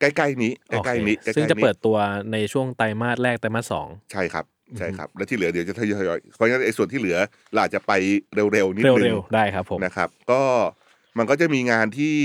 [0.00, 1.96] ใกล้ๆนี้ใกโอเคล้ๆนี้ใกล้ๆซึ่งจะนี้เปิดตัว
[2.32, 4.44] ในช่วงไตรมาสแรกไตรมาสสองใช่ครับ
[4.78, 7.16] ใช่ครับ แล้วที่เหลือเดี๋ยวจะทยอยๆเพราะงั้นไอ้ส่วนที่เหลือ
[7.52, 7.92] เราอาจจะไป
[8.34, 10.42] เร็วๆนิดนึงเร็วๆได้ครับผมนะครับ ก็
[11.18, 12.16] มันก็จะมีงานที่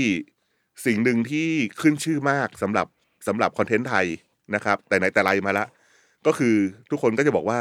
[0.86, 1.48] สิ่งหนึ่งที่
[1.80, 2.86] ขึ้นชื่อมากสำหรับ
[3.28, 4.06] สำหรับคอนเทนต์ไทย
[4.54, 5.66] นะครับ แต่ไหนแต่ไรมาละ
[6.26, 6.54] ก็คือ
[6.90, 7.60] ทุกคนก็จะบอกว่า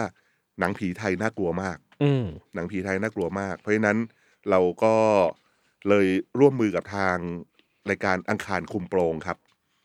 [0.62, 3.98] หนังผีไทยน่ากลัวมาก อืมหนังผีไทยน่ากลัวมาก เพราะฉะนั้น
[4.50, 4.96] เราก็
[5.90, 6.08] เลย
[6.40, 7.18] ร่วมมือกับทาง
[7.90, 9.38] รายการอังคารคุมโปรงครับ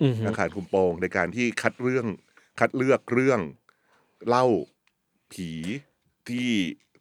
[0.02, 2.06] อือฮึอังคารคุมโปรงในการที่คัดเรื่อง
[2.58, 3.40] คัดเลือกเรื่อง
[4.28, 4.46] เล่า
[5.32, 5.50] ผี
[6.28, 6.50] ที่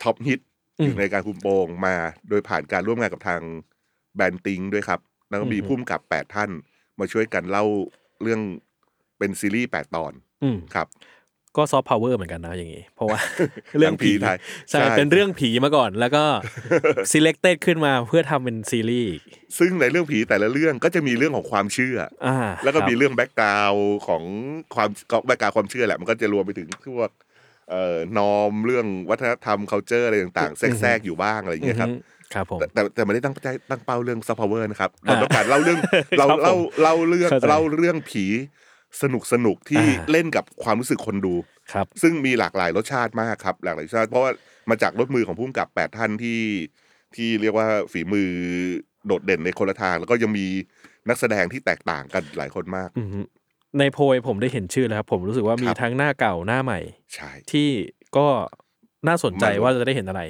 [0.04, 0.40] ท็อปฮิต
[0.84, 1.96] อยู่ในการคุมโปรงมา
[2.30, 3.42] โดยผ่านการร่วมงานกับทาง
[4.16, 5.00] แบรนด์ติงด้วยครับ
[5.30, 6.50] แล้วก็มีผู้กำกับแปดท่าน
[7.00, 7.66] มาช่วยกันเล่า
[8.22, 8.42] เรื่อง
[9.18, 10.14] เป็นซีรีส์แปดตอน
[10.44, 10.88] อืมครับ
[11.58, 13.20] ก็ซอฟต์พาวเวอร์เหมือนกันนะอย่างงี้ เพราะว่า
[13.80, 14.38] เรื่องผีหนังผีไทย
[14.70, 16.24] ใช่ใช่เป็นเรื่องผีมาก่อน แล้วก็
[17.12, 19.22] selected ขึ้นมาเพื่อทำเป็นซีรีส์อีก
[19.58, 21.98] ซึ่งในเรื่องผีแต่ละเรื่องก็จะมีเรื่องของความเชื่อ
[22.28, 23.74] อ่าแล้วก็ครับมีเรื่อง background
[24.08, 24.24] ของ
[24.76, 24.90] ความ
[25.26, 27.10] background ความเชื่อแหละมันก็จะรวมไปถึงพวก
[27.70, 35.78] เอ่อ norm เรื่องวัฒนธรรม culture อะไรต่างๆ แทรกๆอยู่บ้างอะไรอย่างเงี้ยครับอือฮึครับผมแต่แต่แต่ไม่ได้ตั้งใจตั้งเป้าเรื่องซอฟต์พาวเวอร์นะครับเราอ่าต้องการเล่าเรื่อง
[36.20, 38.26] เราครับผมเล่าเล่าเรื่องเข้าใจเล่าเรื่องผี
[39.02, 41.36] สนุกสนุกๆที่อ่าเล่นกับความรู้สึกคนดู
[41.74, 44.32] ครับซึ่งมีหลากหลายรสชาติมากครับหลากหลายรสชาติ เพราะว่า
[44.70, 46.42] มาจากรถมือของผู้กำกับแปดท่านที่
[47.16, 48.30] ที่เรียกว่าฝีมือ
[49.08, 50.46] โดดเด่นในคนละทาง แล้วก็ยังมี
[51.10, 53.20] นักแสดงที่แตกต่างกันหลายคนมากอือฮึ
[53.80, 56.80] ในโพยผมได้เห็นชื่อแล้วครับ ผมรู้สึกว่ามีครับทั้งหน้าเก่าหน้าใหม่
[57.16, 57.70] ใช่ที่
[58.18, 58.28] ก็
[59.08, 60.22] น่าสนใจมันว่าจะได้เห็นอะไร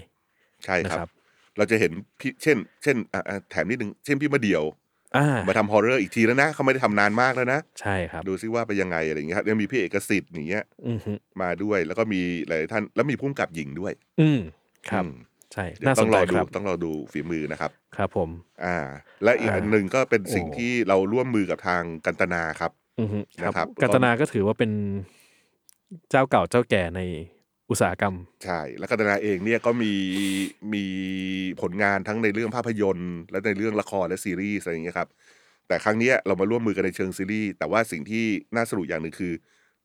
[0.65, 1.09] ใช่นะคครัรับบ
[1.57, 4.63] เราจะเห็นพี่เช่น เช่นอะอะแถมนิดนึงเช่นพี่มาเดียว
[5.17, 14.39] อ่ามาทำฮอร์เรอร์อีกทีแล้วนะเขาไม่ได้ทำนานมากแล้วนะ ใช่ครับ ดูซิว่าเป็นยังไงอะไรอย่างเงี้ยครับยังมีพี่เอกสิทธิ์อย่างเงี้ยอือฮึมาด้วยแล้วก็มีหลายท่านแล้วมีพุ่มกับหญิงด้วยอืม
[14.89, 15.11] ครับ อืม
[15.53, 18.29] ใช่ เดี๋ยวน่าสต้อนงใจรอดูครับต้องรอดูฝีมือนะครับ ครับผม
[18.65, 18.77] อ่า
[19.23, 24.71] และอีกอ่าอันหนึ่งก็เป็นสิ่งโอ้ ที่เราร่วมมือกับทางกันตนาครับ อือฮึครับนะครับ กัตนาก็ถือว่าเป็น
[26.09, 27.01] เจ้าเก่าเจ้าแก่ใน
[27.69, 29.93] อุตสาหกรรม ใช่ แล้วกันตนาเองเนี่ยก็มี
[30.73, 30.85] มี
[31.61, 35.09] ผลงานทั้งในเรื่องภาพยนตร์ และในเรื่องละครและซีรีส์อะไรอย่างเงี้ยครับ
[35.67, 39.33] แต่ครั้งเนี้ยเรามาร่วมมือกันในเชิงซีรีส์ แต่ว่าสิ่งที่น่าสรุปอย่างหนึ่งคือ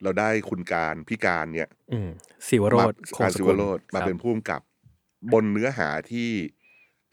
[0.02, 2.08] เราได้คุณการพิการเนี่ยอืม
[2.48, 4.60] ศิวโรมาธคงการสซิกุวลโรดมาครับเป็นผู้กำกับ
[5.32, 6.28] บนเนื้อหาที่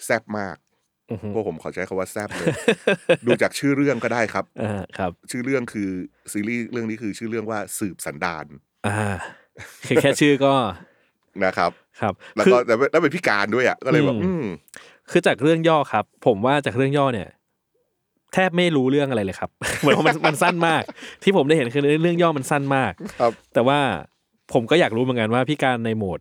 [0.06, 0.58] แซ่บมาก
[1.12, 2.48] อือฮึพวกผมขอใช้คาว่าแซ่บเลย
[3.26, 5.90] ดูจากชื่อเรื่องก็ได้ครับ อ่าครับ ชื่อเรื่องคือ
[6.34, 8.46] ซีรีส์เรื่องนี้คือชื่อเรื่องว่าสืบสันดาน
[8.88, 9.18] อ่า
[9.88, 10.54] คือแค่ชื่อก็
[11.46, 14.46] นะครับ ครับ แล้วคือก็แต่แล้วเป็นพิการด้วยอะก็เลยแบบอืมอืม
[15.12, 17.30] คือจากเรื่องย่อครับ ผมว่าจากเรื่องย่อเนี่ย
[18.34, 19.50] แทบไม่รู้เรื่องอะไรเลยครับ
[19.82, 20.84] เหมือนว่ามันมันสั้นมาก
[21.24, 23.80] ที่ผมได้เห็นคือเรื่องย่อมันสั้นมากครับ แต่ว่า
[24.54, 26.20] ผมก็อยากรู้เหมือนกันว่าพี่การในโหมด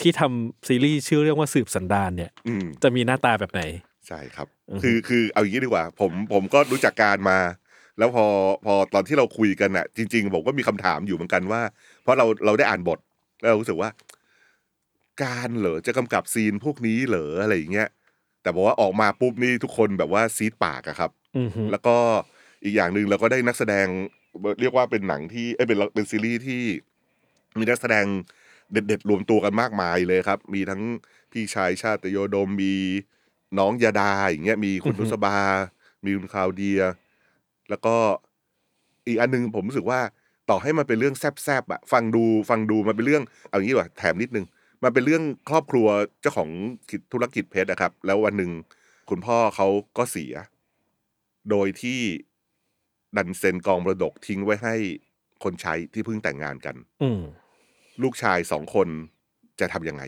[0.00, 3.62] ที่ทำซีรีส์ชื่อเรื่องว่าสืบสันดานเนี่ยอืมจะมีหน้าตาแบบไหน
[4.08, 7.38] ใช่ครับอือฮึคือคือเอาอย่างนี้ดีกว่า ผมผมก็รู้จักการมา
[8.00, 8.26] แล้วพอ
[8.64, 11.62] พอตอนที่เราคุยกันอะจริง ๆ ผมก็มีคำถามอยู่เหมือนกันว่า
[12.02, 12.98] เพราะเราเราได้อ่านบท
[13.40, 13.90] แล้วเรารู้สึกว่า
[15.22, 17.88] การเหรอจะกำกับซีนพวกนี้เหรออะไรอย่างเงี้ย
[18.42, 21.96] แต่บอกว่าออกมาปุ๊บนี่ทุกคนแบบว่าซีดปากอะครับอือฮึแล้วก็
[22.64, 23.86] อีกอย่างหนึ่งเราก็ได้นักแสดง
[24.60, 26.62] เรียกว่าเป็นหนังที่เอ้ยเป็นเป็นซีรีส์ที่
[27.58, 28.06] มีนักแสดง
[28.72, 30.82] เด็ด ๆ รวมตัวกันมากมายเลยครับ มีทั้ง
[31.32, 32.74] พี่ชายชาติโยดมมี
[33.58, 35.38] น้องยาดาอย่างเงี้ยมีคุณนุสบา
[36.04, 36.80] มีคุณคลาวเดีย
[37.70, 37.94] แล้วก็
[39.06, 40.00] อีกอันหนึงผมรู้สึกว่า
[40.50, 44.46] ต่อให้มันเป็นเรื่องแซบๆอะฟังดูฟังดูมันเป็นเรื่องเอาอย่างนี้ดีกว่าแถมนิดนึง
[44.82, 45.86] มันเป็นเรื่องครอบครัว
[46.20, 46.50] เจ้าของ
[46.90, 48.50] กิจธุรกิจเพชรนะครับ แล้ววันหนึ่ง
[49.10, 49.68] คุณพ่อเขา
[49.98, 50.32] ก็เสีย
[51.50, 52.00] โดยที่
[53.16, 54.74] ดันเซ็นกองมรดกทิ้งไว้ให้
[55.44, 57.20] คนใช้ที่เพิ่งแต่งงานกัน อืม
[58.02, 58.88] ลูกชายสองคน
[59.60, 60.02] จะทำยังไง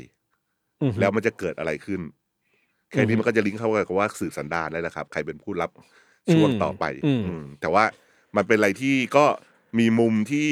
[0.82, 2.00] อือฮึแล้วมันจะเกิดอะไรขึ้น
[2.90, 5.70] แค่นี้อือฮึมันก็จะลิงก์เข้ากับว่าสื่อสันดานแล้วนะครับ ใครเป็นผู้รับ
[6.32, 7.84] ช่วงอืมต่อไปอืมอืมแต่ว่า
[8.36, 9.24] มันเป็นอะไรที่ก็
[9.78, 10.48] มีมุมที่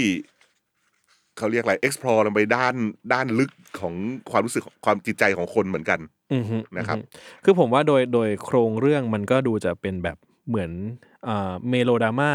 [1.36, 2.74] เขาเรียกอะไร explore ลงไปด้าน
[3.12, 3.50] ด้านลึก
[3.80, 3.94] ของ
[4.30, 6.00] ความรู้สึกความจิตใจของคนเหมือนกัน
[6.34, 10.16] อือฮึนะครับอือฮึคือผมว่าโดยโดยโครงเรื่องมันก็ดูจะเป็นแบบ
[10.48, 10.70] เหมือน
[11.28, 12.32] อ่าเมโลดราม่า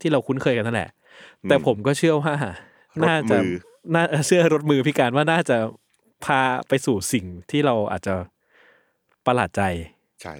[0.00, 0.90] ที่เราคุ้นเคยกันนั่นแหละ
[1.48, 2.34] แต่ผมก็เชื่อว่า
[3.08, 3.52] น่าจะรถมือ
[3.94, 5.56] น่าเชื่อรถมือพี่การว่าน่าจะ
[6.24, 8.14] พาไปสู่สิ่งที่เราอาจจะ
[9.26, 9.62] ประหลาดใจ
[10.22, 10.34] ใช่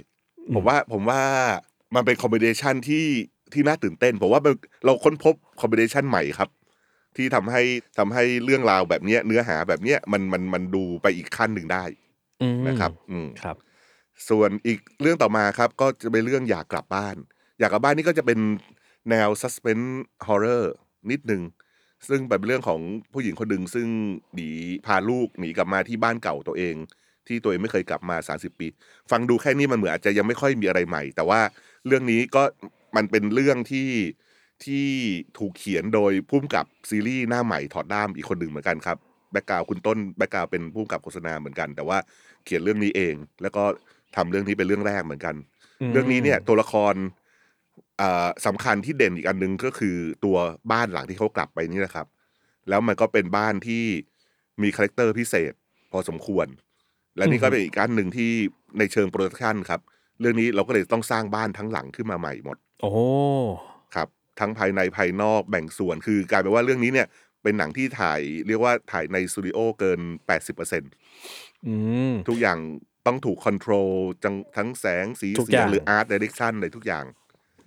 [0.55, 1.21] ผมว่าผมว่า
[1.95, 3.07] มันเป็นคอมบิเนชันที่
[3.53, 6.49] ที่น่าตื่นเต้นผมว่ามันเราค้นพบคอมบิเนชันใหม่ครับ
[7.17, 7.63] ที่ทำให้
[7.99, 11.85] ทำให้เรื่องราวแบบเนี้ย เนื้อหาแบบเนี้ยมันมันมันดูไปอีกขั้นหนึ่งได้
[12.43, 13.57] อืมนะครับ อืมครับ
[14.29, 17.17] ส่วนอีกเรื่องต่อมาครับ ก็จะเป็นเรื่องอยากกลับบ้าน
[17.59, 18.39] อย่ากลับบ้านนี่ก็จะเป็น
[19.11, 19.91] แนว suspense
[20.27, 20.65] horror
[21.11, 21.43] นิดนึง
[22.09, 22.81] ซึ่งเป็นเรื่องของ
[23.13, 23.87] ผู้หญิงคนหนึ่งซึ่ง
[24.35, 24.51] หนี
[24.87, 26.75] พาลูกหนีกลับมาที่บ้านเก่าตัวเอง
[27.27, 28.67] ที่ตัวเองไม่เคยกลับมา 30 ปี
[29.11, 31.41] ฟังดูแค่นี้มันเหมือนอาจจะยังไม่ค่อยมีอะไรใหม่ แต่ว่า
[31.87, 32.43] เรื่องนี้ก็
[32.97, 33.91] มันเป็นเรื่องที่
[34.65, 34.87] ที่
[35.39, 38.99] ถูกเขียนโดยผู้กำกับซีรีส์หน้าใหม่ถอดด้ามอีกคนหนึ่งเหมือนกันครับ
[39.33, 41.99] background คุณต้น background เป็นผู้กำกับโฆษณาเหมือนกัน แต่ว่า
[42.45, 43.65] เขียนเรื่องนี้เอง แล้วก็
[44.17, 45.35] ทำเรื่องนี้เป็นเรื่องแรกเหมือนกัน
[45.81, 46.95] อืมเรื่องนี้เนี่ยตัวละคร
[48.01, 50.37] อ่าสำคัญที่เด่นอีกอันหนึ่งก็คือตัว
[50.73, 52.07] บ้านหลังที่เขากลับไปนี่แหละครับ
[52.69, 53.85] แล้วมันก็เป็นบ้านที่
[54.63, 55.53] มี character พิเศษ
[55.93, 56.47] พอสมควร
[57.17, 58.31] และนี่ก็เป็นอีกอันหนึ่งที่
[58.79, 59.81] ในเชิง production ครับ
[60.23, 62.93] เรื่องนี้เราก็เลยต้องสร้างบ้านทั้งหลังขึ้นมาใหม่หมด โอ้
[63.95, 64.09] ครับ
[64.41, 67.07] ทั้งภายในภายนอกแบ่งส่วนคือกลายเป็นว่าเรื่องนี้เนี่ย
[67.43, 70.01] เป็นหนังที่ถ่ายเรียกว่าถ่ายในสตูดิโอเกิน
[70.63, 71.75] 80%อื
[72.11, 72.59] มทุกอย่าง
[73.07, 73.89] ต้องถูก control
[74.57, 77.05] ทั้งแสงสีทุกอย่างหรือ art direction อะไรทุกอย่าง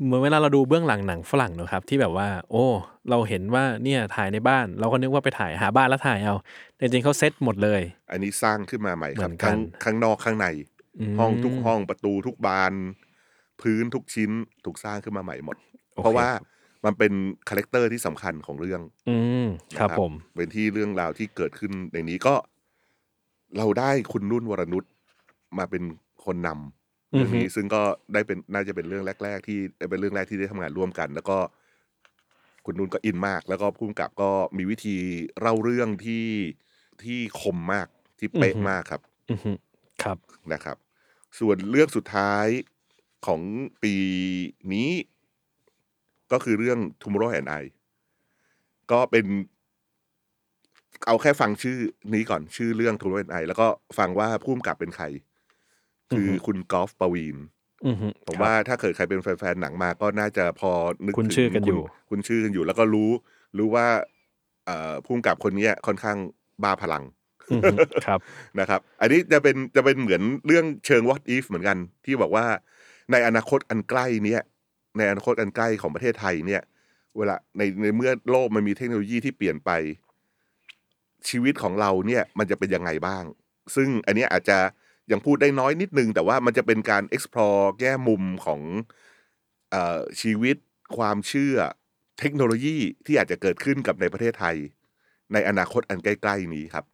[0.04, 2.66] เหมือนเวลาเราดูเบื้องหลังหนังฝรั่งเนอะครับ ที่แบบว่า โอ้
[3.10, 6.36] เราเห็นว่าเนี่ยถ่ายในบ้าน เราก็นึกว่าไปถ่ายหาบ้านแล้วถ่ายเอา
[6.76, 7.82] แต่จริงๆเขาเซตหมดเลย
[8.12, 10.75] อันนี้สร้างขึ้นมาใหม่ครับเหมือนกันทั้งข้างนอกข้างใน
[11.20, 12.74] ห้องทุกห้องประตูทุกบาน
[13.62, 14.32] พื้นทุกชิ้น
[14.66, 15.58] ถูกสร้างขึ้นมาใหม่หมด
[15.96, 16.28] โอเคเพราะว่า
[16.86, 17.14] มันเป็น
[17.50, 19.12] character ที่สำคัญของเรื่อง อื
[19.44, 19.46] ม
[19.78, 22.36] ครับนะผม เป็นที่เรื่องราวที่เกิดขึ้นในนี้ก็
[23.58, 24.84] เราได้คุณนุ่นวรนุช
[25.58, 25.84] มาเป็น
[26.26, 27.82] คนนำเรื่องนี้ซึ่งก็
[28.14, 31.38] ได้เป็นน่าจะเป็นเรื่องแรก ๆ ที่เป็นเรื่องแรกที่ได้ทำงานร่วมกัน แล้วก็
[32.66, 34.98] คุณนุ่นก็อินมาก แล้วก็ผู้กำกับก็มีวิธี
[35.40, 36.26] เล่าเรื่องที่
[37.04, 37.88] ที่คมมาก
[38.20, 39.52] ที่เป๊ะมากครับ อือฮึ
[40.04, 40.18] ครับ
[40.54, 40.78] นะครับ
[41.40, 42.48] ส่วนเรื่องสุดท้าย
[43.26, 43.42] ของ
[43.84, 43.96] ปี
[44.74, 44.92] นี้
[46.32, 47.64] ก็คือเรื่อง Tomorrow and I
[48.92, 49.26] ก็เป็น
[51.08, 51.78] เอาแค่ฟังชื่อ
[52.14, 53.68] นี้ก่อนชื่อเรื่อง Tomorrow and I แล้วก็
[53.98, 55.06] ฟังว่าผู้กำกับเป็นใคร
[56.14, 57.38] คือออฮึคุณกอล์ฟปวีน
[57.86, 60.72] อือฮึผมรับว่าถ้าเกิดใครเป็นแฟนๆหนังมาก็น่าจะพอ
[61.06, 63.10] นึกคุ้นถึงชื่อกันอยู่ คุ้นชื่อกันอยู่ แล้วก็รู้
[63.58, 63.88] รู้ว่า
[64.66, 66.18] เอ่อภูมิกับคนเนี้ยค่อนข้าง
[66.64, 67.25] บ้าพลังอือฮึ
[68.06, 68.20] ครับ
[68.60, 72.46] นะครับ อันนี้จะเป็นจะเป็นเหมือนเรื่องเชิง what if เหมือนกัน ที่บอกว่า
[73.12, 74.42] ในอนาคตอันใกล้เนี้ย
[74.98, 76.62] ในอนาคตอันใกล้ของประเทศไทยเนี่ย
[77.18, 79.72] เวลาในในเมื่อโลกมันมีเทคโนโลยีที่เปลี่ยนไป
[81.30, 83.24] ชีวิตของเราเนี่ยมันจะเป็นยังไงบ้าง
[83.76, 84.58] ซึ่งอันนี้อาจจะ
[85.12, 88.62] ยังพูดได้น้อยนิดนึง แต่ว่ามันจะเป็นการ explore แง่มุมของ
[89.74, 89.76] อ
[90.22, 90.58] ชีวิต
[90.98, 91.56] ความเชื่อ
[92.20, 94.56] เทคโนโลยีที่อาจจะเกิดขึ้นกับในประเทศไทย
[95.34, 96.86] ในอนาคตอันใกล้ ๆ นี้ครับ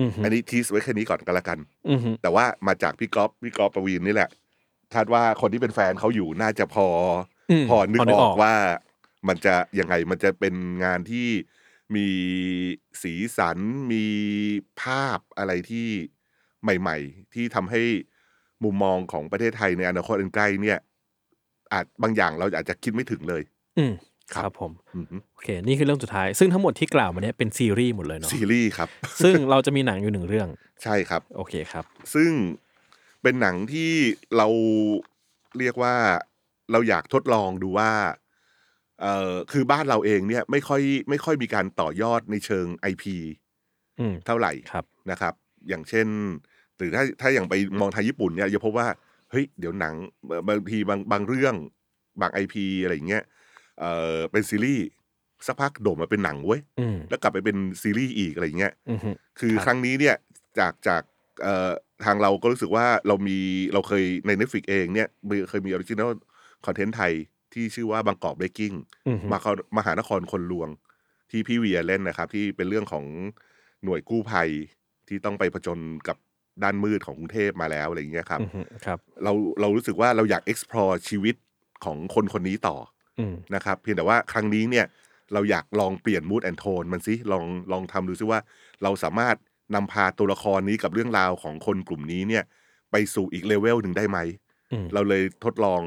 [0.00, 1.58] อือฮึอันนี้ทีสไว้แค่นี้ก่อนกันละกัน
[1.90, 4.30] อือฮึแต่ว่ามาจากพี่ก๊อฟพี่ก๊อฟประวีนนี่แหละ
[4.94, 6.86] คาดว่าคนที่เป็นแฟนเขาอยู่น่าจะพอ
[7.50, 8.54] อมพอนึกพอนึกออออกกว่า
[9.28, 11.28] มันจะยังไงมันจะเป็นงานที่
[11.94, 12.08] มี
[13.02, 13.58] สีสัน
[13.92, 14.04] มี
[14.82, 15.88] ภาพอะไรที่
[16.62, 17.82] ใหม่ ๆ ที่ทำให้
[18.64, 20.78] มุมมองของประเทศไทยในอนาคตอันใกล้เนี่ย
[21.72, 23.42] อาจบางอย่างเราอาจจะคิดไม่ถึงเลย
[23.78, 23.92] อืม
[24.34, 28.88] ครับครับ ผมอือฮึโอเค นี่คือเรื่องสุดท้าย ซึ่งทั้งหมดที่กล่าวมาเนี้ยเป็นซีรีส์หมดเลยเนาะซีรีส์ครับ
[29.22, 30.48] ซึ่งเราจะมีหนังอยู่หนึ่งเรื่อง
[30.82, 32.30] ใช่ครับ โอเคครับ ซึ่ง
[33.22, 33.90] เป็นหนังที่
[34.36, 34.48] เรา
[35.58, 35.94] เรียกว่า
[36.72, 37.90] เราอยากทดลองดูว่า
[39.00, 43.04] เอ่อคือบ้านเราเองเนี่ยไม่ค่อยไม่ค่อยมีการต่อยอดในเชิง IP
[44.00, 45.34] อืมเท่าไหร่ครับนะครับ
[45.68, 46.06] อย่างเช่น
[46.76, 48.88] หรือถ้าถ้าอย่างไปมองทางญี่ปุ่นเนี่ยจะพบว่า
[49.30, 49.94] เฮ้ยเดี๋ยวหนัง
[50.48, 51.54] บางทีบางบางเรื่อง
[52.20, 53.24] บาง IP อะไรอย่างเงี้ย
[53.80, 54.86] เอ่อเป็นซีรีส์
[55.46, 59.10] สักพักโดดมาเป็นหนังเว้ยอืม แล้วกลับไปเป็นซีรีส์อีกอะไรอย่างเงี้ย อือฮึ
[59.40, 60.16] คือครับ ครั้งนี้เนี่ย
[60.58, 61.02] จากจาก
[61.42, 61.70] เอ่อ
[62.04, 63.38] ทางเราก็รู้สึกว่าเรามี
[63.72, 66.10] เราเคยใน Netflix เองเนี่ยมีเคยมีออริจิน l ล
[66.66, 67.12] คอนเทนต์ไทย
[67.52, 68.72] ที่ชื่อว่า Bangkok Breaking
[69.08, 70.68] อือฮึ มาเขามหานครคนลวง
[71.30, 73.04] ที่พี่เวียเล่นนะครับ ที่เป็นเรื่องของ
[73.84, 74.48] หน่วยกู้ภัย
[75.08, 76.16] ที่ต้องไปผจญกับ
[76.62, 81.34] ด้านมืดของกรุงเทพมาแล้วอะไรอย่างเงี้ยครับ อือฮึครับ เราเรารู้สึกว่าเราอยาก explore ชีวิต
[81.84, 83.01] ของคนคนนี้ต่ออืม
[83.54, 84.86] นะครับเพียงแต่ว่าครั้งนี้เนี่ย
[85.32, 88.40] เราอยากลองเปลี่ยน mood and tone มันสิลองลองทำดูซิว่า
[88.82, 89.36] เราสามารถ
[89.74, 92.44] นำพาตัวละครนี้กับเรื่องราวของคนกลุ่มนี้เนี่ย
[92.90, 94.18] ไปสู่อีกเลเวลหนึ่งได้ไหม
[94.72, 95.80] อืมเราเลยทดลอง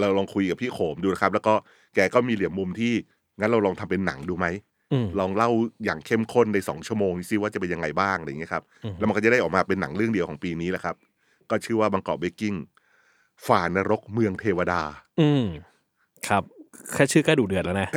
[0.00, 1.54] เราลองคุยกับพี่โขมดูนะครับ แล้วก็
[1.94, 2.94] แกก็มีเหลี่ยมมุมที่
[3.38, 4.46] งั้นเราลองทำเป็นหนังดูไหม
[4.92, 5.50] อืมลองเล่า
[5.84, 10.96] อย่างเข้มข้นในสองชั่วโมงซิว่าจะเป็นยังไงบ้างอะไรอย่างเงี้ยครับอืมแล้วมันก็จะได้ออกมาเป็นหนังเรื่องเดียวของปีนี้แหละครับ
[11.50, 12.54] ก็ชื่อว่าบางกอกเบกกิ้ง
[13.46, 14.82] ฝ่านรกเมืองเทวดา
[15.20, 15.44] อืม
[16.28, 16.44] ครับ
[16.94, 17.88] แค่ชื่อก็ดูเดือดแล้วนะ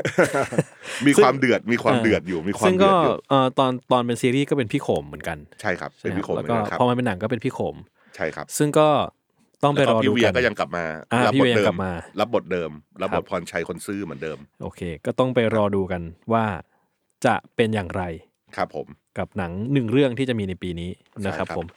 [1.05, 7.75] มีซึ่งความเดือดมีความเออเดือดอยู่มีความซึ่งเดืก็อดอยู่เอ่อตอนตอนเป็นซีรีส์ก็เป็นพี่โขมเหมือนกันใช่ครับเป็นพี่โขมแล้วเหมืก็อนกันครับพอมันเป็นหนังก็เป็นพี่โขม
[8.15, 8.88] ใช่ครับ ซึ่งก็
[9.63, 12.71] ต้องไปแล้วรก็อพี่ดูเวียกันก็ยังกลับมาอ่ารัพี่บทเวียเดิกลัมบมารับบทเดิม
[13.01, 16.01] รับบครัทบพรชัยคนซื่อเหมือนเดิม โอเค ก็ต้องไปรอดูกัน
[16.34, 16.45] ว่า
[17.25, 18.03] จะเป็นอย่างไร
[18.55, 20.89] ครับผมกับหนังหนึ่งเรื่องที่จะมีในปีนี้
[21.25, 21.67] นะครับใช่ครับผม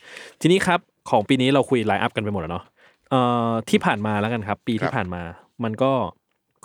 [0.40, 0.80] ทีนี้ครับ
[1.10, 2.64] ของปีนี้เราคุยไลน์อัพกันไปหมดแล้วเนาะ
[3.10, 5.22] เอ่อที่ผ่านมาแล้วกันครับ ปีที่ผ่านมา
[5.64, 5.92] มันก็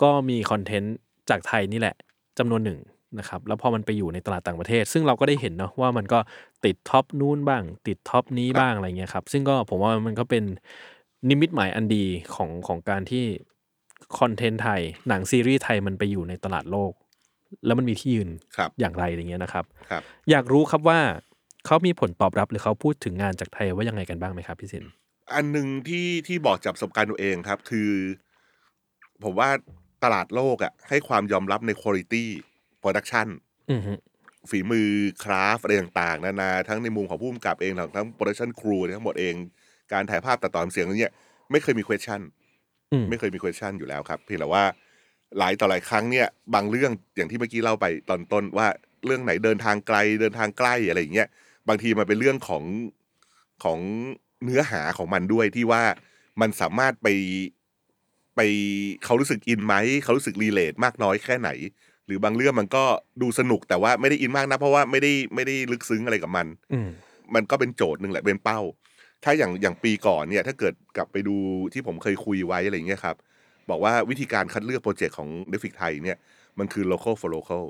[0.02, 0.96] ก็มีคอนเทนต์
[1.30, 1.96] จากไทยนี่แหละ
[2.38, 2.78] จำนวนหนึ่ง
[3.18, 6.18] นะครับแล้วพอมันไปอยู่ในตลาดต่างประเทศ ซึ่งเราก็ได้เห็นเนาะว่ามันก็
[6.64, 10.44] ติดท็อปนู้นบ้าง ติดท็อปนี้บ้างอะไรเงี้ยครับซึ่งก็ผมว่ามันก็เป็น
[11.28, 13.24] นิมิตหมายอันดีของของการที่
[14.18, 16.92] คอนเทนต์ไทย หนังซีรีส์ไทยมันไปอยู่ในตลาดโลก
[17.66, 21.00] แล้วมันมีที่ยืนครับอย่างไรอะไรเงี้ยนะครับครับอยากรู้ครับว่า
[21.66, 24.84] เขามีผลตอบรับหรือเขาพูดถึงงานจากไทยว่ายังไงกันบ้างไหมครับพี่สิน
[25.34, 27.90] อันหนึ่งที่ที่บอกจากประสบการณ์ตัวเองครับ คือ
[29.22, 29.50] ผมว่า
[30.04, 32.24] ตลาดโลกอะ ให้ความยอมรับในคุณ i t y
[32.82, 33.28] Production
[33.72, 33.92] อือฮึ
[34.50, 34.88] ฝีมือ
[35.22, 39.34] craft อะไรต่างๆ นานา ทั้งในมุมของผู้กำกับเอง ทั้งทั้ง production crew ทั้งหมดเอง
[39.92, 41.14] การถ่ายภาพตัดต่อเสียงอะไรเนี่ย
[41.50, 42.20] ไม่เคยมี question
[42.92, 44.64] อืมไม่เคยมี question อยู่แล้วครับ เพียงแต่ว่า
[45.38, 48.68] หลายต่อหลายครั้งเนี่ย บางเรื่องอย่างที่เมื่อกี้เล่าไปตอนต้นว่า
[49.06, 51.28] เรื่องไหนเดินทางไกลเดินทางใกล้อะไรอย่างเงี้ย
[51.68, 52.64] บางทีมันเป็นเรื่องของ
[53.64, 53.78] ของ
[54.44, 55.82] เนื้อหาของมันด้วยที่ว่า
[56.40, 57.08] มันสามารถไป
[58.36, 58.40] ไป
[59.04, 61.50] เขารู้สึกอินไหมเขารู้สึก relate มากน้อยแค่ไหน
[62.06, 62.84] หรือบางเรื่องมันก็
[63.22, 66.88] ดูสนุกแต่ว่าไม่ได้อินมากนะ เพราะว่าไม่ได้ไม่ได้ลึกซึ้งอะไรกับมันอืม
[67.34, 68.60] มันก็เป็นโจทย์หนึ่งแหละเป็นเป้า
[69.24, 71.36] ถ้าอย่างอย่างปีก่อนเนี่ย ถ้าเกิดกลับไปดู
[71.72, 73.16] ที่ผมเคยคุยไว้อะไรอย่างเงี้ยครับ
[73.70, 76.18] บอกว่าวิธีการคัดเลือกโปรเจกต์ของ n e t f l i x ไทยเนี่ย
[76.58, 77.64] มันคือ local for local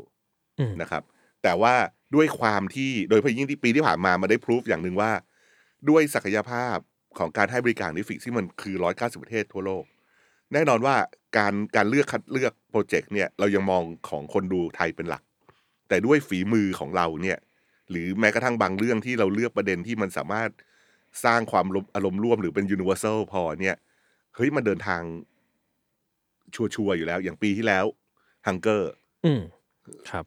[0.58, 1.02] อืมนะครับ
[1.42, 1.74] แต่ว่า
[2.14, 5.10] ด้วยความที่โดยเฉพาะยิ่งที่ปีที่ผ่านมามาได้พิสูจน์อย่างหนึ่งว่า
[5.88, 6.76] ด้วยศักยภาพ
[7.18, 9.84] ของการให้บริการ n e t f l i x ที่มันคือ 190 ประเทศทั่วโลก
[10.52, 10.96] แน่นอนว่า
[11.36, 15.22] การการเลือกคัดเลือกโปรเจกต์เนี่ยเรายังมองของคนดูไทยเป็นหลัก
[15.88, 17.38] แต่ด้วยฝีมือของเราเนี่ย
[17.90, 20.50] หรือแม้กระทั่งบางเรื่องที่เราเลือกประเด็นที่มันสามารถ
[21.24, 23.76] สร้างความอารมณ์ร่วมหรือเป็น universal พอเนี่ย
[24.36, 25.02] เฮ้ยมันเดินทาง
[26.54, 27.84] ชัวร์ๆอยู่แล้ว อย่างปีที่แล้ว
[28.46, 28.82] Hunger
[29.24, 29.42] อืม
[30.10, 30.24] ครับ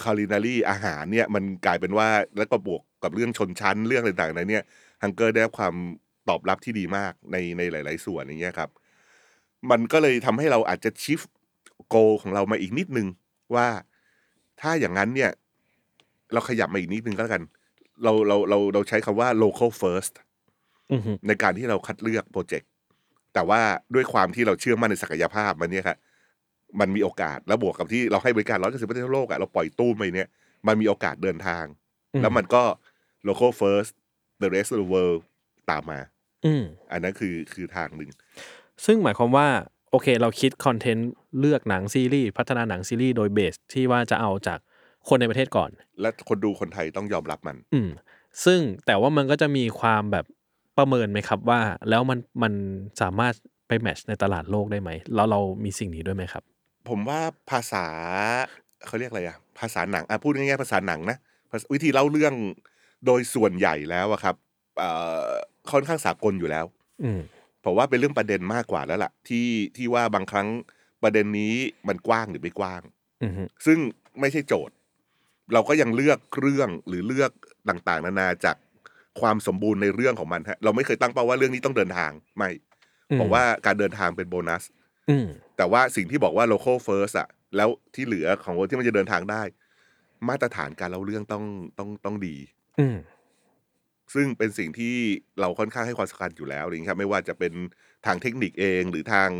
[0.00, 2.08] culinary อาหารเนี่ยมันกลายเป็นว่า
[2.38, 4.64] แล้วก็บวกกับเรื่องชนชั้นเรื่องต่างๆในเนี่ย
[5.02, 5.74] Hunger ได้รับความ
[6.28, 8.70] ตอบรับที่ดีมากในในหลาย ๆ ส่วนอย่างเงี้ยครับ
[9.70, 11.20] มันก็เลยทำให้เราอาจจะ shift
[11.88, 13.06] goal ของเรามาอีกนิดนึง
[13.54, 13.66] ว่า
[14.60, 15.30] ถ้าอย่างนั้นเนี่ย
[16.32, 17.42] เราขยับมาอีกนิดนึงก็แล้วกัน
[18.02, 20.14] เราเราเราเราใช้คำว่า local first
[20.92, 22.68] อือฮึในการที่เราคัดเลือกโปรเจกต์
[23.34, 23.60] แต่ว่า
[23.94, 25.98] ด้วยความที่เราเชื่อมั่นในศักยภาพมันเนี่ยครับ
[26.80, 30.28] มันมีโอกาสแล้วบวกกับที่เราให้บริการร้อยเก้าสิบประเทศทั่วโลกอะเราปล่อยตู้มไปเนี่ย
[30.66, 31.64] มันมีโอกาสเดินทาง
[32.14, 32.62] อืมแล้วมันก็
[33.28, 33.92] local first
[34.42, 35.20] the rest of the world
[35.70, 36.00] ตามมา
[36.46, 36.62] อืม
[36.92, 38.10] อันนั้นคือคือทางหนึ่ง
[38.84, 39.48] ซึ่งหมายความว่า
[39.90, 44.58] โอเค เราคิดคอนเทนต์เลือกหนังซีรีส์พัฒนาหนังซีรีส์โดยเบสที่ว่าจะเอาจาก
[45.08, 45.70] คนในประเทศก่อน
[46.00, 47.90] และคนดูคนไทยต้องยอมรับมัน อืม
[48.44, 50.24] ซึ่งแต่ว่ามันก็จะมีความแบบ
[50.78, 52.52] ประเมินไหมครับว่า แล้วมันมัน
[53.02, 53.34] สามารถ
[53.68, 56.42] ไปแมทช์ในตลาดโลกได้ไหมแล้วเรามีสิ่งนี้ด้วยไหมครับ
[56.88, 57.20] ผมว่า
[57.50, 57.84] ภาษา
[58.86, 61.18] เขาเรียกอะไรอะภาษาหนังอะพูดง่ายๆภาษาหนังนะ
[61.50, 62.34] ภาษาวิธีเล่าเรื่อง
[63.06, 64.36] โดยส่วนใหญ่แล้วอะครับ
[64.78, 64.90] เอ่
[65.26, 65.28] อ
[65.70, 66.64] ค่อนข้างสากลอยู่แล้ว
[67.02, 67.20] อืม
[67.64, 70.48] ผมว่าเป็นเรื่องประเด็นมากกว่าแล้วล่ะ ที่ที่ว่าบางครั้ง
[71.02, 71.54] ประเด็นนี้
[71.88, 72.82] มันกว้างหรือไม่กว้าง
[73.24, 73.78] อือฮึซึ่ง
[74.20, 74.74] ไม่ใช่โจทย์
[75.52, 77.30] เราก็ยังเลือกเรื่องหรือเลือก
[77.68, 78.56] ต่างๆ นานาจาก
[79.20, 82.50] ความสมบูรณ์ในเรื่องของมันฮะเราไม่เคยตั้งเป้าว่าเรื่องนี้ต้องเดินทางไม่
[83.20, 84.64] บอกว่าการเดินทางเป็นโบนัส
[85.10, 85.26] อืม
[85.56, 89.42] แต่ว่าสิ่งที่บอกว่า local first อะแล้วที่เหลือของคนที่มันจะเดินทางได้
[90.28, 91.44] มาตรฐานการเล่าเรื่องต้อง
[91.78, 92.36] ต้องต้องดี
[92.80, 92.96] อืม
[94.14, 94.94] ซึ่งเป็นสิ่งที่
[95.40, 97.52] เราค่อนข้างให้ความสำคัญอยู่แล้วอะไรอย่างนี้ครับไม่ว่าจะเป็น
[98.06, 99.30] ทางเทคนิคเองหรือทาง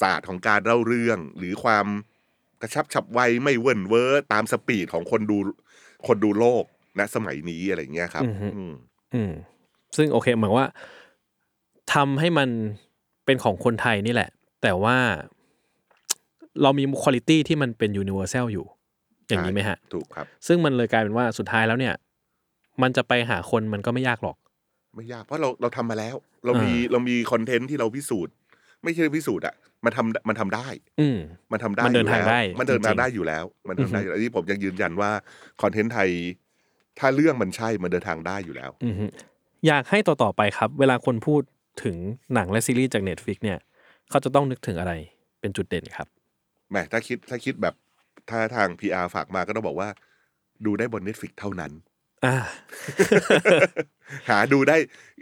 [0.00, 1.86] ศาสตร์ของการเล่าเรื่อง หรือความ
[2.62, 5.38] กระชับฉับไวไม่เวิ่นเว้อตาม speed ของคนดู
[6.06, 6.64] คนดูโลก
[6.98, 8.74] ณสมัยนี้อะไรอย่างเงี้ยครับ อือฮึอืม
[9.14, 9.32] อืม
[9.96, 10.66] ซึ่งโอเคเหมือนว่า
[11.94, 12.48] ทำให้มัน
[13.24, 14.30] เป็นของคนไทยนี่แหละ
[14.62, 14.96] แต่ว่า
[16.62, 18.66] เรามีคุณภาพที่มันเป็น universal อยู่
[19.28, 21.94] อย่างนี้ไหมฮะ ถูกครับ ซึ่งมันเลยกลายเป็นว่าสุดท้ายแล้วเนี่ย
[22.82, 24.36] มันจะไปหาคนมันก็ไม่ยากหรอก
[24.96, 28.34] ไม่ยากเพราะเราเราทำมาแล้ว เรามีอ่าเรามีคอนเทนต์ที่เราพิสูจน์
[28.84, 29.54] ไม่ใช่พิสูจน์อะ
[29.84, 30.66] มันทำมันทำได้
[31.00, 31.18] อืม
[31.52, 35.10] มันทำได้มันเดินทางอยู่แล้วได้มันเดินทางจริงๆ ได้อยู่แล้ว มันเดินได้อยู่แล้วที่ผมยังยืนยันว่า
[35.62, 36.08] คอนเทนต์ไทย
[36.98, 39.06] ถ้าเรื่องมันใช่มันเดินทางได้อยู่แล้ว อือฮึ
[39.66, 41.42] อยากให้ต่อ ๆ ไปครับ เวลาคนพูด
[41.84, 41.96] ถึง
[42.34, 43.58] หนังและซีรีส์จาก Netflix เนี่ย
[44.10, 44.92] เขาจะต้องนึกถึงอะไร
[45.40, 46.06] เป็นจุดเด่นครับ
[46.70, 47.74] แหมถ้าคิดถ้าคิดแบบ
[48.30, 49.88] ถ้าทาง PR ฝากมาก็ต้องบอกว่า
[50.66, 51.95] ดูได้บน Netflix เท่านั้นอ่า
[54.28, 54.76] หาดูได้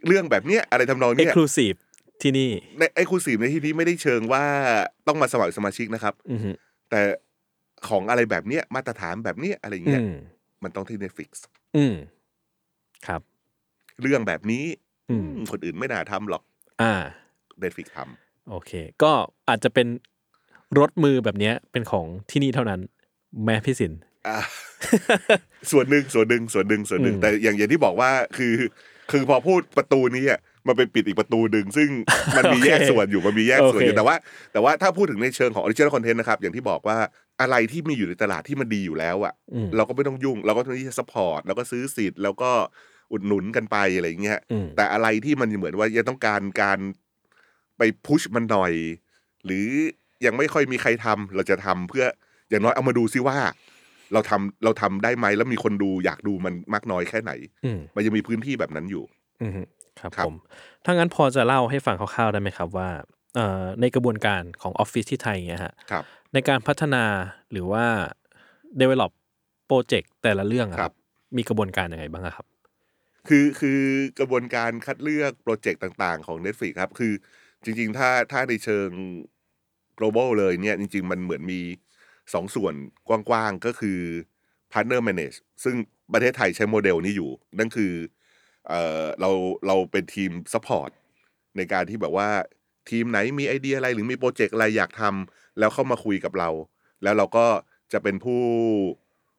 [0.07, 1.75] เรื่องแบบเนี้ยอะไรทำนองเอ็กเนี้ยซ์คลูซีฟ
[2.23, 4.45] ที่นี่ในไอคูซีฟในที่นี้ไม่ได้เชิงว่า
[5.07, 6.51] ต้องมาสมัครสมาชิกนะครับ อือฮึ
[6.91, 7.01] แต่
[7.89, 10.15] ของอะไรแบบเนี้ยมาตรฐานแบบเนี้ยอะไรอย่างอืเงี้ยม
[10.63, 11.31] มันต้องที่ Netflix
[11.77, 11.95] อืม
[13.07, 13.21] ครับ
[14.03, 14.65] เรื่องแบบนี้
[15.11, 16.43] อืม อืมคนอื่นไม่น่าทำหรอก
[16.83, 16.93] อ่า
[17.63, 17.99] Netflix ท
[18.51, 18.73] โอเค
[19.03, 19.13] ก็
[19.49, 19.87] อาจจะเป็น
[20.79, 22.81] รถมือแบบเนี้ยเป็นของที่นี่เท่านั้น
[23.45, 24.14] แม่พี่สินำอ่า
[25.73, 28.55] ส่วนหนึ่งส่วนหนึ่งส่วนหนึ่งส่วนหนึ่งอืมแต่อย่างอย่างที่บอกว่าคือ
[29.11, 31.89] คือพอพูดประตูนี้อะมันไปปิดอีกประตูหนึ่งซึ่ง
[32.37, 34.17] มันมีโอเคแยกส่วนอยู่มันมีแยกส่วนอโอยู่เคแต่ว่า
[34.53, 36.99] แต่ว่าถ้าพูดถึงในเชิงของ original content นะครับอย่างที่บอกว่า
[37.41, 42.51] อะไรที่มีอยู่ในตลาดที่มันดีอยู่แล้วอะอืมเราก็ไม่ต้องยุ่ง เราก็ต้องที่จะ support แล้วก็ซื้อสิทธิ์แล้วก็
[43.13, 46.79] อุดหนุนกันไปอะไรอย่างเงี้ยอืมแต่อะไรที่มันเหมือนว่ายังต้องการการ
[47.79, 48.73] ไปพุชมันหน่อย
[49.45, 49.67] หรือ
[50.27, 52.05] ยังไม่ค่อยมีใครทำเราจะทำเพื่อ
[52.51, 53.39] อย่างน้อยเอามาดูซิว่า
[54.13, 57.33] เราทำเราทำได้ไหมแล้วมีคนดูอยากดูมันมากน้อยแค่ไหน
[57.65, 59.05] อืม มันยังมีพื้นที่แบบนั้นอยู่
[59.43, 59.53] อืม
[60.01, 60.37] ครับครับ ผม
[60.85, 62.89] ถ้างั้นพอจะเล่าให้ฟังคร่าวๆได้ไหมครับว่า
[63.37, 67.05] เอ่อในกระบวนการของออฟฟิศที่ไทยเงี้ยฮะครับ ในการพัฒนา
[67.53, 67.85] หรือว่า
[68.81, 69.13] develop
[69.67, 70.95] โปรเจกต์แต่ละเรื่องอะคครัรับ บ
[71.37, 72.47] มีกระบวนการยังไงบ้างอะครับ
[73.29, 73.81] คือคือ
[74.19, 77.13] กระบวนการคัดเลือกโปรเจกต์ต่างๆ ของ Netflix ครับ คือ
[77.65, 78.89] จริงๆ ถ้าถ้าในเชิง
[79.99, 81.61] global เลยเนี่ย จริง ๆ มันเหมือนมี
[82.33, 82.75] สองส่วน
[83.09, 83.99] กว้างๆก็คือ
[84.73, 85.77] partner manage ซึ่ง
[86.13, 87.93] ประเทศไทยใช้โมเดลนี้อยู่ นั่นคือ
[88.69, 89.31] เอ่อเรา
[89.67, 90.91] เราเป็นทีม support
[91.57, 92.29] ในการที่แบบว่า
[92.91, 96.51] ทีมไหนมีไอเดียอะไรหรือมีโปรเจกต์อะไรอยากทำแล้วเข้ามาคุยกับเรา
[97.03, 97.47] แล้วเราก็
[97.93, 98.43] จะเป็นผู้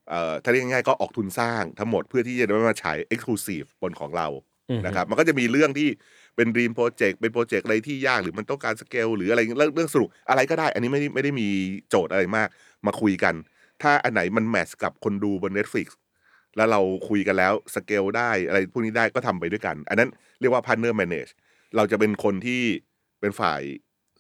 [0.10, 4.28] เอ่อถ้าเรียกง่ายๆก็ออกทุนสร้างทั้งหมดเพื่อที่จะได้มาฉาย exclusive บนของเรา
[4.70, 5.90] อือฮึนะครับมันก็จะมีเรื่องที่
[6.36, 11.48] เป็น dream project เป็นโปรเจกต์อะไรที่ยากหรือมันต้องการสเกลหรืออะไรเรื่องเรื่องสรุปอะไรก็ได้ อันนี้ไม่ได้ไม่ได้มี
[11.90, 12.48] โจทย์อะไรมาก
[12.88, 13.36] มาคุยกัน
[13.82, 15.88] ถ้าอันไหนมัน match กับคนดูบน Netflix
[16.56, 20.10] แล้วเราคุยกันแล้วสเกลได้อะไรพวกนี้ได้ก็ทำไปด้วยกัน อันนั้น
[20.40, 21.32] เรียกว่า partner manage
[21.76, 22.62] เราจะเป็นคนที่
[23.20, 23.62] เป็นฝ่าย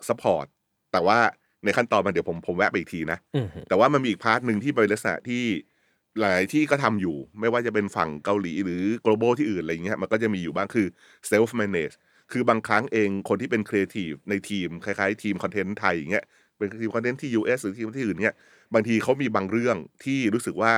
[0.08, 0.46] support
[0.92, 1.20] แต่ว่า
[1.64, 5.44] ในขั้นตอนมันเดี๋ยวผมผมแวะไปอีกทีนะอืมแต่ว่ามันมีอีก part หนึ่งที่เป็นลักษณะที่
[6.20, 10.88] หลายที่ก็ทำอยู่ ไม่ว่าจะเป็นฝั่งเกาหลีหรือ global ที่อื่นอะไรอย่างเงี้ยมันก็จะมีอยู่บ้างคือ
[11.32, 11.96] self manage
[12.32, 16.26] คือบางครั้งเองคนที่เป็น creative ในทีม คล้ายๆ ทีมคอนเทนต์ไทยอย่างเงี้ย
[16.58, 18.36] เป็นทีมคอนเทนต์ที่ US หรือทีมที่อื่นเนี้ย
[18.74, 20.74] บางทีเขามีบางเรื่องที่รู้สึกว่า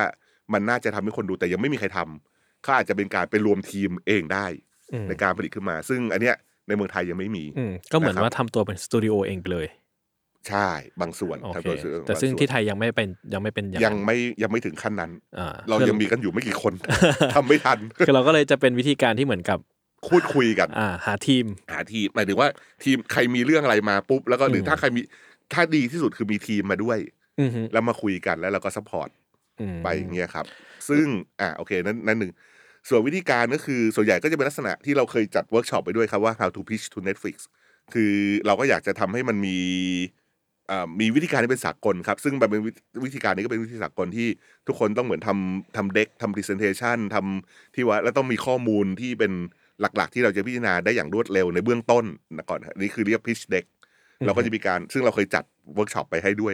[0.52, 4.46] มันน่าจะทำให้คนดูแต่ยังไม่มีใครทำเขาอาจจะเป็นการไปรวมทีมเองได้
[4.92, 6.36] อืมในการผลิตขึ้นมา ซึ่งอันเนี้ย
[6.68, 9.68] ในเมืองไทยยังไม่มีอืมก็เหมือนนะครับว่าทำตัวเป็นสตูดิโอเองไปเลย
[10.48, 10.68] ใช่
[11.00, 16.72] บางส่วนโอทำเคตัวซื้อแต่ซึ่งบาส่วนที่ไทยยังไม่เป็นยังไม่เป็นอย่างนั้นยังไม่ยังไม่ถึงขั้นนั้นอ่าเรายังมีกันอยู่ไม่กี่คน
[17.34, 19.58] ทำไม่ทันคือเราก็เลยจะเป็นวิธีการที่เหมือนกับ
[20.08, 22.48] พูดคุยกัน อ่า หาทีม หาทีมหมายถึงว่า
[22.84, 25.00] ทีมใครมีเรื่องอะไรมาปุ๊บแล้วก็หรืออมถ้าใครมี
[25.52, 26.98] ถ้าดีที่สุดคือมีทีมมาด้วย
[27.40, 29.08] อือฮึแล้วมาคุยกันแล้วเราก็ support
[29.60, 30.46] อืม ไปอย่างเงี้ยครับ
[30.88, 31.04] ซึ่ง
[31.40, 32.32] อ่าโอเคนั้นนั่นหนึ่ง
[32.88, 37.36] ส่วนวิธีการก็คือส่วนใหญ่ก็จะเป็นลักษณะที่เราเคยจัดเวิร์กช็อปไปด้วยครับว่า how to pitch to Netflix
[37.94, 38.12] คือ
[38.46, 39.58] เราก็อยากจะทำให้มันมี
[40.70, 42.70] อ่ามีวิธีการที่เป็นสากลครับ ซึ่งมันเป็นวิ
[43.04, 44.28] วิธีการนี้ก็เป็นวิธีสากลที่
[44.66, 49.32] ทุกคนต้องเหมือนทำทำ deck ทำ presentation ทำที่ว่าแล้วต้องมีข้อมูลที่เป็น
[49.80, 52.04] หลักๆ ที่เราจะพิจารณาได้อย่างรวดเร็วในเบื้องต้น
[52.36, 53.66] นะก่อนอันนี่คือเรียก pitch deck
[54.26, 56.52] เราก็จะมีการซึ่งเราเคยจัดเวิร์กช็อปไปให้ด้วย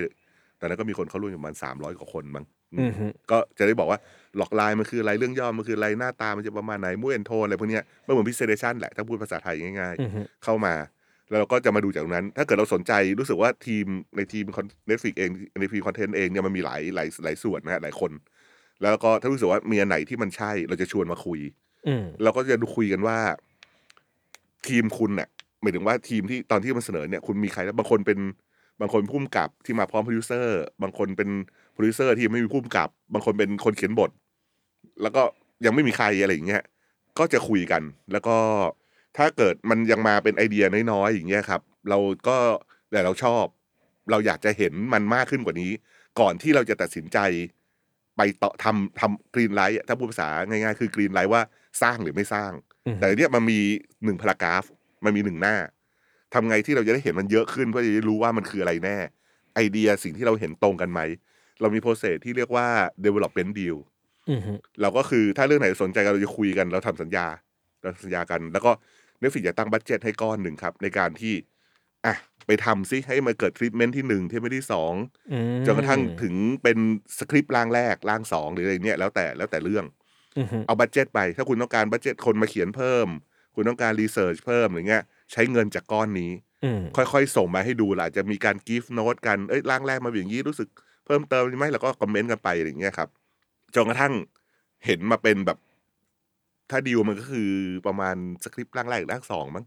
[0.61, 3.99] ตอนนั้นก็มีคนเข้าร่วมอยู่ประมาณสามร้อยกว่าคนมั้งอืมอือฮึก็จะได้บอกว่า
[4.36, 10.74] logline มันคืออะไรเรื่องย่อมันคืออะไรหน้าตามันจะประมาณไหน mood and tone อะไรพวกเนี้ยมันเหมือนพิเศษชันแหละถ้าพูดภาษาไทยง่ายอือฮึๆเข้ามา
[11.31, 13.86] แล้วเราก็จะมาดูจากตรงนั้น ถ้าเกิดเราสนใจรู้สึกว่าทีม
[14.16, 14.45] ในทีม
[14.86, 15.31] Netflix เอง
[15.61, 18.12] ในทีมคอนเทนต์เองเนี่ยมันมีหลายหลายหลายส่วนนะฮะหลายคน
[18.82, 21.41] แล้วก็ถ้ารู้สึกว่ามีอันไหนที่มันใช่เราจะชวนมาคุย
[21.89, 23.19] อืมเราก็จะดูคุยกันว่า
[24.69, 25.28] ทีมคุณเนี่ย
[25.65, 28.19] หมายถึงว่าทีมที่ตอนที่มันเสนอเนี่ยคุณมีใครแล้วบางคนเป็น
[28.81, 31.31] บางคนผู้กำกับที่มาพร้อมโปรดิวเซอร์ บางคนเป็น
[31.73, 34.11] โปรดิวเซอร์ที่ไม่มีผู้กำกับ บางคนเป็นคนเขียนบท
[35.03, 35.23] แล้วก็
[35.65, 36.62] ยังไม่มีใครอะไรอย่างเงี้ย
[37.19, 37.82] ก็จะคุยกัน
[38.12, 38.36] แล้วก็
[39.16, 42.36] ถ้าเกิดมันยังมาเป็นไอเดียน้อยๆอย่างเงี้ยครับ เราก็
[42.91, 43.45] แต่เราชอบ
[44.11, 45.73] เราอยากจะเห็นมันมากขึ้นกว่านี้
[46.20, 47.19] ก่อนที่เราจะตัดสินใจ
[48.16, 51.43] ไปต่อทำทำ greenlight ถ้าพูดภาษาง่ายๆคือ greenlight ว่า
[51.82, 52.51] สร้างหรือไม่สร้าง
[52.86, 53.61] อืมแต่เนี่ยมันมี
[54.05, 54.65] หนึ่ง paragraph
[55.05, 55.56] มันมีหนึ่งหน้า
[56.35, 58.97] ทำไงที่เราจะได้เห็นมันเยอะขึ้นเพื่อจะได้รู้ว่ามันคืออะไรแน่
[59.55, 61.01] ไอเดียสิ่งที่เราเห็นตรงกันไหม
[61.60, 62.66] เรามี process ที่เรียกว่า
[63.05, 63.78] development deal
[64.31, 67.26] อือฮึเราก็คือถ้าเรื่องไหนสนใจกันเราจะคุยกันเราทำสัญญา
[67.82, 68.70] เราสัญญากัน แล้วก็
[69.20, 71.35] Netflix จะตั้ง budget ให้ก้อนหนึ่งครับ ในการที่
[72.06, 72.14] อะ
[72.47, 74.93] ไปทำซิให้มันเกิดทรีทเมนต์ที่หนึ่งที่ไม่ที่สอง
[75.32, 76.78] อืมจนกระทั่งถึงเป็น
[77.18, 79.85] สคริปต์ร่างแรกร่างสองหรืออะไรเนี่ยแล้วแต่แล้วแต่เรื่อง
[80.39, 83.09] อือฮึเอา budget ไป ถ้าคุณต้องการ budget คนมาเขียนเพิ่ม
[83.55, 85.02] คุณต้องการ research เพิ่มอย่างเงี้ย
[85.32, 86.31] ใช้เงินจากก้อนนี้
[86.64, 90.68] อืมค่อยๆ ส่งมาให้ดูล่ะจะมีการ give note กันเอ้ยร่างแรกมาเป็นอย่างนี้รู้สึก
[91.06, 93.09] เพิ่มเติมไหมแล้วก็คอมเมนต์กันไปอย่างเงี้ยครับ
[93.74, 94.12] จนกระทั่ง
[94.85, 95.59] เห็นมาเป็นแบบ
[96.70, 97.51] ถ้าดีลมันก็คือ
[97.86, 99.64] ประมาณสคริปต์ร่างแรกหรือร่างสองมั้ง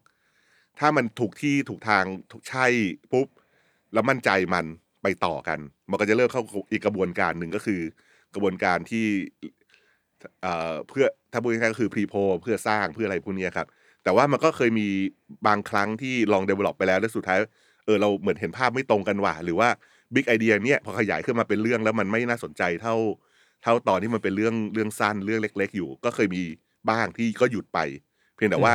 [0.79, 2.65] ถ้ามันถูกที่ถูกทางถูกใช่
[3.11, 3.27] ปุ๊บ
[3.93, 4.65] แล้วมั่นใจมัน
[5.03, 5.59] ไปต่อกัน
[5.89, 6.41] มันก็จะเริ่มเข้า
[6.71, 7.81] อีกกระบวนการหนึ่งก็คือ
[8.33, 9.05] กระบวนการที่
[10.41, 13.67] เอ่อเพื่อถ้าพูดง่ายๆก็คือพรีโพเพื่อสร้างเพื่ออะไรพวกเนี้ยครับ
[14.03, 14.87] แต่ว่ามันก็เคยมี
[15.47, 17.37] บางครั้งที่ลอง develop ไปแล้วแล้วสุดท้าย
[17.85, 19.69] เออเราเหมือนเห็นภาพไม่ตรงกันว่ะหรือว่า
[20.13, 22.95] big idea เนี้ยพอขยายขึ้นมาเป็นเรื่องแล้วมันไม่น่าสนใจเท่า
[23.63, 26.43] เท่าตอนที่มันเป็นเรื่องเรื่องสั้นเรื่องเล็ก ๆ อยู่ ก็เคยมี
[26.89, 27.79] บ้างที่ก็หยุดไป
[28.35, 28.73] เพียงแต่ว่า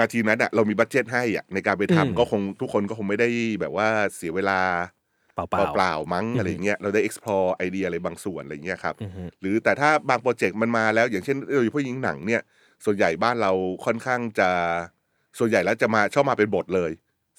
[0.00, 3.28] นาทีนั้นอะเรามี budget ให้อะในการไปทำอืมก็คงทุกคนก็คงไม่ได้
[3.60, 4.58] แบบว่าเสียเวลา
[5.34, 12.42] เปล่าเปล่าเปล่าๆมั้งอืมอะไรเงี้ยเราได้ explore ไอเดียอะไรบางส่วนอะไรเงี้ยครับอือฮึหรือแต่ถ้าบางโปรเจกต์มันมาแล้ว อย่างเช่นโดยเฉพาะยิงหนังเนี่ย
[12.84, 13.52] ส่วนใหญ่บ้านเรา
[13.84, 14.48] ค่อนข้างจะ
[15.38, 16.90] ส่วนใหญ่แล้วจะมาชอบมาเป็นบทเลย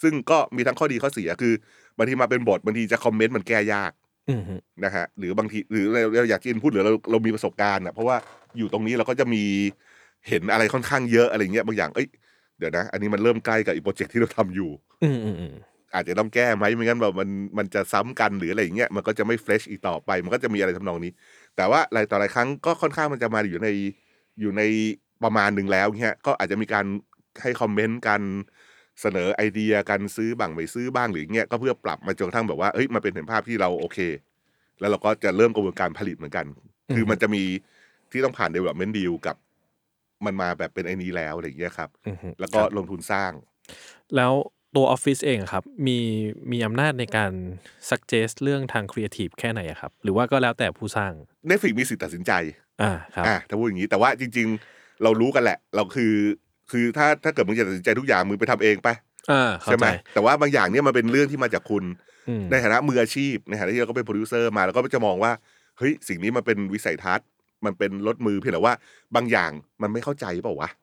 [0.01, 1.53] ซึ่งก็มีทั้งข้อดีข้อเสียคือ
[1.97, 3.91] บางทีมาเป็นบทบางทีจะคอมเมนต์มันแก้ยาก
[4.31, 8.17] อือฮึนะฮะหรือบางทีหรือเราเราอยาก input หรือเราเรามีประสบการณ์อะเพราะว่า
[8.57, 9.43] อยู่ตรงนี้เราก็จะมี
[10.27, 12.07] เห็นอะไรค่อนข้างเยอะอะไรเงี้ยบางอย่างเอ้ย
[12.57, 14.71] เดี๋ยวนะ อันนี้มันเริ่มใกล้กับอีกโปรเจกต์ที่เราทำอยู่
[15.03, 15.19] อืม
[15.93, 21.11] อืมอืมอาจจะต้องแก้ไหมไม่งั้นแบบมันมันจะซ้ำกันหรืออะไรอย่างเงี้ยมันก็จะไม่ fresh อีกต่อไป มันก็จะมีอะไรทำนองนี้
[21.55, 23.69] แต่ว่าหลายต่อหลายครั้งก็ค่อนข้างมันจะมาอยู่ใน
[24.41, 24.61] อยู่ใน
[25.23, 26.85] ประมาณหนึ่งแล้วเงี้ยก็อาจจะมีการ
[27.41, 28.21] ให้คอมเมนต์กัน
[29.01, 33.99] เสนอไอเดียกันซื้อบ้างไม่ซื้อบ้างหรือเงี้ยก็เพื่อปรับมาจนกระทั่งแบบว่าเอ้ยมาเป็นเห็นภาพที่เราโอเค
[34.79, 36.45] แล้วเราก็จะเริ่มกระบวนการผลิตเหมือนกัน
[36.93, 37.43] คือมันจะมี
[38.11, 39.35] ที่ต้องผ่าน development deal กับ
[40.25, 43.31] มันมาแบบเป็นไอ้นี้แล้วอะไรอย่างเงี้ยครับอือฮึแล้วก็ครับลงทุนสร้าง
[44.15, 44.33] แล้ว
[44.75, 45.99] ตัวออฟฟิศเองอะครับมี
[46.51, 47.31] มีอำนาจในการ
[47.89, 51.11] suggest เรื่องทางครีเอทีฟแค่ไหนอะครับ หรือว่าก็แล้วแต่ผู้สร้าง
[51.49, 52.31] Netflix มีสิทธิ์ตัดสินใจ
[52.81, 56.13] อ่าครับอะถ้าพูดอย่างนี้แต่ว่าจริง ๆ เรารู้กันแหละ เราคือ
[56.71, 58.89] คือถ้าถ้าเกิดมึงจะตัดสินใจทุกอย่างมึงไปทำเองไป
[59.31, 61.83] อ่าเข้าใช่ไหมแต่ว่าบางอย่างเนี่ยมันเป็นเรื่องที่มาจากคุณ
[62.29, 65.31] อืมในฐานะมืออาชีพในฐานะที่เราก็เป็นโปรดิวเซอร์มาแล้วก็จะมองว่า
[65.77, 67.27] เฮ้ยสิ่งนี้มันเป็นวิสัยทัศน์
[67.65, 68.73] มันเป็นรสมือเพียงแต่ว่า
[69.15, 69.51] บางอย่าง
[69.81, 70.81] มันไม่เข้าใจเปล่าวะอืม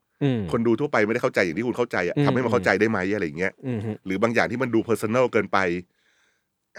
[0.53, 5.59] คนดูทั่วไปไม่ได้เข้าใจอย่างที่คุณเข้าใจอะอืมทำให้มันเข้าใจได้ไหมอะไรอย่างเงี้ยอืมฮึหรือบางอย่างที่มันดู personal เกินไป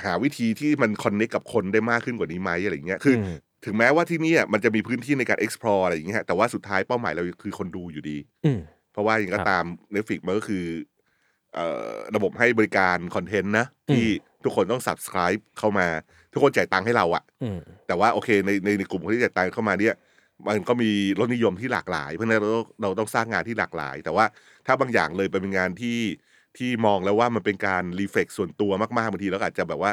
[0.03, 8.59] หาวิธีที่มันคอนเน c t กับคนได้มากขึ้นกว่านี้ไหมอะไรอย่างเงี้ยคืออมถึงแม้ว่าที่เนี่ยมันจะมีพื้นที่ในการ explore อะไรอย่างเงี้ยแต่ว่าสุดท้ายเป้าหมายเราคือคนดูอยู่ดีอืม
[8.91, 9.65] เพราะว่าอย่างก็ครับตาม
[9.95, 10.65] Netflix มันก็คือ
[11.53, 14.05] เอ่อระบบให้บริการคอนเทนต์นะอืมที่
[14.43, 15.87] ทุกคนต้อง subscribe เข้ามา
[16.33, 17.57] ทุกคนจ่ายตังค์ให้เราอะอืม
[17.87, 19.95] แต่ว่าโอเคในในในกลุ่มคนที่จ่ายตังค์เข้ามาเนี่ย
[20.47, 24.25] มันก็มีรสนิยมที่หลากหลาย เพราะฉะนั้นเราต้องเราต้องสร้างงานที่หลากหลาย แต่ว่า
[24.65, 25.99] ถ้าบางอย่างเลยไปเป็นงานที่
[26.57, 29.91] ที่มองแล้วว่ามันเป็นการ reflect ส่วนตัวมากๆบางทีแล้วอาจจะแบบว่า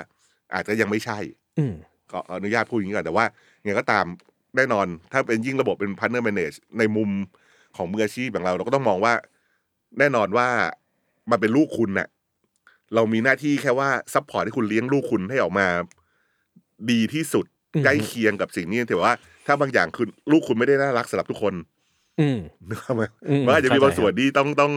[0.54, 1.18] อาจจะยังไม่ใช่
[1.58, 1.74] อืม
[2.12, 3.24] ก็อนุญาตพูดอย่างนี้ก่อนแต่ว่า
[3.64, 4.04] ไงก็ตาม
[4.56, 7.10] แน่นอน ถ้าเป็นยิ่งระบบเป็น partner manage ในมุม
[7.76, 9.14] ของมืออาชีพอย่างเรา เราก็ต้องมองว่า
[9.98, 10.48] แน่นอนว่า
[11.30, 12.08] มันเป็นลูกคุณน่ะ
[12.94, 15.66] เรามีหน้าที่แค่ว่า support ให้คุณเลี้ยงลูกคุณให้ออกมา
[16.90, 19.14] ดีที่สุดอืมใกล้เคียงกับสิ่งนี้แต่ว่า
[19.48, 21.54] ถ้าบางอย่างคือลูกคุณไม่ได้น่ารักสำหรับทุกคน
[22.20, 22.38] อืม
[22.68, 24.72] นึกออกไหมอืมมันอาจจะมีเข้าใจบางส่วนที่ต้องต้อง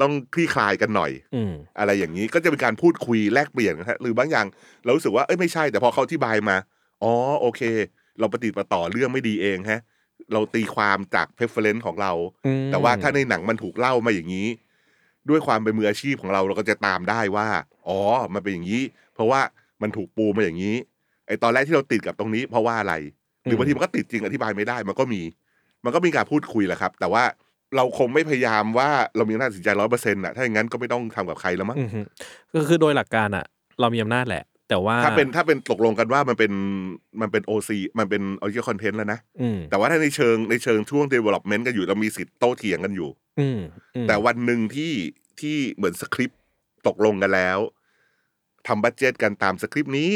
[0.00, 4.46] ต้องคลี่คลายกันหน่อย อืม อะไรอย่างนี้ก็จะเป็นการพูดคุยแลกเปลี่ยนนะฮะหรือบางอย่าง
[4.84, 6.56] เรารู้สึกว่าเอ้ยไม่ใช่แต่พอเขาอธิบายมา
[7.02, 7.62] อ๋อโอเค
[8.20, 9.80] เราปฏิดประต่อเรื่องไม่ดีเองฮะ
[10.32, 12.12] เราตีความจาก preference ของเรา
[12.46, 14.48] อืม แต่ว่าถ้าในหนังมันถูกเล่ามาอย่างนี้
[15.28, 17.46] ด้วยความเป็นมืออาชีพของเราเราก็จะตามได้ว่า
[17.88, 17.98] อ๋อ
[18.34, 18.82] มันเป็นอย่างนี้
[19.14, 19.40] เพราะว่า
[19.82, 20.76] มันถูกปูมาอย่างนี้
[21.26, 22.94] ไอตอนแรกที่เราติดกับตรงนี้ เพราะว่าอะไร
[23.44, 25.22] หรือบางทีมันก็ติดจริงอธิบายไม่ได้ มันก็มี
[25.84, 27.24] มันก็มีการพูดคุยแหละครับ แต่ว่า
[27.76, 32.00] เราคงไม่พยายามว่าเรามีอำนาจตัดสินใจร้อยเปอร์เซ็นต์ะถ้าอย่างนั้นก็ไม่ต้องทำกับใครแล้วมั้งอืมฮึ
[32.54, 33.44] ก็คือโดยหลักการอะ
[33.80, 36.52] เรามีอำนาจแหละ แต่ว่าถ้าเป็นถ้าเป็นตกลงกันว่ามันเป็น
[37.20, 43.10] มันเป็น O C มันเป็นออริจิน c อนเทนต์แล้วนะอืมแต่ว่าถ้าในเชิงในเชิงช่วง development กันอยู่เรามีสิทธิ์โต้เถียงกันอยู่
[43.40, 43.60] อืม
[43.96, 44.92] อืมแต่วันหนึ่งที่
[45.40, 46.40] ที่เหมือนสคริปต์
[46.86, 47.58] ตกลงกันแล้ว
[48.66, 50.10] ทำบัตเจตกันตามสคริปต์นี้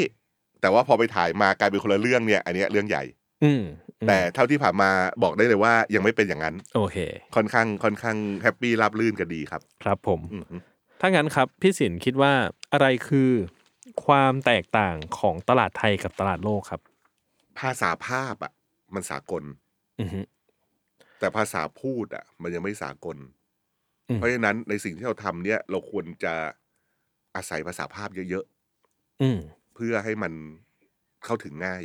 [0.60, 3.02] แต่ว่าพอไปถ่ายมากลายเป็นคนละเรื่องเนี่ย อันเนี้ยเรื่องใหญ่
[3.44, 3.62] อืม
[4.01, 4.90] อืมแต่เท่าที่ผ่านมา
[5.23, 6.97] บอกได้เลยว่ายังไม่เป็นอย่างนั้น โอเค
[7.35, 10.56] ค่อนข้างค่อนข้างแฮปปี้ราบรื่นกันดีครับ ครับผมอือฮึ
[11.01, 12.32] ถ้างั้นครับพี่สินคิดว่า
[12.73, 13.31] อะไรคือ
[14.05, 16.81] ความแตกต่างของตลาดไทยกับตลาดโลกครับ
[17.59, 18.52] ภาษาภาพอะ
[18.94, 19.43] มันสากล
[20.01, 20.20] อือฮึ
[21.19, 23.16] แต่ภาษาพูดอะ มันยังไม่สากล
[24.09, 26.35] อืมเพราะฉะนั้นในสิ่งที่เราทำเนี่ย เราควรจะ
[27.36, 28.44] อาศัยภาษาภาพเยอะ
[29.23, 30.32] อืมๆเพื่อให้มัน
[31.24, 31.82] เข้าถึงง่าย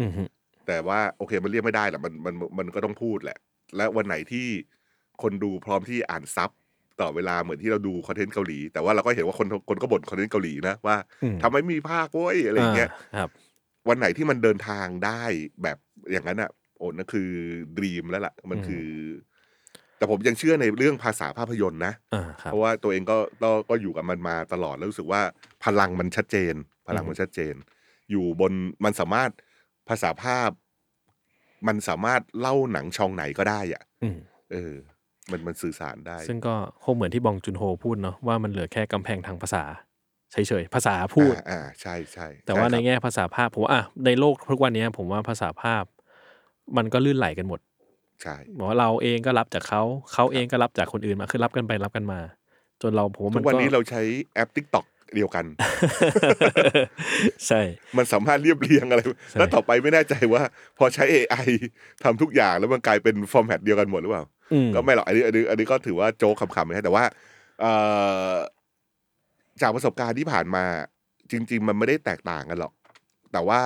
[0.00, 0.22] อือฮึ
[0.66, 3.38] แต่ว่าโอเคมันเรียกไม่ได้แหละมันมันมันก็ต้องพูดแหละ
[3.76, 4.46] และวันไหนที่
[5.22, 6.50] คนดูพร้อมที่อ่านซับ
[7.00, 13.30] ต่อเวลาเหมือนที่เราดูคอนเทนต์เกาหลี แต่ว่าเราก็เห็นว่าคนคนก็บ่นคอนเทนต์เกาหลีนะว่าอืม ทำไมไม่มีภาคเว้ยอะไรอย่างเงี้ยาครับ
[13.88, 15.22] วันไหนที่มันเดินทางได้
[15.62, 15.78] แบบ
[16.12, 17.30] อย่างนั้นอะโอ้นั่นคือ
[17.76, 18.88] ดีมแล้วล่ะ มันคือ
[19.98, 25.22] แต่ผมยังเชื่อในเรื่องภาษาภาพยนตร์นะ อ่าครับ เพราะว่าตัวเองก็ก็ก็อยู่กับมันมาตลอดแล้วรู้สึกว่า
[25.64, 26.54] พลังมันชัดเจน
[26.88, 27.54] พลังมันชัดเจน
[28.10, 28.52] อยู่บน
[28.84, 29.30] มันสามารถ
[29.88, 30.50] ภาษาภาพ
[31.66, 34.18] มันสามารถเล่าหนังช่องไหนก็ได้อะอืม
[34.52, 34.74] เออ
[35.30, 36.54] มันมันสื่อสารได้ ซึ่งก็
[36.84, 39.64] คงเหมือนที่บองจุนโฮพูดเนาะว่ามันเหลือแค่กำแพงทางภาษา
[40.32, 45.84] เฉยๆภาษาพูด อ่าอ่าใช่ใช่แต่ว่าช่ในครับแง่ภาษาภาพผมว่าอะในโลกทุกวันนี้ผมว่าภาษาภาพ
[46.76, 47.60] มันก็ลื่นไหลกันหมด
[48.22, 49.82] ใช่ บอกว่าเราเองก็รับจากเขา
[50.12, 52.20] เขาเองก็รับจากคนอื่นมาคือรับกันไปรับกันมา
[52.82, 54.02] จนเราผมว่าทุมันกวันก็นี้เราใช้
[54.34, 54.84] แอป t ิ k t o k
[55.14, 55.44] เดียวกัน
[57.46, 57.60] ใช่
[57.96, 59.00] มันสามารถเรียบเรียงอะไร
[59.30, 60.42] ใช่แล้วต่อไปไม่แน่ใจว่า
[60.78, 61.48] พอใช้ AI
[62.04, 67.04] ทำทุกอย่างแล้วมันกลายเป็นฟอร์แมตเดียวกันหมดหรือเปล่าอืมก็ไม่หรอกอันนี้อันนี้อันนี้ก็ถือว่าโจ๊กคำๆนะแต่ว่า
[67.60, 67.72] เอ่
[68.32, 68.34] อ
[69.62, 70.64] จากประสบการณ์ที่ผ่านมา
[71.30, 72.72] จริง ๆ มันไม่ได้แตกต่างกันหรอก
[73.32, 73.60] แต่ว่า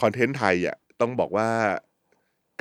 [0.00, 1.48] คอนเทนต์ไทยอะต้องบอกว่า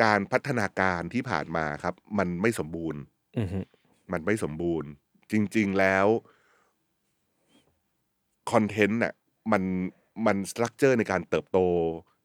[0.04, 3.02] การพัฒนาการที่ผ่านมาครับ มันไม่สมบูรณ์
[3.40, 3.60] อือฮึ
[4.12, 4.90] มันไม่สมบูรณ์
[5.32, 6.08] จริง ๆ แล้ว
[8.52, 9.14] คอนเทนต์น่ะ
[9.52, 9.64] มัน
[10.26, 11.60] มันสตรัคเจอร์ในการเติบโต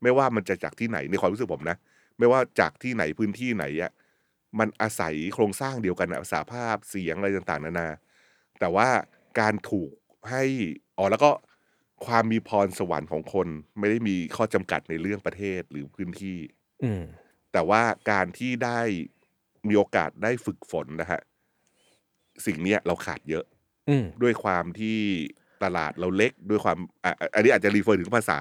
[0.03, 1.77] ไม่ว่ามันจะจากที่ไหนในความรู้สึกผมนะ
[2.19, 3.93] ไม่ว่าจากที่ไหนพื้นที่ไหนอะ
[4.59, 7.89] มันอาศัยโครงสร้างเดียวกันอะภาษาภาพเสียงอะไรต่างๆนานา
[8.61, 8.89] แต่ว่า
[9.41, 9.93] การถูก
[10.31, 10.45] ให้
[10.99, 11.31] อ๋อแล้วก็
[12.07, 16.39] ความมีพรสวรรค์ของคนไม่ได้มีข้อจำกัดในเรื่องประเทศหรือพื้นที่
[16.83, 17.03] อืม
[17.53, 18.81] แต่ว่าการที่ได้
[19.69, 21.21] มีโอกาสได้ฝึกฝนนะฮะ
[22.47, 23.45] สิ่งเนี้ยเราขาดเยอะ
[23.89, 25.01] อืม ด้วยความที่
[25.65, 28.39] ตลาดเราเล็กด้วยความอะอะอันนี้อาจจะรีเฟอร์ถึงภาษา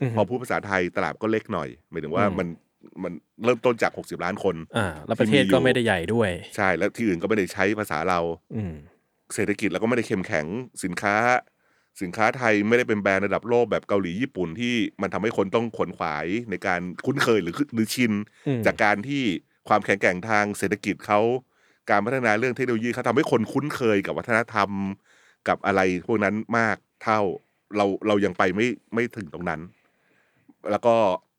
[0.00, 2.48] อืม พอพูดภาษาไทยตลาดก็เล็กหน่อยหมายถึงว่าอืม มัน
[3.02, 3.12] มัน
[3.44, 8.20] เริ่มต้นจากหกสิบล้านคน อ่าแล้วประเทศก็ไม่ได้ใหญ่ด้วย ใช่แล้วที่อื่นก็ไม่ได้ใช้ภาษาเรา
[8.56, 8.74] อืม
[9.34, 10.46] เศรษฐกิจเราก็ไม่ได้เข้มแข็ง
[10.84, 11.16] สินค้า
[12.02, 18.12] สินค้าไทยไม่ได้เป็นแบรนด์ระดับโลกแบบเกาหลีญี่ปุ่นที่มันทำให้คนต้องขวนขวายในการคุ้นเคยหรือหรือชิน
[18.46, 19.22] อืม จากการที่
[19.68, 21.20] ความแข็งแกร่งทางเศรษฐกิจเขา
[21.90, 24.70] การพัฒนาเรื่องเทคโนโลยีเขาทำให้คนคุ้นเคยกับวัฒนธรรม
[25.48, 27.20] กับอะไรพวกนั้นมากเท่า
[27.76, 29.60] เราเรายังไปไม่ไม่ถึงตรงนั้น
[30.70, 30.94] แล้วก็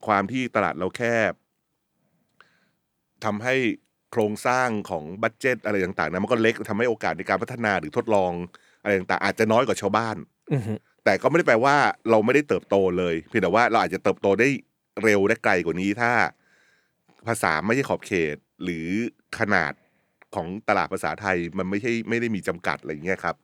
[0.08, 1.02] ความที่ตลาดเราแค
[1.32, 1.34] บ
[3.26, 3.56] ทำให้
[4.12, 8.32] โครงสร้างของบัตเจตอะไรต่างๆนะมันก็เล็กทำให้โอกาสในการพัฒนาหรือทดลอง
[8.82, 10.16] อะไรต่างๆอาจจะน้อยกว่าชาวบ้าน
[10.54, 10.74] อือฮึ
[11.06, 11.76] แต่ก็ไม่ได้แปลว่า
[12.10, 14.50] เราไม่ได้เติบโตเลยเพียงแต่ว่าเราอาจจะเติบโตได้
[15.04, 16.12] เร็วและไกลกว่านี้ถ้า
[17.28, 18.88] ภาษาไม่ใช่ขอบเขต หรือ
[19.40, 19.74] ขนาด
[20.36, 23.36] ของตลาดภาษาไทยมันไม่ใช่ไม่ได้มีจำกัดอะไรอย่างเงี้ยครับ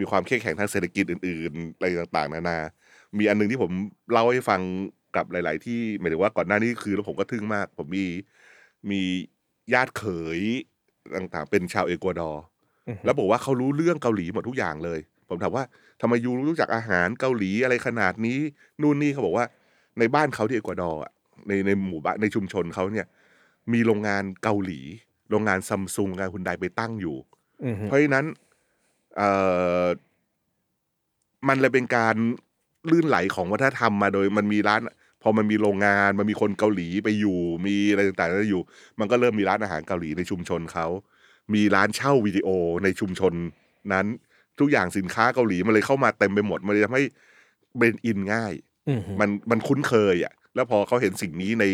[0.00, 2.58] มีความเข้มแข็งทางเศรษฐกิจอื่น ๆ อะไรต่างๆ นานา
[3.18, 3.70] มีอันหนึงที่ผม
[4.12, 4.60] เล่าให้ฟัง
[5.16, 8.06] กับหลาย ๆ ที่หมายถึงว่าก่อนหน้านี้คือแล้วผมก็ทึ่งมาก ผมมี
[8.90, 9.02] มี
[9.74, 10.04] ญาติเข
[10.38, 10.40] ย
[11.16, 12.42] ต่างๆ เป็นชาวเอกวาดอร์
[12.88, 15.64] อือฮึแล้วบอกว่าเขารู้เรื่องเกาหลีหมดทุกอย่างเลย ผมถามว่า
[16.00, 18.38] ทำไมยูรู้จักอาหารเกาหลีอะไรขนาดนี้
[18.82, 19.46] นู่นนี่เขาบอกว่า
[19.98, 21.12] ในบ้านเขาที่เอกวาดอร์อะ
[21.48, 23.06] ในในหมู่บ้านในชุมชนเขาเนี่ย
[23.72, 24.80] มีโรงงานเกาหลี
[25.30, 27.16] โรงงานซัมซุงงานคุณไดไปตั้งอยู่
[27.64, 28.26] อือฮึเพราะฉะนั้น
[29.16, 29.30] เอ่
[29.82, 29.86] อ
[31.48, 32.16] มันเลยเป็นการ
[32.90, 34.80] ลื่นไหลของวัฒนธรรมมาโดยมันมีร้าน
[35.22, 38.62] พอมันมีโรงงานมันมีคนเกาหลีไปอยู่ มีอะไรต่างๆอยู่
[39.00, 40.86] มันก็เริ่มมีร้านอาหารเกาหลีในชุมชนเขา
[41.54, 42.48] มีร้านเช่าวิดีโอ
[42.84, 43.32] ในชุมชน
[43.92, 44.06] นั้น
[44.60, 47.04] ทุกอย่างสินค้าเกาหลีมันเลยเข้ามาเต็มไปหมดมันเลยทำให้
[47.76, 48.52] เบรนอินง่าย
[48.88, 51.64] อือฮึมันมันคุ้นเคยอะ แล้วพอเขาเห็นสิ่งนี้ใน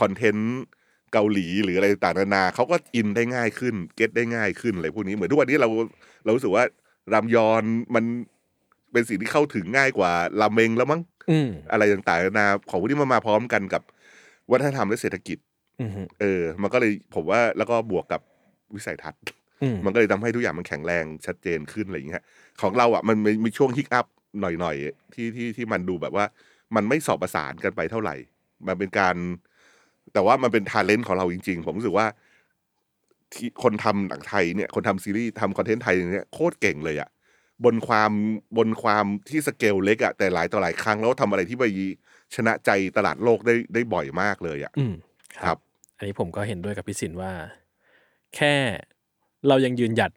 [0.00, 0.52] คอนเทนต์
[1.12, 5.68] เกาหลีหรืออะไรต่างๆนานาเขาก็อินได้ง่ายขึ้น เก็ตได้ง่ายขึ้นอะไรพวกนี้เหมือนทุกวันนี้เรา
[6.24, 6.64] เรารู้สึกว่า
[7.12, 8.04] รามยอนมัน
[8.92, 11.00] เป็นสิ่งที่เข้าถึงง่ายกว่าราเมงแล้วมั้ง
[11.30, 13.82] อืมอะไรต่างๆนานาของพวกนี้มันมาพร้อมกันกับ
[14.50, 15.38] วัฒนธรรมและเศรษฐกิจ
[15.82, 18.20] อือฮึเออ มันก็เลยผมว่าแล้วก็บวกกับ
[18.74, 19.20] วิสัยทัศน์
[19.62, 22.22] อืมมันก็เลยทำให้ทุกอย่างมันแข็งแรงชัดเจนขึ้นอะไรอย่างเงี้ย
[22.60, 24.06] ของเราอะมันมีมีช่วง hiccup
[24.40, 26.24] หน่อยๆที่ที่ที่มันดูแบบว่า
[26.76, 28.14] มันไม่สอดประสานกันไปเท่าไหร่
[28.66, 29.16] มันเป็นการ
[30.12, 32.06] แต่ว่ามันเป็น talent ของเราจริง ๆ ผมรู้สึกว่า
[33.34, 37.08] ที่คนทำหนังไทยเนี่ยคนทำซีรีส์ทำคอนเทนต์ไทยเนี่ยโคตรเก่งเลยอะ
[37.64, 38.12] บนความ
[38.56, 41.64] บนความที่สเกลเล็กอะแต่หลายต่อหลายครั้งแล้วทำอะไรที่ไป
[42.34, 44.94] ชนะใจตลาดโลกได้ได้บ่อยมากเลยอะอืม
[45.42, 45.56] ครับ
[45.98, 47.32] อันนี้ผมก็เห็นด้วยกับพี่สินว่า
[48.36, 48.54] แค่
[49.48, 50.12] เรายังยืนหยัด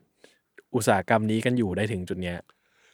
[0.75, 2.37] อุตสาหกรรมนี้กันอยู่ได้ถึงจุดเนี้ย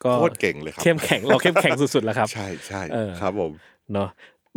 [0.04, 3.52] ก็โคตรเก่งเลยครับเข้มแข็งเราเข้มแข็งสุดๆแล้วครับ ใช่ใช่เออครับผม
[3.94, 4.10] เนาะ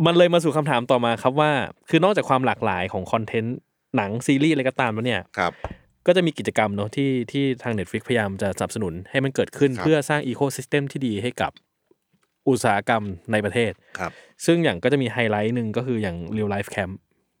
[0.05, 1.51] มันเลยมาสู่คำถามต่อมาครับว่า
[1.89, 3.57] คือนอกจากความหลากหลายของคอนเทนต์
[3.95, 5.53] หนังซีรีส์อะไรก็ตามแล้วเนี่ยครับ
[6.07, 11.51] ก็จะมีกิจกรรมเนาะที่ที่ทาง Netflix พยายามจะสนับสนุนให้มันเกิดขึ้นครับเพื่อสร้างอีโค y ิสเต็มที่ดีให้กับ
[12.47, 14.11] อุตสาหกรรมในประเทศ ครับ
[14.45, 16.93] ซึ่งอย่างก็จะมีไฮไลท์หนึ่งก็คืออย่าง Reel Life Camp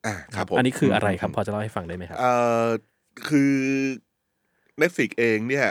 [0.05, 2.33] อ่าครับผมอันนี้คืออะไรครับพอจะเล่าให้ฟังได้ไหมครับ เอ่
[2.63, 2.65] อ
[3.27, 3.55] คือ
[4.81, 5.67] Netflix เองเนี่ย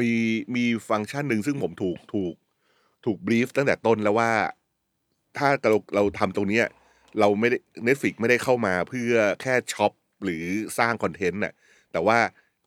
[0.00, 0.12] มี
[0.56, 2.34] มีฟังก์ชันหนึ่งซึ่งผมถูกถูก
[3.04, 4.30] ถูก brief ตั้งแต่ต้นแล้วว่า
[5.38, 6.66] ถ้าเราเราทำตรงเนี้ย
[7.20, 9.92] เราไม่ได้ Netflix ไม่ได้เข้ามาเพื่อแค่ shop
[10.24, 10.44] หรือ
[10.78, 11.54] สร้างคอนเทนต์น่ะ
[11.92, 12.18] แต่ว่า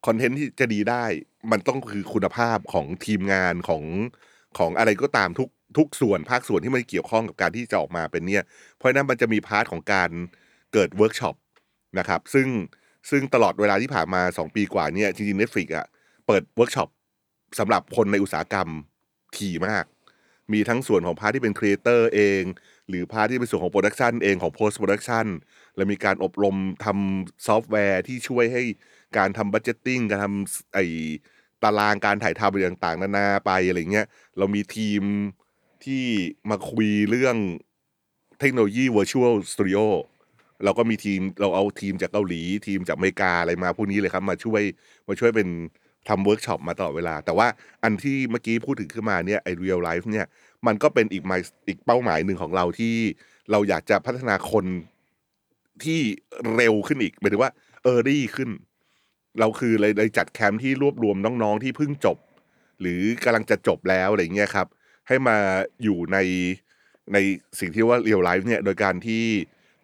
[0.05, 1.05] คอนเทนต์ที่จะดีได้
[1.51, 3.83] มันต้องคือคุณภาพของทีมงานของ
[4.57, 8.43] ของอะไรก็ตามทุกทุกส่วนภาคส่วนที่มันเกี่ยวข้องกับการที่จะออกมาเป็นเนี่ย
[8.77, 10.09] เพราะนั้นมันจะมี part ของการ
[10.73, 11.35] เกิดเวิร์กช็อป
[11.99, 12.47] นะครับ ซึ่ง
[13.09, 15.87] ซึ่งตลอดเวลาที่ผ่านมา 2 ปีกว่าเนี่ยจริงๆ Netflix อะ
[16.27, 16.89] เปิดเวิร์กช็อป
[17.59, 18.69] สำหรับคนในอุตสาหกรรม
[19.37, 19.85] ถี่มาก
[20.53, 22.43] มีทั้งส่วนของ part ที่เป็น creator เอง
[22.89, 25.27] หรือ part ที่เป็นส่วนของ production เองของ post production
[25.75, 26.55] และมีการอบรม
[26.85, 28.63] ทำซอฟต์แวร์ที่ช่วยให้
[29.17, 30.79] การทำบัจ g ตติ้งการทำไอ
[31.63, 34.07] ตารางการถ่ายทำอะไรต่างๆ นานาไปอะไรเงี้ย
[34.37, 35.01] เรามีทีม
[35.85, 36.03] ที่
[36.49, 37.35] มาคุยเรื่อง
[38.39, 39.85] เทคโนโลยี Virtual Studio
[40.63, 44.61] เราก็มีทีมเราเอาทีมจากเกาหลี ทีมจากอเมริกาอะไรมาพวกนี้เลยครับ มาช่วย
[45.07, 45.49] มาช่วยเป็น
[46.09, 47.47] ทำเวิร์กช็อปมาตลอดเวลา แต่ว่า
[47.83, 50.25] อันที่เมื่อกี้พูดถึงขึ้นมาเนี่ยไอ real life เนี่ย
[50.67, 52.95] มันก็เป็นอีกหมายอีกเป้าหมายหนึ่งของเราที่
[53.51, 54.65] เราอยากจะพัฒนาคน
[55.83, 55.99] ที่
[56.55, 57.51] เร็วขึ้นอีกหมายถึงว่า
[57.83, 58.49] early ขึ้น
[59.39, 62.17] เราคือเลยเลยจัดแคมป์ที่รวบรวมน้องๆที่เพิ่งจบ
[62.81, 64.67] หรือกำลังจะจบแล้วอะไรเงี้ยครับ
[65.07, 65.37] ให้มา
[65.83, 66.17] อยู่ใน
[67.13, 67.17] ใน
[67.59, 69.23] สิ่งที่ว่า real life เนี่ยโดยการที่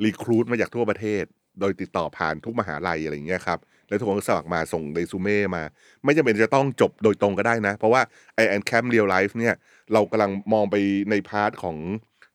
[0.04, 1.24] recruit มาจากทั่วประเทศ
[1.60, 5.64] โดยติดต่อผ่านทุกมหาลัยอะไรเงี้ยครับ แล้วทุกคนก็สมัครมาส่งเรซูเม่มา
[6.04, 8.02] ไม่จำเป็นจะต้องจบโดยตรงก็ได้นะ เพราะว่า
[8.36, 9.56] ไออันแคมป์ real life เนี่ย
[9.94, 10.76] เรากำลังมองไป
[11.10, 11.78] ใน part ของ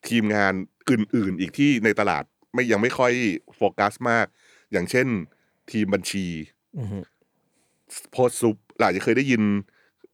[0.08, 0.52] ทีมงาน
[0.90, 2.24] อื่น ๆ อีกที่ในตลาด
[2.54, 3.12] ไม่ยังไม่ค่อย
[3.56, 4.26] โฟกัสมาก
[4.72, 5.06] อย่างเช่น
[5.70, 6.26] ทีมบัญชี
[6.78, 6.98] อือฮึ
[8.12, 9.42] post sup เราอาจจะเคยได้ยิน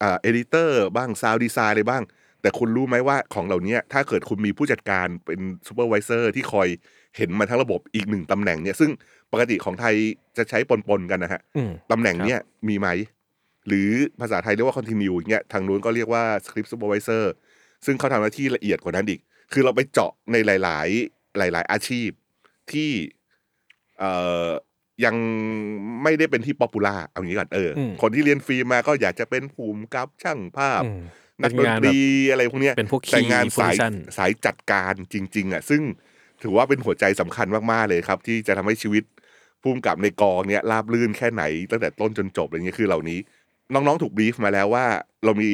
[0.03, 2.03] อ่า editor บ้าง sound design อะไรบ้าง
[2.43, 6.69] แต่คุณรู้ไหมว่าของเหล่านี้ถ้าเกิดคุณมีผู้จัดการเป็นsupervisor ที่คอย
[7.17, 8.91] เห็นมาทั้งระบบอีกหนึ่งตำแหน่งเนี่ย ซึ่ง
[9.33, 9.95] ปกติของไทย
[10.37, 10.59] จะใช้
[10.89, 12.89] ปนๆกันนะฮะอืมตำแหน่งเนี้ยมีไหม
[13.67, 13.91] หรือ
[14.21, 17.25] ภาษาไทยเรียกว่า continue อย่างเงี้ยทางนู้นก็เรียกว่า script supervisor
[17.87, 19.21] ซึ่งเขาทำหน้าที่ละเอียดกว่านั้นอีก
[19.53, 22.11] คือเราไปเจาะในหลาย ๆ หลาย ๆ อาชีพ
[22.73, 22.91] ที่
[23.99, 24.13] เอ่
[24.45, 24.47] อ
[25.05, 25.17] ยัง
[26.03, 31.01] ไม่ได้เป็นที่ popular เอางี้ก่อนเอออมคนที่เรียนฟิล์มมาก็อยากจะเป็นผู้กำกับช่างภาพอืม
[31.43, 32.01] นักเป็ดนนงานตแบบรี
[32.31, 35.83] อะไรพวกเนี้ยเป็นพวกแต่ key งานสาย position สายจัดการจริง ๆ อะ ซึ่ง
[36.43, 39.05] ถือว่าเป็นหัวใจสำคัญมาก ๆ เลยครับ ที่จะทำให้ชีวิต
[39.63, 43.19] ภูมิกับในกองเนี้ยราบลื่นแค่ไหน ตั้งแต่ต้นจนจบอะไรเงี้ยคือเหล่านี้
[43.73, 44.85] น้องๆถูกบีฟมาแล้วว่า
[45.25, 45.51] เรามี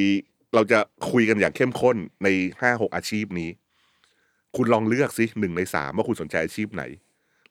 [0.54, 0.78] เราจะ
[1.10, 2.28] คุยกันอย่างเข้มข้นใน
[2.60, 3.50] ห้าหกอาชีพนี้
[4.56, 6.82] คุณลองเลือกสิหนึ่งในสามว่าคุณสนใจอาชีพไหน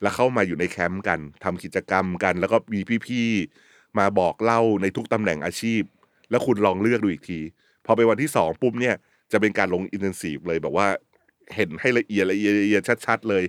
[0.02, 5.82] แล้วเข้ามาอยู่ในแคมป์กันทำกิจกรรมกัน แล้วก็มีพี่ๆมาบอกเล่าในทุกตำแหน่งอาชีพ
[6.30, 7.40] แล้วคุณลองเลือกดูอีกที
[7.86, 8.95] พอไปวันที่สองปุ๊บเนี่ย
[9.32, 10.88] จะเป็นการลงอินเทนซีฟเลยแบบว่า
[11.56, 13.44] เห็นให้ละเอียดละเอียดละเอียดชัด ๆ เลย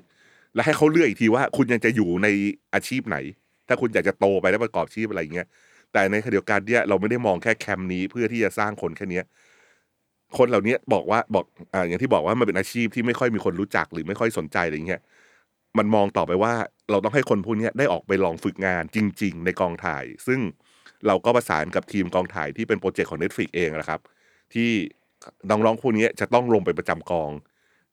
[0.55, 2.29] แล้วให้เขาเลือกอีกทีว่า คุณยังจะอยู่ใน
[2.74, 3.16] อาชีพไหน
[3.69, 5.47] ถ้าคุณอยากจะโตไปแล้วประกอบชีพอะไรอย่างเงี้ย
[5.93, 9.24] แต่ในขณะเดียวกันเนี่ยเราไม่ได้มองแค่แคมป์นี้เพื่อที่จะสร้างคนแค่เนี้ย
[10.39, 15.03] คนเหล่านี้บอกว่าบอกอ่าอย่างที่บอกว่ามันเป็นอาชีพที่ไม่ค่อยมีคนรู้จักหรือไม่ค่อยสนใจอะไรอย่างเงี้ย
[15.79, 16.53] มันมองต่อไปว่า
[16.91, 20.41] เราต้องให้คนพวกนี้ได้ออกไปลองฝึกงานจริง ๆ ในกองถ่าย ซึ่ง
[21.07, 24.01] เราก็ประสานกับทีมกองถ่ายที่เป็นโปรเจกต์ของ Netflix เองนะครับ
[24.55, 24.70] ที่
[25.51, 27.31] น้องๆพวกนี้จะต้องลงไปประจำกอง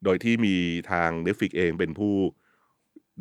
[0.04, 0.56] โดยที่มี
[0.92, 2.14] ทาง Netflix เองเป็นผู้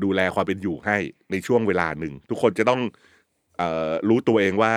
[0.05, 0.97] ดูแลความเป็นอยู่ให้
[1.31, 4.75] ในช่วงเวลาหนึ่ง ทุกคนจะต้องเออรู้ตัวเองว่า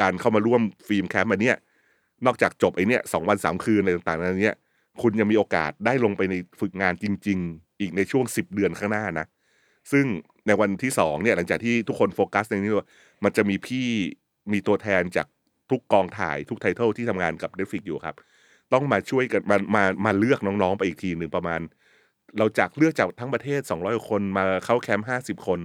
[0.00, 1.56] การเข้ามาร่วม film camp อันเนี้ย
[2.26, 4.56] นอกจากจบไอเนี้ยสองวันสามคืนอะไรต่างๆนั้นเนี้ย
[5.02, 9.26] คุณยังมีโอกาสได้ลงไปในฝึกงานจริง ๆ อีกในช่วงสิบเดือนข้างหน้านะ
[9.92, 10.04] ซึ่ง
[10.46, 12.88] ในวันที่สองเนี่ยหลังจากที่ทุกคนโฟกัสในนี้ว่า
[13.24, 13.86] มันจะมีพี่
[14.52, 15.26] มีตัวแทนจาก
[15.70, 18.16] ทุกกองถ่ายทุกไทเทิลที่ทำงานกับ Netflix อยู่ครับ
[18.72, 21.60] ต้องมาช่วยกันมามามาเลือกน้องๆไปอีกทีหนึ่งประมาณ
[22.38, 25.60] เราจากเลือกจากทั้งประเทศ 200 คนมาเข้าแคมป์ 50 คน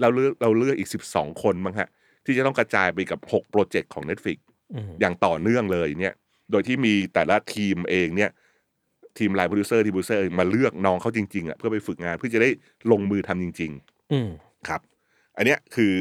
[0.00, 1.88] เราเลือกเราเลือกอีก 12 คนบ้างฮะ
[2.24, 4.38] ที่จะต้องกระจายไปกับ 6 โปรเจกต์ของ Netflix
[4.74, 6.14] อืมอย่างต่อเนื่องเลยเนี่ย
[6.50, 8.30] โดยที่มีแต่ละทีมเองเนี่ย
[9.18, 12.50] ทีม line producer ทีมโปรดิวเซอร์มาเลือกน้องเขาจริงๆอะเพื่อไปฝึกงานเพื่อจะได้
[12.90, 14.28] ลงมือทำจริงๆอืม
[14.68, 14.80] ครับ
[15.36, 15.92] อันเนี้ยคือ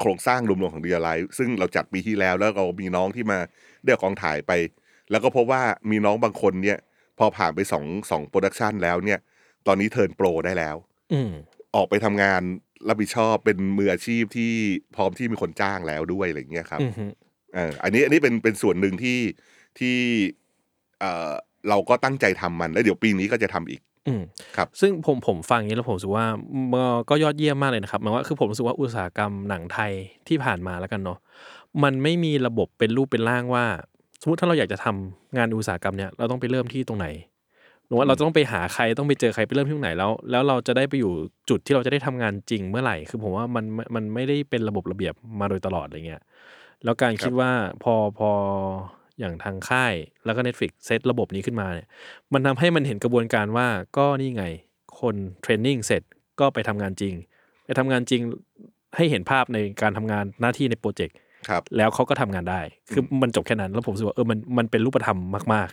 [0.00, 3.38] โครงสร้างรวมๆของ real life ซึ่งเราจัดปีที่แล้วแล้วเรามีน้องที่มา
[3.84, 4.52] ได้กองถ่ายไป
[5.10, 6.78] แล้วก็พบว่ามีน้องบางคนเนี่ย
[7.18, 9.18] พอผ่านไปสองสอง production แล้วเนี่ย
[9.66, 10.76] ตอนนี้ turn pro ได้แล้ว
[11.12, 11.30] อืม
[11.74, 12.42] ออกไปทำงาน
[12.88, 14.52] รับผิดชอบเป็นมืออาชีพที่
[14.96, 17.04] พร้อมที่มีคนจ้างแล้วด้วยอะไรอย่างเงี้ยครับอืมฮึ
[17.54, 19.18] เอออันนี้อันนี้เป็นเป็นส่วนหนึ่งที่
[19.78, 19.96] ที่
[21.00, 21.32] เอ่อ
[21.68, 24.22] เราก็ตั้งใจทำมัน แล้วเดี๋ยวปีนี้ก็จะทำอีกอืม
[24.56, 26.26] ครับซึ่งผมผมฟังอย่างนี้แล้วผมรู้สึกว่า
[26.72, 29.92] มันก็ยอดเยี่ยมมากเลยนะครับหมายว่าคือผมรู้สึกว่าอุตสาหกรรมหนังไทย
[30.28, 31.18] ที่ผ่านมาแล้วกันเนาะ
[31.82, 33.64] มันไม่มีระบบเป็นรูปเป็นร่างว่า
[34.20, 37.06] สมมติถ้าเราอยากจะทำงานอุตสาหกรรมเนี่ยเราต้องไปเริ่มที่ตรงไหน
[37.86, 41.12] หรือว่าเราจะต้องไปหาใครต้องไปเจอใครไปเริ่มที่ตรงไหนแล้ว แล้วเราจะได้ไปอยู่
[41.50, 43.64] จุดที่เราจะได้ทำงานจริงเมื่อไหร่ คือผมว่ามัน
[43.94, 46.22] มันไม่ได้เป็นระบบระเบียบมาโดยตลอดอะไรเงี้ย
[46.84, 47.50] แล้วการคิดว่า
[47.82, 48.30] พอพอ
[49.20, 49.94] อย่างทางค่าย
[50.24, 51.88] แล้วก็ Netflix เซตระบบนี้ขึ้นมาเนี่ย
[52.32, 53.66] มันทำให้มันเห็นกระบวนการว่า
[53.98, 54.44] ก็นี่ไง
[55.00, 56.02] คนเทรนนิ่งเสร็จ
[56.40, 57.14] ก็ไปทำงานจริง
[57.66, 58.22] ไปทำงานจริง
[58.96, 61.16] ให้เห็นภาพในการทำงานหน้าที่ในโปรเจกต์
[61.48, 62.60] ครับแล้วเขาก็ทำงานได้
[62.92, 65.18] คือมันจบแค่นั้น แล้วผมรู้สึกว่าเออมันมันเป็นรูปธรรม
[65.54, 65.68] มาก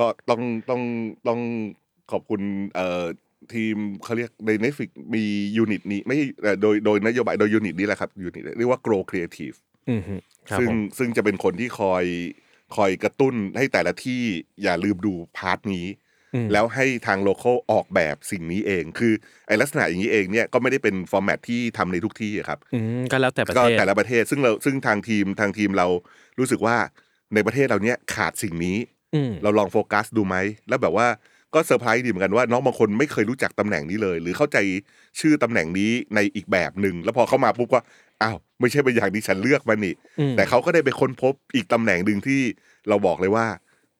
[0.00, 0.82] ก็ต้องต้อง
[1.28, 1.40] ต้อง
[2.10, 2.42] ขอบคุณ
[2.74, 3.04] เอ่อ
[3.54, 5.24] ทีมเขาเรียกใน Netflix มี
[5.56, 10.14] unit นี้ไหมเอ่อโดยโดยนโยบายโดย unit นี้แหละครับ unit เรียกว่า Grow Creative ๆอืมฮึ
[10.50, 12.04] ครับซึ่งผมซึ่งจะเป็นคนที่คอย
[12.76, 14.22] คอยกระตุ้นให้แต่ละที่
[14.62, 15.86] อย่าลืมดู part นี้
[16.34, 19.12] อืมแล้วให้ทาง local ออกแบบสิ่งนี้เอง คือ
[19.46, 25.86] ไอลักษณะอย่างนี้เองเนี่ยก็ไม่ได้เป็น format ที่ทำในทุกที่อะครับอืมก็แล้วแต่ประก็เทศแต่ละประเทศซึ่งเราซึ่งทางทีมทางทีมเรา
[26.38, 26.76] รู้สึกว่า
[27.34, 28.99] ในประเทศเราเนี้ยขาดสิ่งนี้อืม
[29.42, 30.36] เราลองโฟกัสดูไหม
[30.68, 31.06] แล้วแบบว่า
[31.54, 34.58] ก็เซอร์ไพรส์ดีเหมือนกันว่าน้องบางคนไม่เคยรู้จักตำแหน่งนี้เลย หรือเข้าใจ
[35.20, 37.80] ชื่อตำแหน่งนี้ในอีกแบบหนึ่งแล้วพอเข้ามาปุ๊บก็
[38.22, 42.40] อ้าวไม่ใช่เป็นอย่างที่ฉันเลือกมานี่อืมแต่เขาก็ได้ไปค้นพบอีกตำแหน่งหนึ่งที่
[42.88, 43.46] เราบอกเลยว่า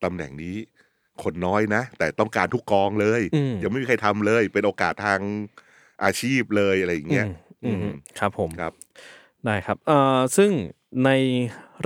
[0.04, 0.56] ตำแหน่งนี้
[1.22, 5.20] คนน้อยนะ แต่ต้องการทุกกองเลยอืมยังไม่มีใครทำเลย เป็นโอกาสทาง
[6.04, 7.26] อาชีพเลยอะไรอย่างเงี้ย
[7.64, 8.72] อืมอืมครับผมครับ
[9.44, 10.50] ได้ครับเอ่อซึ่ง
[11.04, 11.10] ใน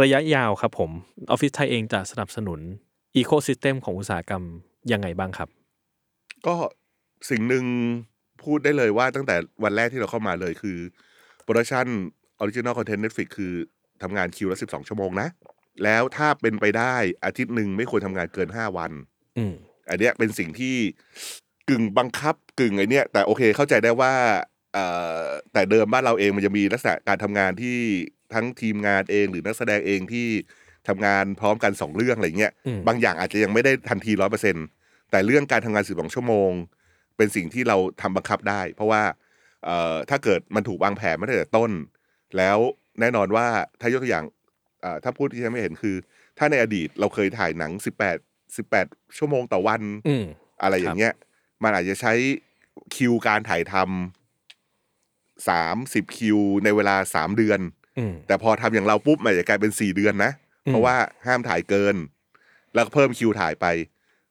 [0.00, 0.90] ระยะยาวครับผม
[1.30, 2.60] ออฟฟิศไทยเองจะสนับสนุน
[3.16, 4.42] อีโค y ิสเต็มของอุตสาหกรรม
[4.92, 5.48] ยังไงบ้างครับ
[6.46, 6.54] ก็
[7.30, 7.64] สิ่งหนึ่ง
[8.42, 10.78] พูดได้เลยว่าตั้งแต่วันแรกที่เราเข้ามาเลยคือ
[11.42, 13.52] production original content Netflix คือ
[14.02, 15.28] ทำงานคิวละสิบสองชั่วโมงนะ
[15.84, 18.92] แล้วถ้าเป็นไปได้อาทิตย์หนึ่งไม่ควรทำงานเกินห้าวัน
[19.38, 19.54] อืม
[19.88, 20.76] อันเนี้ยเป็นสิ่งที่
[21.68, 24.12] กึ่งบังคับกึ่งไอเนี้ยแต่โอเคเข้าใจได้ว่า
[24.72, 24.86] เอ่
[25.20, 27.78] อแต่เดิมบ้านเราเองมันจะมีลักษณะการทำงานที่
[28.34, 30.28] ทั้งทีมงานเองหรือนักแสดงเองที่
[30.88, 34.56] ทำงานพร้อมกันสองเรื่องอะไรเงี้ยอืมบางอย่างอาจจะยังไม่ได้ทันทีร้อยเปอร์เซ็น
[35.10, 36.50] แต่เรื่องการทำงานสิบสองชั่วโมง
[37.16, 39.02] เป็นสิ่งที่เราทำบังคับได้ เพราะว่า
[39.64, 41.70] เอ่อถ้าเกิดมันถูกวางแผนมาตั้งแต่ต้น
[42.36, 42.58] แล้ว
[43.00, 43.46] แน่นอนว่า
[43.80, 44.24] ถ้ายกตัวอย่าง
[44.82, 45.96] เอ่อถ้าพูดที่ฉันไม่เห็นคือ
[46.38, 48.16] ถ้าในอดีตเราเคยถ่ายหนังสิบแปด
[48.56, 48.86] สิบแปด
[49.18, 50.24] ชั่วโมงต่อวันอืม
[50.62, 51.12] อะไรอย่างเงี้ย
[51.62, 52.12] มันอาจจะใช้
[52.94, 57.60] คิวการถ่ายทำสามสิบคิวในเวลาสามเดือน
[57.98, 60.96] อืมแต่พอทำอย่างเราปุ๊บมันอาจจะกลายเป็นสี่เดือนนะอืม เพราะว่า
[61.26, 61.96] ห้ามถ่ายเกิน
[62.74, 63.66] แล้วก็เพิ่มคิวถ่ายไป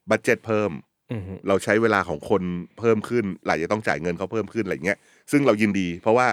[0.09, 0.71] บัตเจ็ตเพิ่ม
[1.11, 2.43] อืมเราใช้เวลาของคน
[2.79, 4.97] เพิ่มขึ้นหลายจะต้องจ่ายเงินเขาเพิ่มขึ้นอะไรเงี้ย
[5.31, 6.27] ซึ่งเรายินดี เพราะว่า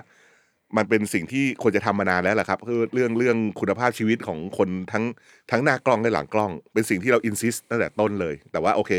[0.76, 5.04] มันเป็นสิ่งที่ควรจะทำมานานแล้วแหละครับคือเรื่องเรื่องคุณภาพชีวิตของคนทั้ง
[5.50, 8.92] ทั้งหน้ากล้องและหลังกล้อง เป็นสิ่งที่เราอินซิสตั้งแต่ต้นเลย แต่ว่าโอเค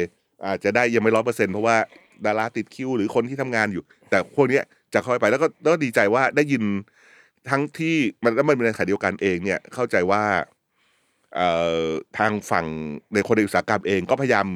[0.46, 1.78] อาจจะได้ยังไม่ร้อยเปอร์เซ็นเพราะว่า
[2.26, 4.64] ดาราติดคิวหรือคนที่ทำงานอยู่ แต่พวกเนี้ย
[4.94, 6.64] จะค่อยไปแล้วก็แล้วก็ดีใจว่าได้ยิน
[7.50, 10.61] ทั้งที่มันแล้วมันเป็นในขณะเดียวกันเองเนี่ยเข้าใจว่าเอ่อ
[12.18, 12.66] ทางฝั่ง
[13.14, 14.48] ในคนในอุตสาหกรรมเองก็พยายาม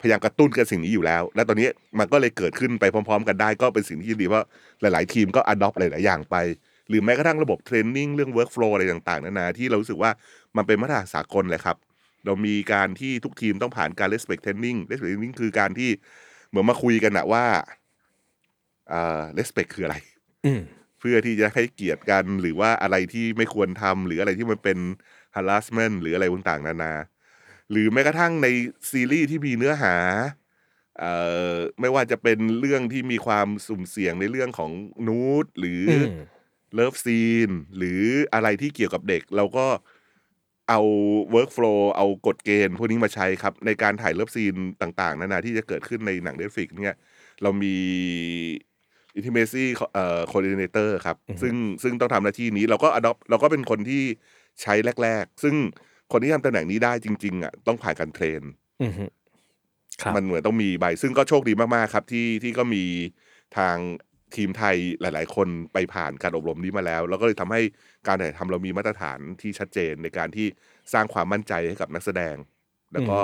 [0.00, 4.46] พยายามกระตุ้นกันสิ่งนี้อยู่แล้ว และตอนนี้มันก็เลยเกิดขึ้นไปพร้อม ๆ กันได้ก็เป็นสิ่งที่ดีเพราะ
[4.80, 6.36] หลาย ๆ ทีมก็อดอปหลาย ๆ อย่างไป
[6.88, 10.10] หรือแม้กระทั่งระบบเทรนนิ่งเรื่อง workflow อะไรต่างๆนานาที่เรารู้สึกว่า
[10.56, 11.76] มันเป็นมาตรฐานสากลเลยครับ
[12.24, 15.90] เรามีการที่ทุกทีมต้องผ่านการ respect training respect training คือการที่
[16.48, 17.44] เหมือนมาคุยกันอะว่า
[18.92, 19.96] อ่า respect คืออะไร
[20.46, 20.62] อืม
[21.00, 24.78] เพื่อที่จะให้เกียรติกันหรือว่าอะไรที่ไม่ควรทำหรืออะไรที่มันเป็น
[25.36, 26.92] harassment หรืออะไรต่างๆ นานา
[27.70, 28.46] หรือแม้กระทั่งใน
[28.90, 29.94] ซีรีส์ที่มีเนื้อหา
[30.98, 31.14] เอ่
[31.52, 34.70] อไม่ว่าจะเป็นเรื่องที่มีความสุ่มเสี่ยงในเรื่องของ
[35.06, 36.06] นูดหรืออืม
[36.74, 38.02] love scene หรือ
[38.34, 39.66] อะไรที่เกี่ยวกับเด็ก เราก็
[40.68, 40.80] เอา
[41.34, 46.96] workflow เอากฎเกณฑ์พวกนี้มาใช้ครับ ในการถ่าย love scene ต่าง ๆ นานาที่จะเกิดขึ้นในหนัง Netflix เนี่ย
[47.42, 47.76] เรามี
[49.18, 54.02] intimacy เอ่อ coordinator ครับ ซึ่งซึ่งต้องทำหน้าที่นี้เราก็ adopt เราก็เป็นคนที่
[54.62, 55.54] ใช้แรก ๆ ซึ่ง
[56.12, 58.42] คนที่ทำตำแหน่งนี้ได้จริง ๆอะต้องผ่านการ train
[58.80, 59.04] อืมฮึ
[60.02, 62.84] ครับมันเหมือนต้องมีใบ ซึ่งก็โชคดีมากๆครับ ที่ที่ก็มี
[63.56, 63.76] ทาง
[64.36, 67.60] ทีมไทยหลาย ๆ คนไปผ่านการอบรมนี้มาแล้ว แล้วก็เลยทำให้
[68.06, 70.46] การถ่ายทำเรามีมาตรฐานที่ชัดเจนในการที่
[70.92, 72.36] สร้างความมั่นใจให้กับนักแสดง
[72.92, 73.18] แล้วก็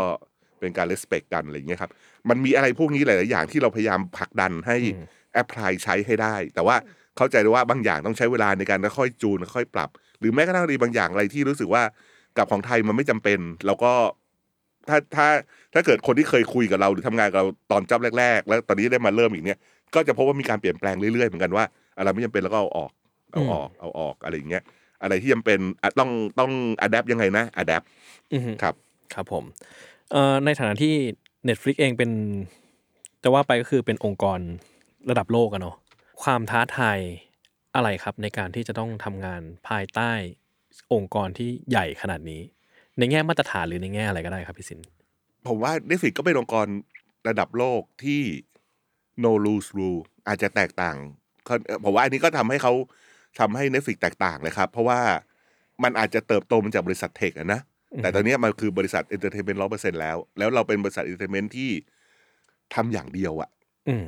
[0.61, 1.93] เป็นการ respect กันอะไรอย่างเงี้ยครับ
[2.29, 5.01] มันมีอะไรพวกนี้หลาย ๆ อย่างที่เราพยายามผลักดันให้อืม
[5.33, 6.77] แอพพลายใช้ให้ได้ แต่ว่า
[7.17, 11.83] เข้าใจเลยว่าบางอย่างต้องใช้เวลาในการค่อยๆจูนค่อยๆปรับ หรือแม้กระทั่งในบางอย่างอะไรที่รู้สึกว่า
[12.37, 13.93] กับของไทยมันไม่จำเป็น แล้วก็
[14.89, 15.27] ถ้าถ้า
[15.75, 19.59] ถ้าเกิดคนที่เคยคุยกับเราหรือทำงานกับเราตอนจับแรก ๆ แล้วตอนนี้ได้มาเริ่มอีกเนี่ย
[19.95, 21.65] ก็จะพบว่ามีการเปลี่ยนแปลงเรื่อยๆเหมือนกันว่า
[21.97, 22.91] อะไรไม่จำเป็นแล้วก็เอาออก
[23.33, 24.63] เอาออกเอาออกอะไรอย่างเงี้ย
[25.03, 27.83] อะไรที่จำเป็นอะต้องต้องอัดแอปยังไงนะอัดแอป
[28.33, 28.75] อืมฮึครับ
[29.15, 29.45] ครับผม
[30.13, 30.95] เอ่อในฐานะที่
[31.49, 32.11] Netflix เองเป็น
[33.23, 34.39] จะว่าไปก็คือเป็นองค์กร
[35.11, 35.77] ระดับโลกอะเนาะ
[36.23, 36.99] ความท้าทาย
[37.77, 40.13] อะไรครับในการที่จะต้องทำงานภายใต้
[40.93, 42.43] องค์กรที่ใหญ่ขนาดนี้
[42.99, 44.81] ในแง่มาตรฐานหรือในแง่อะไรก็ได้ครับพี่สิน
[45.47, 46.67] ผมว่า Netflix ก็เป็นองค์กร
[47.29, 48.23] ระดับโลกที่
[49.25, 50.97] no rules rule อาจจะแตกต่าง
[51.45, 52.73] เขาผมว่าอันนี้ก็ทำให้เขา
[53.39, 55.01] ทำให้ Netflix แตกต่างเลยครับ เพราะว่า
[55.83, 57.61] มันอาจจะเติบโตมาจากบริษัท tech อะนะ
[58.03, 61.71] แต่ตอนเนี้ยมันคือบริษัท entertainment ร้อยเปอร์เซ็นต์แล้ว แล้วเราเป็นบริษัท entertainment ที่
[62.75, 63.51] ทำอย่างเดียวอะ
[63.89, 64.05] อืม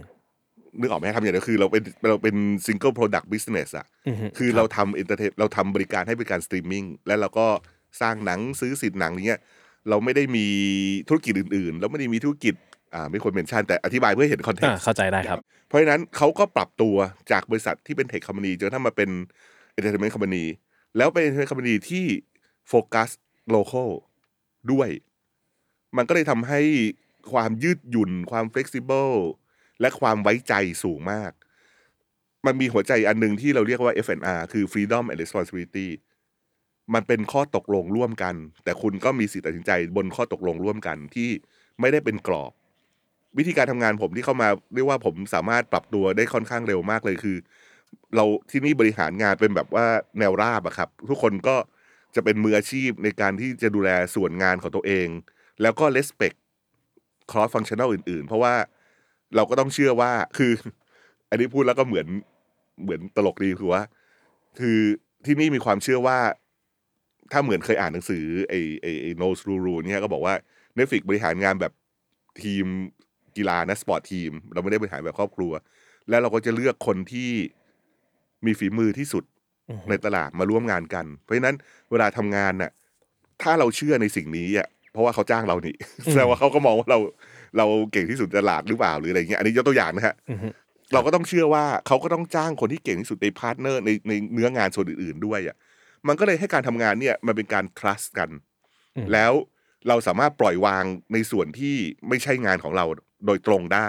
[0.81, 2.37] นึกออกไหมทำอย่างเดียวคือเราเป็นเราเป็น
[2.67, 7.47] single product business อะอืมฮึคือเราทำ entertain เราทำบริการให้บริการสตรีมมิ่งแล้วเราก็
[8.01, 9.41] สร้างหนังซื้อสิทธิ์หนังเนี้ย
[9.89, 10.47] เราไม่ได้มี
[11.09, 12.55] ธุรกิจอื่นๆแล้วไม่ได้มีธุรกิจ
[12.95, 16.97] อ่าไม่ควร mention แต่อธิบายเพื่อให้เห็น context อ่าเข้าใจได้ครับ เพราะฉะนั้นเขาก็ปรับตัว
[17.33, 19.11] จากบริษัทที่เป็น tech company จนถ้ามาเป็น
[19.73, 20.45] entertainment company
[20.97, 22.07] แล้วเป็น entertainment company ที่
[22.69, 23.11] focus
[23.51, 23.91] local
[24.73, 24.89] ด้วย
[25.97, 26.61] มันก็เลยทำให้
[27.33, 29.11] ความยืดหยุ่นความเฟ e ซิเบิล
[29.81, 31.33] และความไว้ใจสูงมาก
[32.47, 35.89] มันมีหัวใจอันหนึ่งที่เราเรียกว่า F&R คือ Freedom and Responsibility
[36.95, 38.35] มันเป็นข้อตกลงร่วมกัน
[38.65, 41.31] แต่คุณก็มีสิทธิตัดสินใจบนข้อตกลงร่วมกันที่
[41.81, 42.53] ไม่ได้เป็นกรอบ
[43.39, 47.37] วิธีการทำงานผมที่เข้ามาเรียกว่าผมสามารถปรับตัวได้ค่อนข้างเร็วมากเลยคือ
[48.17, 49.87] เราที่นี่บริหารงานเป็นแบบว่า
[50.19, 51.57] แนวราบอะครับ ทุกคนก็
[52.15, 55.09] จะเป็นมืออาชีพในการที่จะดูแลส่วนงานของตัวเอง
[55.63, 56.37] แล้วก็ respect
[57.31, 58.55] cross functional อื่น ๆ เพราะว่า
[59.37, 60.53] เราก็ต้องเชื่อว่าคือ
[61.31, 62.07] อันนี้พูดแล้วก็เหมือน
[62.83, 63.83] เหมือนตลกดีคือว่า
[64.59, 64.79] คือ
[65.27, 66.19] ที่นี่มีความเชื่อว่า
[67.33, 69.29] ถ้าเหมือนเคยอ่านหนังสือไอ้ไอ้ไอ้ no
[69.65, 70.35] rule เนี่ยก็บอกว่า
[70.77, 71.73] Netflix บริหารงานแบบ
[72.43, 72.67] ทีม
[73.37, 75.53] กีฬานะสปอร์ตทีม เราไม่ได้บริหารแบบครอบครัว
[76.09, 77.31] แล้วเราก็จะเลือกคนที่
[78.47, 79.25] มีฝีมือที่สุด
[79.71, 81.57] อือฮึในตลาดมาร่วมงานกัน เพราะฉะนั้น
[81.91, 82.71] เวลาทำงานน่ะ
[83.43, 85.75] ถ้าเราเชื่อในสิ่งนี้อะเพราะว่าเขาจ้างเรานี่
[86.11, 86.99] แสดงว่าเขาก็มองว่าเรา
[87.57, 90.49] เราเก่งที่สุดในตลาดหรือเปล่าหรืออะไรเงี้ยอันนี้ยกตัวอย่างนะฮะอือฮึ
[90.93, 95.57] เราก็ต้องเชื่อว่าเขาก็ต้องจ้างคนที่เก่งที่สุดใน partner ในในเนื้องานส่วนอื่น ๆ ด้วยอะ
[96.09, 98.31] มันก็เลยให้การทำงานเนี่ยมันเป็นการ trust กัน
[98.97, 99.33] อืมแล้ว
[99.89, 101.77] เราสามารถปล่อยวางในส่วนที่
[102.09, 102.85] ไม่ใช่งานของเรา
[103.27, 103.89] โดยตรงได้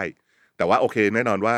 [0.57, 1.55] แต่ว่าโอเคแน่นอนว่า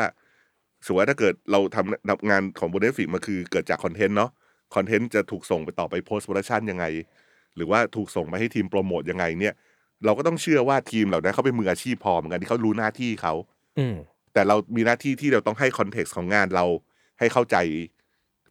[0.84, 4.30] สมมติว่าถ้าเกิดเราทำทำงานของบน Netflix มาคือเกิดจาก content เนาะ
[4.74, 6.84] คอนเทนต์จะถูกส่งไปต่อไป post-production ยังไง
[7.56, 9.54] หรือว่าถูกส่งไปให้ทีมโปรโมทยังไงเนี่ย
[10.04, 13.34] เราก็ต้องเชื่อว่าทีมเหล่านั้นเขาเป็นมืออาชีพพอเหมือนกันที่เขารู้หน้าที่เขา
[13.78, 13.96] อืม
[14.32, 16.64] แต่เรามีหน้าที่ที่เราต้องให้ context ของงานเรา
[17.18, 17.56] ให้เข้าใจ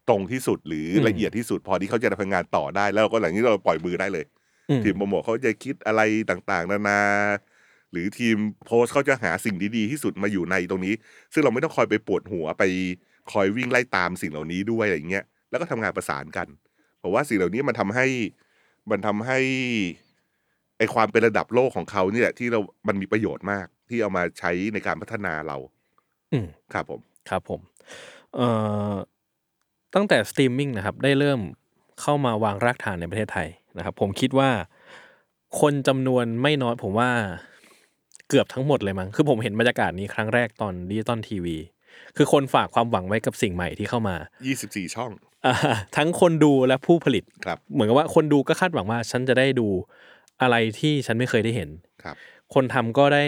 [0.08, 4.24] ตรงที่สุดหรืออมละเอียดที่สุด พอที่เขาจะทำงานต่อได้ แล้วเราก็หลังนี้เราปล่อยมือได้เลย
[4.70, 7.00] อืมทีมโปรโมทเขาจะคิดอะไรต่างๆ นานา
[7.92, 10.94] หรือทีมโพสต์เขาจะหาสิ่งดีๆที่สุดมาอยู่ในตรงนี้
[11.32, 12.64] ซึ่งเราไม่ต้องคอยไปปวดหัวไป
[13.32, 16.48] คอยวิ่งไล่ตามสิ่งเหล่านี้ด้วยอะไรอย่างเงี้ยแล้วก็ทำงานประสานกัน
[16.98, 18.06] เพราะว่าสิ่งเหล่านี้มันทำให้
[18.90, 19.38] มันทำให้
[20.11, 25.56] ไอความเป็นระดับโลกของเขาเนี่ยที่เรา มันมีประโยชน์มากที่เอามาใช้ในการพัฒนาเรา
[26.32, 27.00] อืมครับผม
[27.30, 27.60] ครับผม
[28.36, 28.48] เอ่
[28.90, 28.92] อ
[29.94, 31.40] ตั้งแต่สตรีมมิ่งนะครับ ได้เริ่ม
[32.02, 34.50] เข้ามาวางรากฐานในประเทศไทยนะครับ ผมคิดว่า
[35.60, 37.10] คนจำนวนไม่น้อยผมว่า
[38.28, 41.56] เกือบทั้งหมดเลยมั้งคือผมเห็นบรรยากาศนี้ครั้งแรกตอนดิจิตอลทีวี
[42.16, 45.12] คือคนฝากความหวังไว้กับสิ่งใหม่ที่เข้ามายี่สิบสี่ช่อง
[45.46, 45.54] อ่า
[45.96, 49.68] ทั้งคนดูและผู้ผลิตครับ เหมือนกับว่าคนดูก็คาดหวังว่า ฉันจะได้ดู
[50.42, 51.68] อะไรที่ฉันไม่เคยได้เห็น
[52.02, 52.16] ครับ
[52.54, 53.24] คนทำก็ได้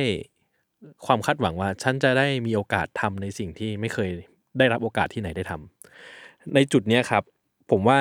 [1.07, 4.11] ความคาดหวังว่า ฉันจะได้มีโอกาสทำในสิ่งที่ไม่เคย
[4.59, 7.23] ได้รับโอกาสที่ไหนได้ทำในจุดเนี้ยครับ
[7.71, 7.99] ผมว่า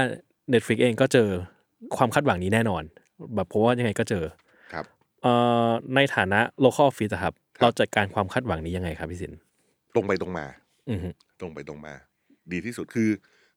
[0.54, 1.30] Netflix เองก็เจอ
[1.98, 2.84] ความคาดหวังนี้แน่นอน
[3.36, 4.24] แบบเพราะว่ายังไงก็เจอ
[4.74, 4.86] ครับ
[5.22, 5.34] เอ่
[5.68, 9.34] อในฐานะ local office อะครับ เราจัดการความคาดหวังนี้ยังไงครับพี่สิน
[9.96, 10.46] ตรงไปตรงมา
[10.90, 11.10] อือฮึ
[11.40, 11.94] ตรงไปตรงมา
[12.52, 13.10] ดีที่สุดคือ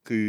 [0.07, 0.27] คือ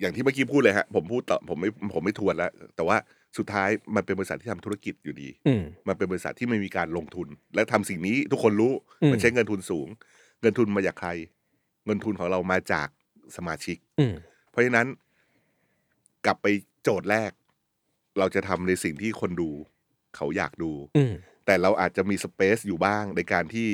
[0.00, 2.96] อย่างที่เมื่อกี้พูดเลยฮะผมพูดต่อผมไม่ผมไม่ทวนแล้วแต่ว่า
[3.38, 9.88] สุดท้ายมันเป็นบริษัทที่ทำธุรกิจอยู่ดีอืมมันเป็นบริษัทที่ไม่มีการลงทุน และทำสิ่งนี้ทุกคนรู้อืมมันใช้เงินทุนสูง
[10.40, 11.10] เงินทุนมาจากใคร
[11.86, 12.88] เงินทุนของเรามาจาก
[13.36, 14.14] สมาชิกอืม
[14.50, 14.86] เพราะฉะนั้น
[16.26, 16.46] กลับไป
[16.82, 17.30] โจทย์แรก
[18.18, 19.50] เราจะทำในสิ่งที่คนดู
[20.16, 21.12] เขาอยากดูอืม
[21.46, 23.68] แต่เราอาจจะมีสเปซอยู่บ้างในการที่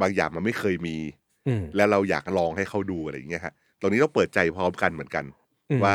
[0.00, 0.96] บางอย่างมันไม่เคยมี
[1.48, 5.24] อืมและเราอยากลองให้เขาดูอะไรอย่างเงี้ยฮะตรงนี้ต้องเปิดใจพร้อมกันเหมือนกัน
[5.70, 5.94] อืมว่า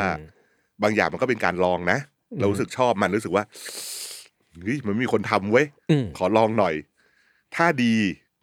[0.84, 3.44] บางอย่างมันก็เป็นการลองนะอืม เรารู้สึกชอบมันรู้สึกว่า
[4.62, 6.74] เฮ้ยมันมีคนทำเว้ยอืมขอลองหน่อย
[7.56, 7.94] ถ้าดี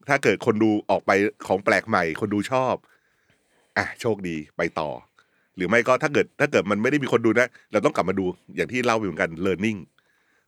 [0.09, 1.11] ถ้าเกิดคนดูออกไป
[1.47, 2.75] ของแปลกใหม่ คนดูชอบ
[3.79, 4.91] อะโชคดีไปต่อ
[5.57, 8.25] หรือไม่ก็ถ้าเกิดถ้าเกิดมันไม่ได้มีคนดูนะ เราต้องกลับมาดู
[8.57, 9.79] อย่างที่เล่าไปเหมือนกัน learning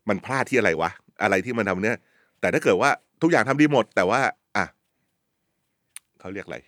[0.09, 0.91] มันพลาดที่อะไรวะ
[1.23, 1.99] อะไรที่มันทำเนี่ย
[2.41, 2.91] แต่ถ้าเกิดว่า
[3.23, 4.21] ทุกอย่างทำดีหมด แต่ว่า
[4.57, 4.65] อะ
[6.21, 6.59] เขาเรียกอะไร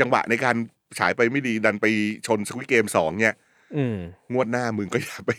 [0.00, 0.56] จังหวะในการ
[0.98, 1.86] ฉายไปไม่ดีดันไป
[2.26, 3.47] ชนสวิตเกมสองเนี่ยอืม
[4.32, 5.30] งวดหน้ามึงก็อย่าไป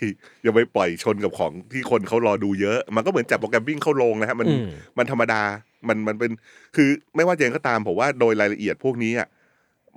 [0.44, 5.42] อย่าไปปล่อยชนกับของที่คนเขารอดูเยอะ มันก็เหมือนจับโปรแกรมวิ่งเข้าโรงนะฮะมันอืมมันธรรมดา
[5.88, 6.32] มันมันเป็น
[6.76, 9.28] คือไม่ว่าจะยังไงก็ตามผมว่าโดยรายละเอียดพวกนี้อะ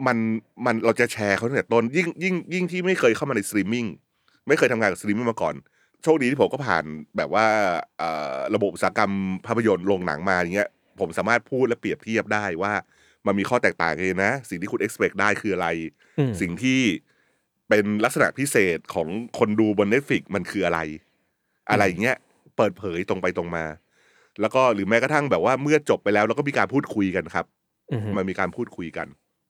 [0.06, 0.16] มัน
[0.66, 3.86] มันเราจะแชร์เขาตั้งแต่ต้นยิ่งยิ่งยิ่งที่ไม่เคยเข้ามาในสตรีมมิ่ง
[4.48, 5.54] ไม่เคยทำงานกับสตรีมมิ่งมาก่อน
[6.02, 6.84] โชคดีที่ผมก็ผ่าน
[7.16, 7.46] แบบว่า
[7.98, 9.12] เอ่อระบบอุตสาหกรรม
[9.46, 12.72] ภาพยนตร์โรงหนังมาอย่างเงี้ย ผมสามารถพูดและเปรียบเทียบได้ว่า
[13.26, 15.68] มันมีข้อแตกต่างกันนะ สิ่งที่คุณ expect ได้คืออะไร
[16.18, 16.80] อืมสิ่งที่
[17.72, 19.08] เป็นลักษณะพิเศษของ
[19.38, 20.80] คนดูบน Netflix มันคืออะไร
[21.70, 22.16] อะไรอย่างเงี้ย
[22.56, 23.64] เปิดเผยตรงไปตรงมา
[24.40, 27.46] แล้วก็หรือแม้กระทั่งแบบว่าเมื่อจบไปแล้วเราก็มีการพูดคุยกันครับ
[27.92, 29.06] อืมมันมีการพูดคุยกัน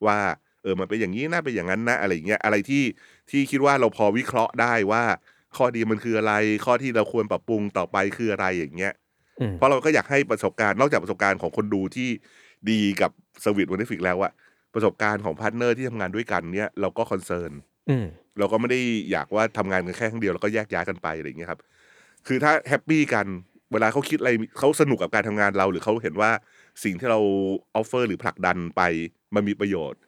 [0.07, 0.19] ว่า
[0.63, 2.85] เออมันเป็นอย่างนี้นะเป็นอย่างนั้นนะอะไรอย่างเงี้ยอะไรที่
[3.31, 5.03] ที่คิดว่าเราพอวิเคราะห์ได้ว่า
[5.57, 6.35] ข้อดีมันคืออะไร
[6.65, 8.93] ข้อที่เราควรปรับปรุงต่อไปคืออะไรอย่างเงี้ย
[9.41, 12.09] อืมเพราะเราก็อยากให้ประสบการณ์นอกจากประสบการณ์ของคนดูที่
[12.71, 13.11] ดีกับ
[13.45, 14.33] สวิตวันนิฟิกแล้วอะ
[14.75, 17.53] ประสบการณ์ของพาร์ทเนอร์ที่ทำงานด้วยกันเนี้ยเราก็ concern
[17.89, 18.07] อืม
[18.39, 18.81] เราก็ไม่ได้
[19.11, 21.61] อยากว่าทำงานกันแค่ครั้งเดียวแล้วก็แยกย้ายกันไปอะไรอย่างเงี้ยครับ
[22.27, 23.27] คือถ้าแฮปปี้กัน
[23.73, 26.31] เวลาเขาคิดอะไรเขาสนุกกับการทำงานเรา หรือเขาเห็นว่า
[26.85, 27.21] สิ่งที่เรา
[27.75, 28.83] offer หรือผลักดันไป
[29.35, 30.01] มันมีประโยชน์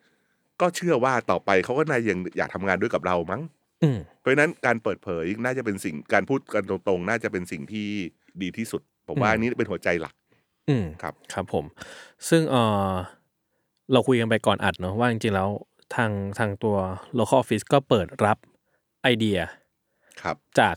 [0.61, 3.43] ก็เชื่อว่าต่อไปเขาก็น่ายังอยากทำงานด้วยกับเรามั้ง
[3.83, 7.89] อืมเพราะฉะนั้นการเปิดเผยน่าจะเป็นสิ่งการพูดกันตรงๆ น่าจะเป็นสิ่งที่
[8.43, 10.15] ดีที่สุด ผมว่าอืมอันนี้เป็นหัวใจหลัก
[10.69, 11.65] อืมครับ ครับผม
[12.29, 12.57] ซึ่งเอ
[12.91, 12.93] อ
[13.93, 15.49] เราคุยกันไปก่อนอัดเนอะว่าจริงๆแล้ว
[15.95, 16.77] ทางทางตัว
[17.19, 18.39] local office ก็เปิดรับ
[19.03, 19.39] ไอเดีย
[20.23, 20.77] ครับจาก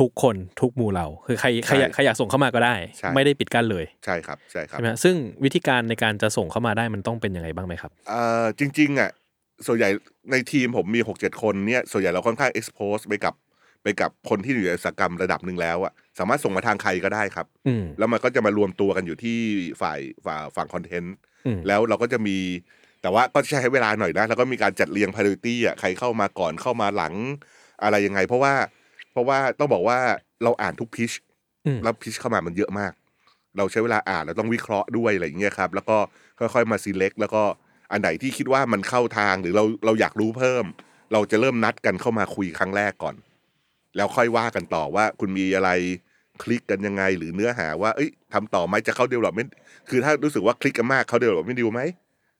[0.00, 9.10] ทุกคนทุกหมู่เราคือใครใครอยากใช่ใครอยากส่งเข้ามาก็ได้ใช่ไม่ได้ปิดกั้นเลยใช่ครับใช่ครับใช่ไหมฮะซึ่งวิธีการในการจะส่งเข้ามาได้มันต้องเป็นยังไงบ้างไหมครับเอ่อจริงๆอะ
[9.66, 9.88] ส่วนใหญ่
[10.30, 13.34] ในทีมผมมีหกเจ็ดคนเนี่ยส่วนใหญ่เราค่อนข้าง expose ไปกับ
[13.82, 19.38] ไปกับคนที่อยู่ในอุตสาหกรรมระดับหนึ่งแล้วอะสามารถส่งมาทางใครก็ได้ครับอืมแล้วมันก็จะมารวมตัวกันอยู่ที่
[19.80, 21.14] ฝ่ายฝ่ายฝั่งคอนเทนต์
[21.46, 22.38] อืมแล้วเราก็จะมี
[23.04, 27.14] แต่ว่าก็ใช้เวลาหน่อยนะ แล้วก็มีการจัดเรียง priority อะใครเข้ามาก่อนเข้ามาหลัง
[27.82, 28.54] อะไรยังไง เพราะว่า
[29.12, 29.98] เพราะว่าต้องบอกว่า
[30.42, 31.12] เราอ่านทุกพิช
[31.66, 32.92] อืมแล้วพิชเข้ามามันเยอะมาก
[33.56, 35.96] เราใช้เวลาอ่านเราต้องวิเคราะห์ด้วยอะไรอย่างเงี้ยครับ แล้วก็
[36.38, 37.42] ค่อยๆมา select แล้วก็
[37.92, 40.64] อันไหนที่คิดว่ามันเข้าทางหรือเราเราอยากรู้เพิ่ม
[41.12, 43.14] เราจะเริ่มนัดกันเข้ามาคุยครั้งแรกก่อน
[43.96, 45.70] แล้วค่อยว่ากันต่อว่าคุณมีอะไร
[46.42, 49.50] คลิกกันยังไงหรือเนื้อหาว่า เอ้ยทำต่อไหมจะเข้า development
[49.88, 51.82] คือถ้ารู้สึกว่าคลิกกันมากเขา development ดีไหม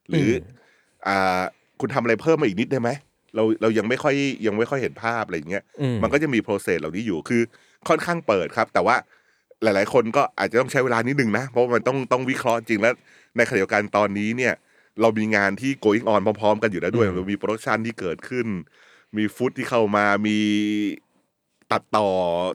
[0.08, 1.42] หรืออมอ่า
[1.80, 2.90] คุณทำอะไรเพิ่มมาอีกนิดได้ไหม
[3.34, 4.14] เราเรายังไม่ค่อย
[4.46, 7.42] ยังไม่ค่อยเห็นภาพอะไรอย่างเงี้ยอืมมันก็จะมี process เหล่านี้อยู่คือ
[7.88, 8.96] ค่อนข้างเปิดครับ แต่ว่า
[9.62, 12.94] หลาย ๆ คนก็อาจจะต้องใช้เวลานิดนึงนะ เพราะว่ามันต้องต้องวิเคราะห์จริงแล้ว
[13.36, 14.54] ในขณะเดียวกันตอนนี้เนี่ย
[15.00, 18.46] เรามีงานที่ going on พร้อม ๆ กันอยู่แล้วด้วยอืมเรามีโปรดักชันที่เกิดขึ้น
[19.16, 20.38] มีฟุตที่เข้ามามี
[21.72, 22.08] ตัดต่อ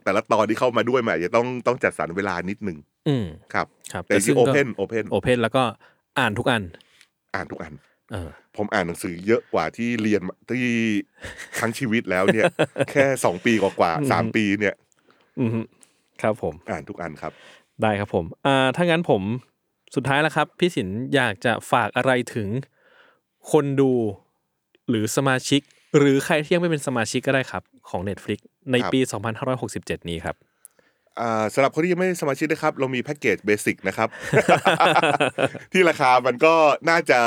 [0.03, 2.77] แต่ละตอนที่เข้ามาด้วยมันอาจจะต้องต้องจัดสรรเวลานิดนึง
[3.07, 5.63] อืมครับครับแต่ที่ open open open แล้วก็
[6.19, 6.63] อ่านทุกอัน
[7.35, 7.73] อ่านทุกอัน
[8.11, 10.67] เออผมอ่านหนังสือเยอะกว่าที่เรียนมาที่
[11.59, 12.45] ทั้งชีวิตแล้วเนี่ย
[12.91, 14.75] แค่สองปีกว่าๆสามปีเนี่ย
[15.39, 15.49] อืม
[16.21, 17.33] ครับผมอ่านทุกอันครับ
[17.81, 19.21] ได้ครับผมอ่าถ้างั้นผม
[19.95, 22.47] สุดท้ายแล้วครับ พี่สินอยากจะฝากอะไรถึง
[23.51, 23.91] คนดู
[24.89, 25.61] หรือสมาชิก
[25.97, 28.39] หรือใครที่ยังไม่เป็นสมาชิกก็ได้ครับ ของ Netflix
[28.71, 28.99] ในครับปี
[29.55, 30.48] 2567 นี้ครับอ่า
[31.53, 34.09] สำหรับคนที่ยังไม่ได้สมาชิกนะครับ เรามีแพ็กเกจ basic นะครับ
[35.71, 36.53] ที่ราคามันก็
[36.89, 37.19] น่าจะ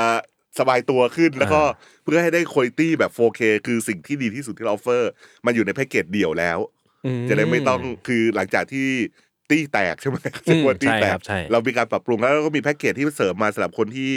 [0.59, 1.62] สบายตัวขึ้นแล้วก็
[2.05, 5.10] เพื่อให้ได้คุณภาพแบบ 4K คือสิ่งที่ดีที่สุดที่เรา offer
[5.47, 6.59] มันอยู่ในแพ็กเกจเดียวแล้ว
[7.06, 8.89] อืมจะได้ไม่ต้องคือหลังจากที่
[9.51, 10.16] ตี้แตกใช่ไหม
[10.47, 14.10] อืมว่าตี้แตใช่ครับใช่เรามีการปรับปรุงแล้วเราก็มีแพ็กเกจที่เสริมมาสำหรับคนที่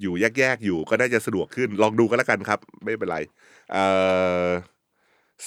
[0.00, 3.18] อยู่แยกๆอยู่ก็น่าจะสะดวกขึ้น ลองดูก็แล้วกันครับ ไม่เป็นไร
[3.72, 3.84] เอ่
[4.44, 4.46] อ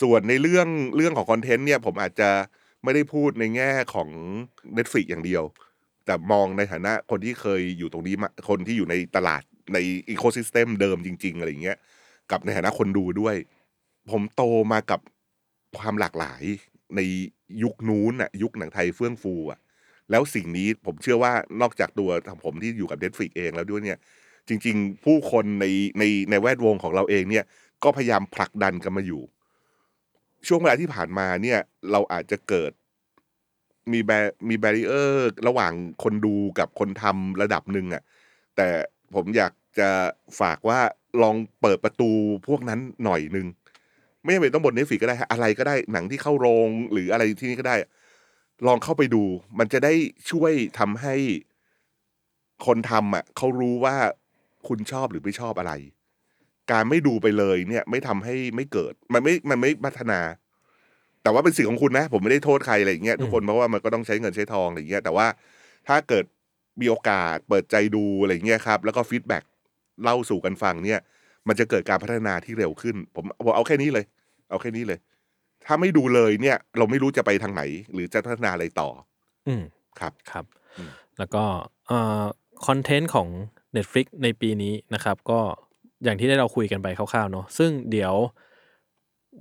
[0.02, 2.30] ส่วนในเรื่องเรื่องของคอนเทนต์เนี่ยผมอาจจะ
[2.84, 4.10] ไม่ได้พูดในแง่ของ
[4.78, 5.44] Netflix อย่างเดียว
[6.06, 9.44] แต่มองในฐานะคนที่เคยอยู่ตรงนี้มาคนที่อยู่ในตลาด
[9.74, 9.78] ใน
[10.10, 11.78] อีโคซิสเต็มเดิมจริง ๆ อะไรอย่างเงี้ย
[12.32, 13.36] กับในฐานะคนดูด้วย
[14.12, 15.00] ผมโตมากับ
[15.78, 16.44] ความหลากหลาย
[16.96, 17.00] ใน
[17.64, 19.60] ยุคนู้นน่ะยุคหนังไทยเฟื่องฟูอะ
[20.12, 23.98] แล้วสิ่งนี้ผมเชื่อว่านอกจากตัวของผมที่อยู่กับ Netflix เองแล้วด้วยเนี่ย
[24.48, 25.66] จริง ๆ ผู้คนใน
[26.00, 27.46] ในในแวดวงของเราเองเนี่ย
[27.84, 29.22] ก็พยายามผลักดันกันมาอยู่
[30.48, 31.60] ช่วงเวลาที่ผ่านมาเนี่ย
[31.92, 32.72] เราอาจจะเกิด
[33.92, 34.12] มี bar-
[34.50, 35.74] มี barrier ระหว่าง
[36.04, 38.04] คนดูกับคนทำระดับหนึ่งอะ่ะ
[38.58, 38.70] แต่
[39.16, 39.90] ผมอยากจะ
[40.40, 40.80] ฝากว่า
[41.22, 42.12] ลองเปิดประตู
[42.48, 43.48] พวกนั้นหน่อยหนึ่ง
[44.24, 47.76] ไม่จำเป็นต้องบน Netflix ก็ได้ฮะอะไรก็ได้หนังที่เข้าโรง หรืออะไรที่นี่ก็ได้
[48.68, 49.24] ลองเข้าไปดู
[49.60, 49.94] มันจะได้
[50.32, 51.16] ช่วยทำให้
[52.66, 53.96] คนทำอะเขารู้ว่า
[54.68, 55.74] คุณชอบหรือไม่ชอบอะไร
[56.72, 60.20] การไม่ดูไปเลยเนี่ยไม่ทำให้ไม่เกิด มันไม่มันไม่พัฒนา
[61.24, 65.28] แต่ว่าเป็นสิ่งของคุณนะ ผมไม่ได้โทษใครอะไรอย่างเงี้ยทุกคนเพราะว่ามันก็ต้องใช้เงินใช้ทองอะไรอย่างเงี้ย แต่ว่า
[65.88, 66.26] ถ้าเกิด
[66.82, 69.44] มีโอกาสเปิดใจดูอะไรอย่างเงี้ยครับ แล้วก็ feedback
[70.04, 71.00] เล่าสู่กันฟังเนี่ย
[71.48, 74.06] มันจะเกิดการพัฒนาที่เร็วขึ้น ผมผมเอาแค่นี้เลย
[74.50, 75.00] เอาแค่นี้เลย
[75.66, 78.90] ถ้าไม่ดูเลยเนี่ย เราไม่รู้จะไปทางไหน หรือจะพัฒนาอะไรต่อ
[79.48, 79.64] อืม
[80.00, 80.46] ครับครับ
[80.78, 81.44] อืมแล้วก็
[82.68, 83.28] คอนเทนต์ของ
[83.76, 85.40] Netflix ในปีนี้นะครับ ก็
[86.04, 88.14] อย่างที่ได้เราคุยกันไปคร่าวๆเนาะซึ่งเดี๋ยว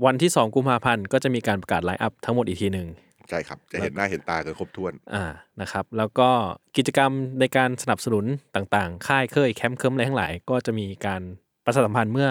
[0.04, 2.88] วันที่ 2 กุมภาพันธ์ก็จะมีการประกาศ line-up ทั้งหมดอีกทีหนึ่ง
[3.28, 5.24] ใช่ครับ จะเห็นหน้าเห็นตากันครบถ้วนอ่า
[5.60, 6.28] นะครับ แล้วก็
[6.76, 7.10] กิจกรรม
[7.40, 8.24] ในการสนับสนุน
[8.56, 11.22] ต่างๆ ค่ายเคยแคมป์เคิมอะไรทั้งหลาย ก็จะมีการ
[11.64, 12.28] ประชาสัมพันธ์เมื่อ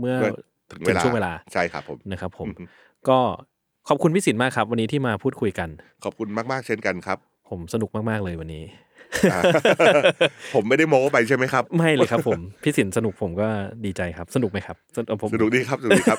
[0.00, 0.16] เมื่อ
[0.70, 2.68] ถึงถึงช่วงเวลาใช่ครับผมนะครับผมอืม
[3.08, 3.18] ก็
[3.88, 5.68] ขอบคุณพี่สินมากครับ วันนี้ที่มาพูดคุยกัน
[6.04, 7.18] ขอบคุณมากๆเช่นกันครับ
[7.50, 8.91] ผมสนุกมากๆเลยวันนี้อ่า
[10.54, 13.48] ผมไม่ได้โม้ไปใช่ไหมครับ ไม่เลยครับผมพี่สินสนุกผมก็
[13.84, 16.18] ดีใจครับ สนุกไหมครับสนุกผมสนุกดีครับสนุกดีครับ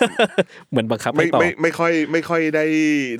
[0.72, 2.66] เหมือนบังคับไม่ให้ตอบไม่ไม่ค่อยไม่ค่อยได้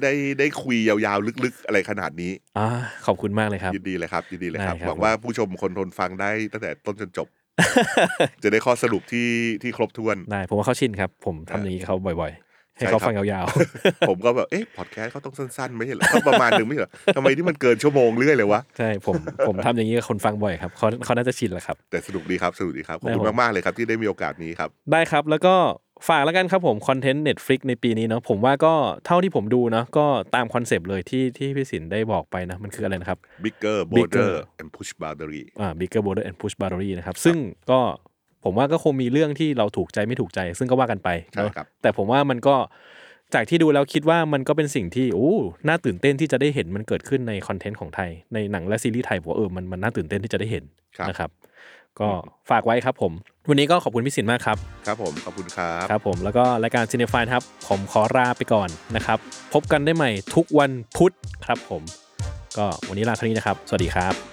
[0.04, 2.68] ได้ได้คุยยาวๆลึกๆ อะไรขนาดนี้อ่า
[3.06, 7.28] ขอบคุณมากเลยครับยินดีเลยครับยินดีเลยครับได้ครับหวังว่าผู้ชมคนทนฟังได้ตั้งแต่ต้นจนจบ
[8.44, 9.30] จะได้ข้อสรุปที่
[9.64, 13.46] ที่ครบถ้วนได้ผมว่าเขาชินครับ ผมทำอย่างนี้กับเขาบ่อย ๆ ให้ใช่เขาครับฟังยาว
[14.10, 19.16] ผมก็แบบ เอ๊ะ พอดแคสต์เขาต้องสั้นๆ ไม่ใช่เหรอต้องประมาณหนึ่งไม่ใช่เหรอทำไมที่มันเกินชั่วโมงเรื่อยเลยวะๆใช่ ผม
[19.48, 25.56] ผมทำอย่างนี้กับคนฟังบ่อยครับเขาเขาน่าจะชินแหละครับ แต่สนุกดีครับ สนุกดีครับ ขอบได้คุณผมมากๆเลยครับที่ได้มีโอกาสนี้ครับ ได้ครับ แล้วก็
[26.10, 28.74] ฝากแล้วกันครับผมคอนเทนต์ Netflix ในปีนี้เนาะผมว่าก็
[29.06, 30.06] เท่าที่ผมดูเนาะก็
[30.36, 37.38] ตามคอนเซปต์เลยที่ที่พี่สินได้บอกไปนะ มันคืออะไรนะครับ bigger Bigger border and push boundary อ่า Bigger Border and Push Boundary นะครับ ซึ่ง
[37.72, 37.80] ก็
[38.44, 42.56] ผมว่าก็คงมีเรื่องที่เราถูกใจไม่ถูกใจ ซึ่งก็ว่ากันไปใช่เนอะครับ แต่ผมว่ามันก็
[43.34, 45.32] จากที่ดูแล้วคิดว่ามันก็เป็นสิ่งที่โอ้
[45.68, 50.64] น่าตื่นเต้นที่จะได้เห็นมันเกิดขึ้นในคอนเทนต์ของไทย ในหนังและซีรีส์ไทยผมว่าเออมันมันน่าตื่นเต้นที่จะได้เห็น
[50.98, 51.30] ครับ นะครับ
[52.00, 52.08] ก็
[52.50, 53.12] ฝากไว้ครับผม
[53.50, 54.58] วันนี้ก็ขอบคุณพี่สินมากครับ
[54.88, 59.18] ครับผม ขอบคุณครับ ครับผมแล้วก็รายการ c i n e f y ครับผมขอลาไปก่อนนะครับ
[59.54, 61.14] พบกันได้ใหม่ทุกวันพุธ
[61.46, 61.82] ครับผม
[62.58, 64.33] ก็วันนี้ลาเท่านี้นะครับ สวัสดีครับ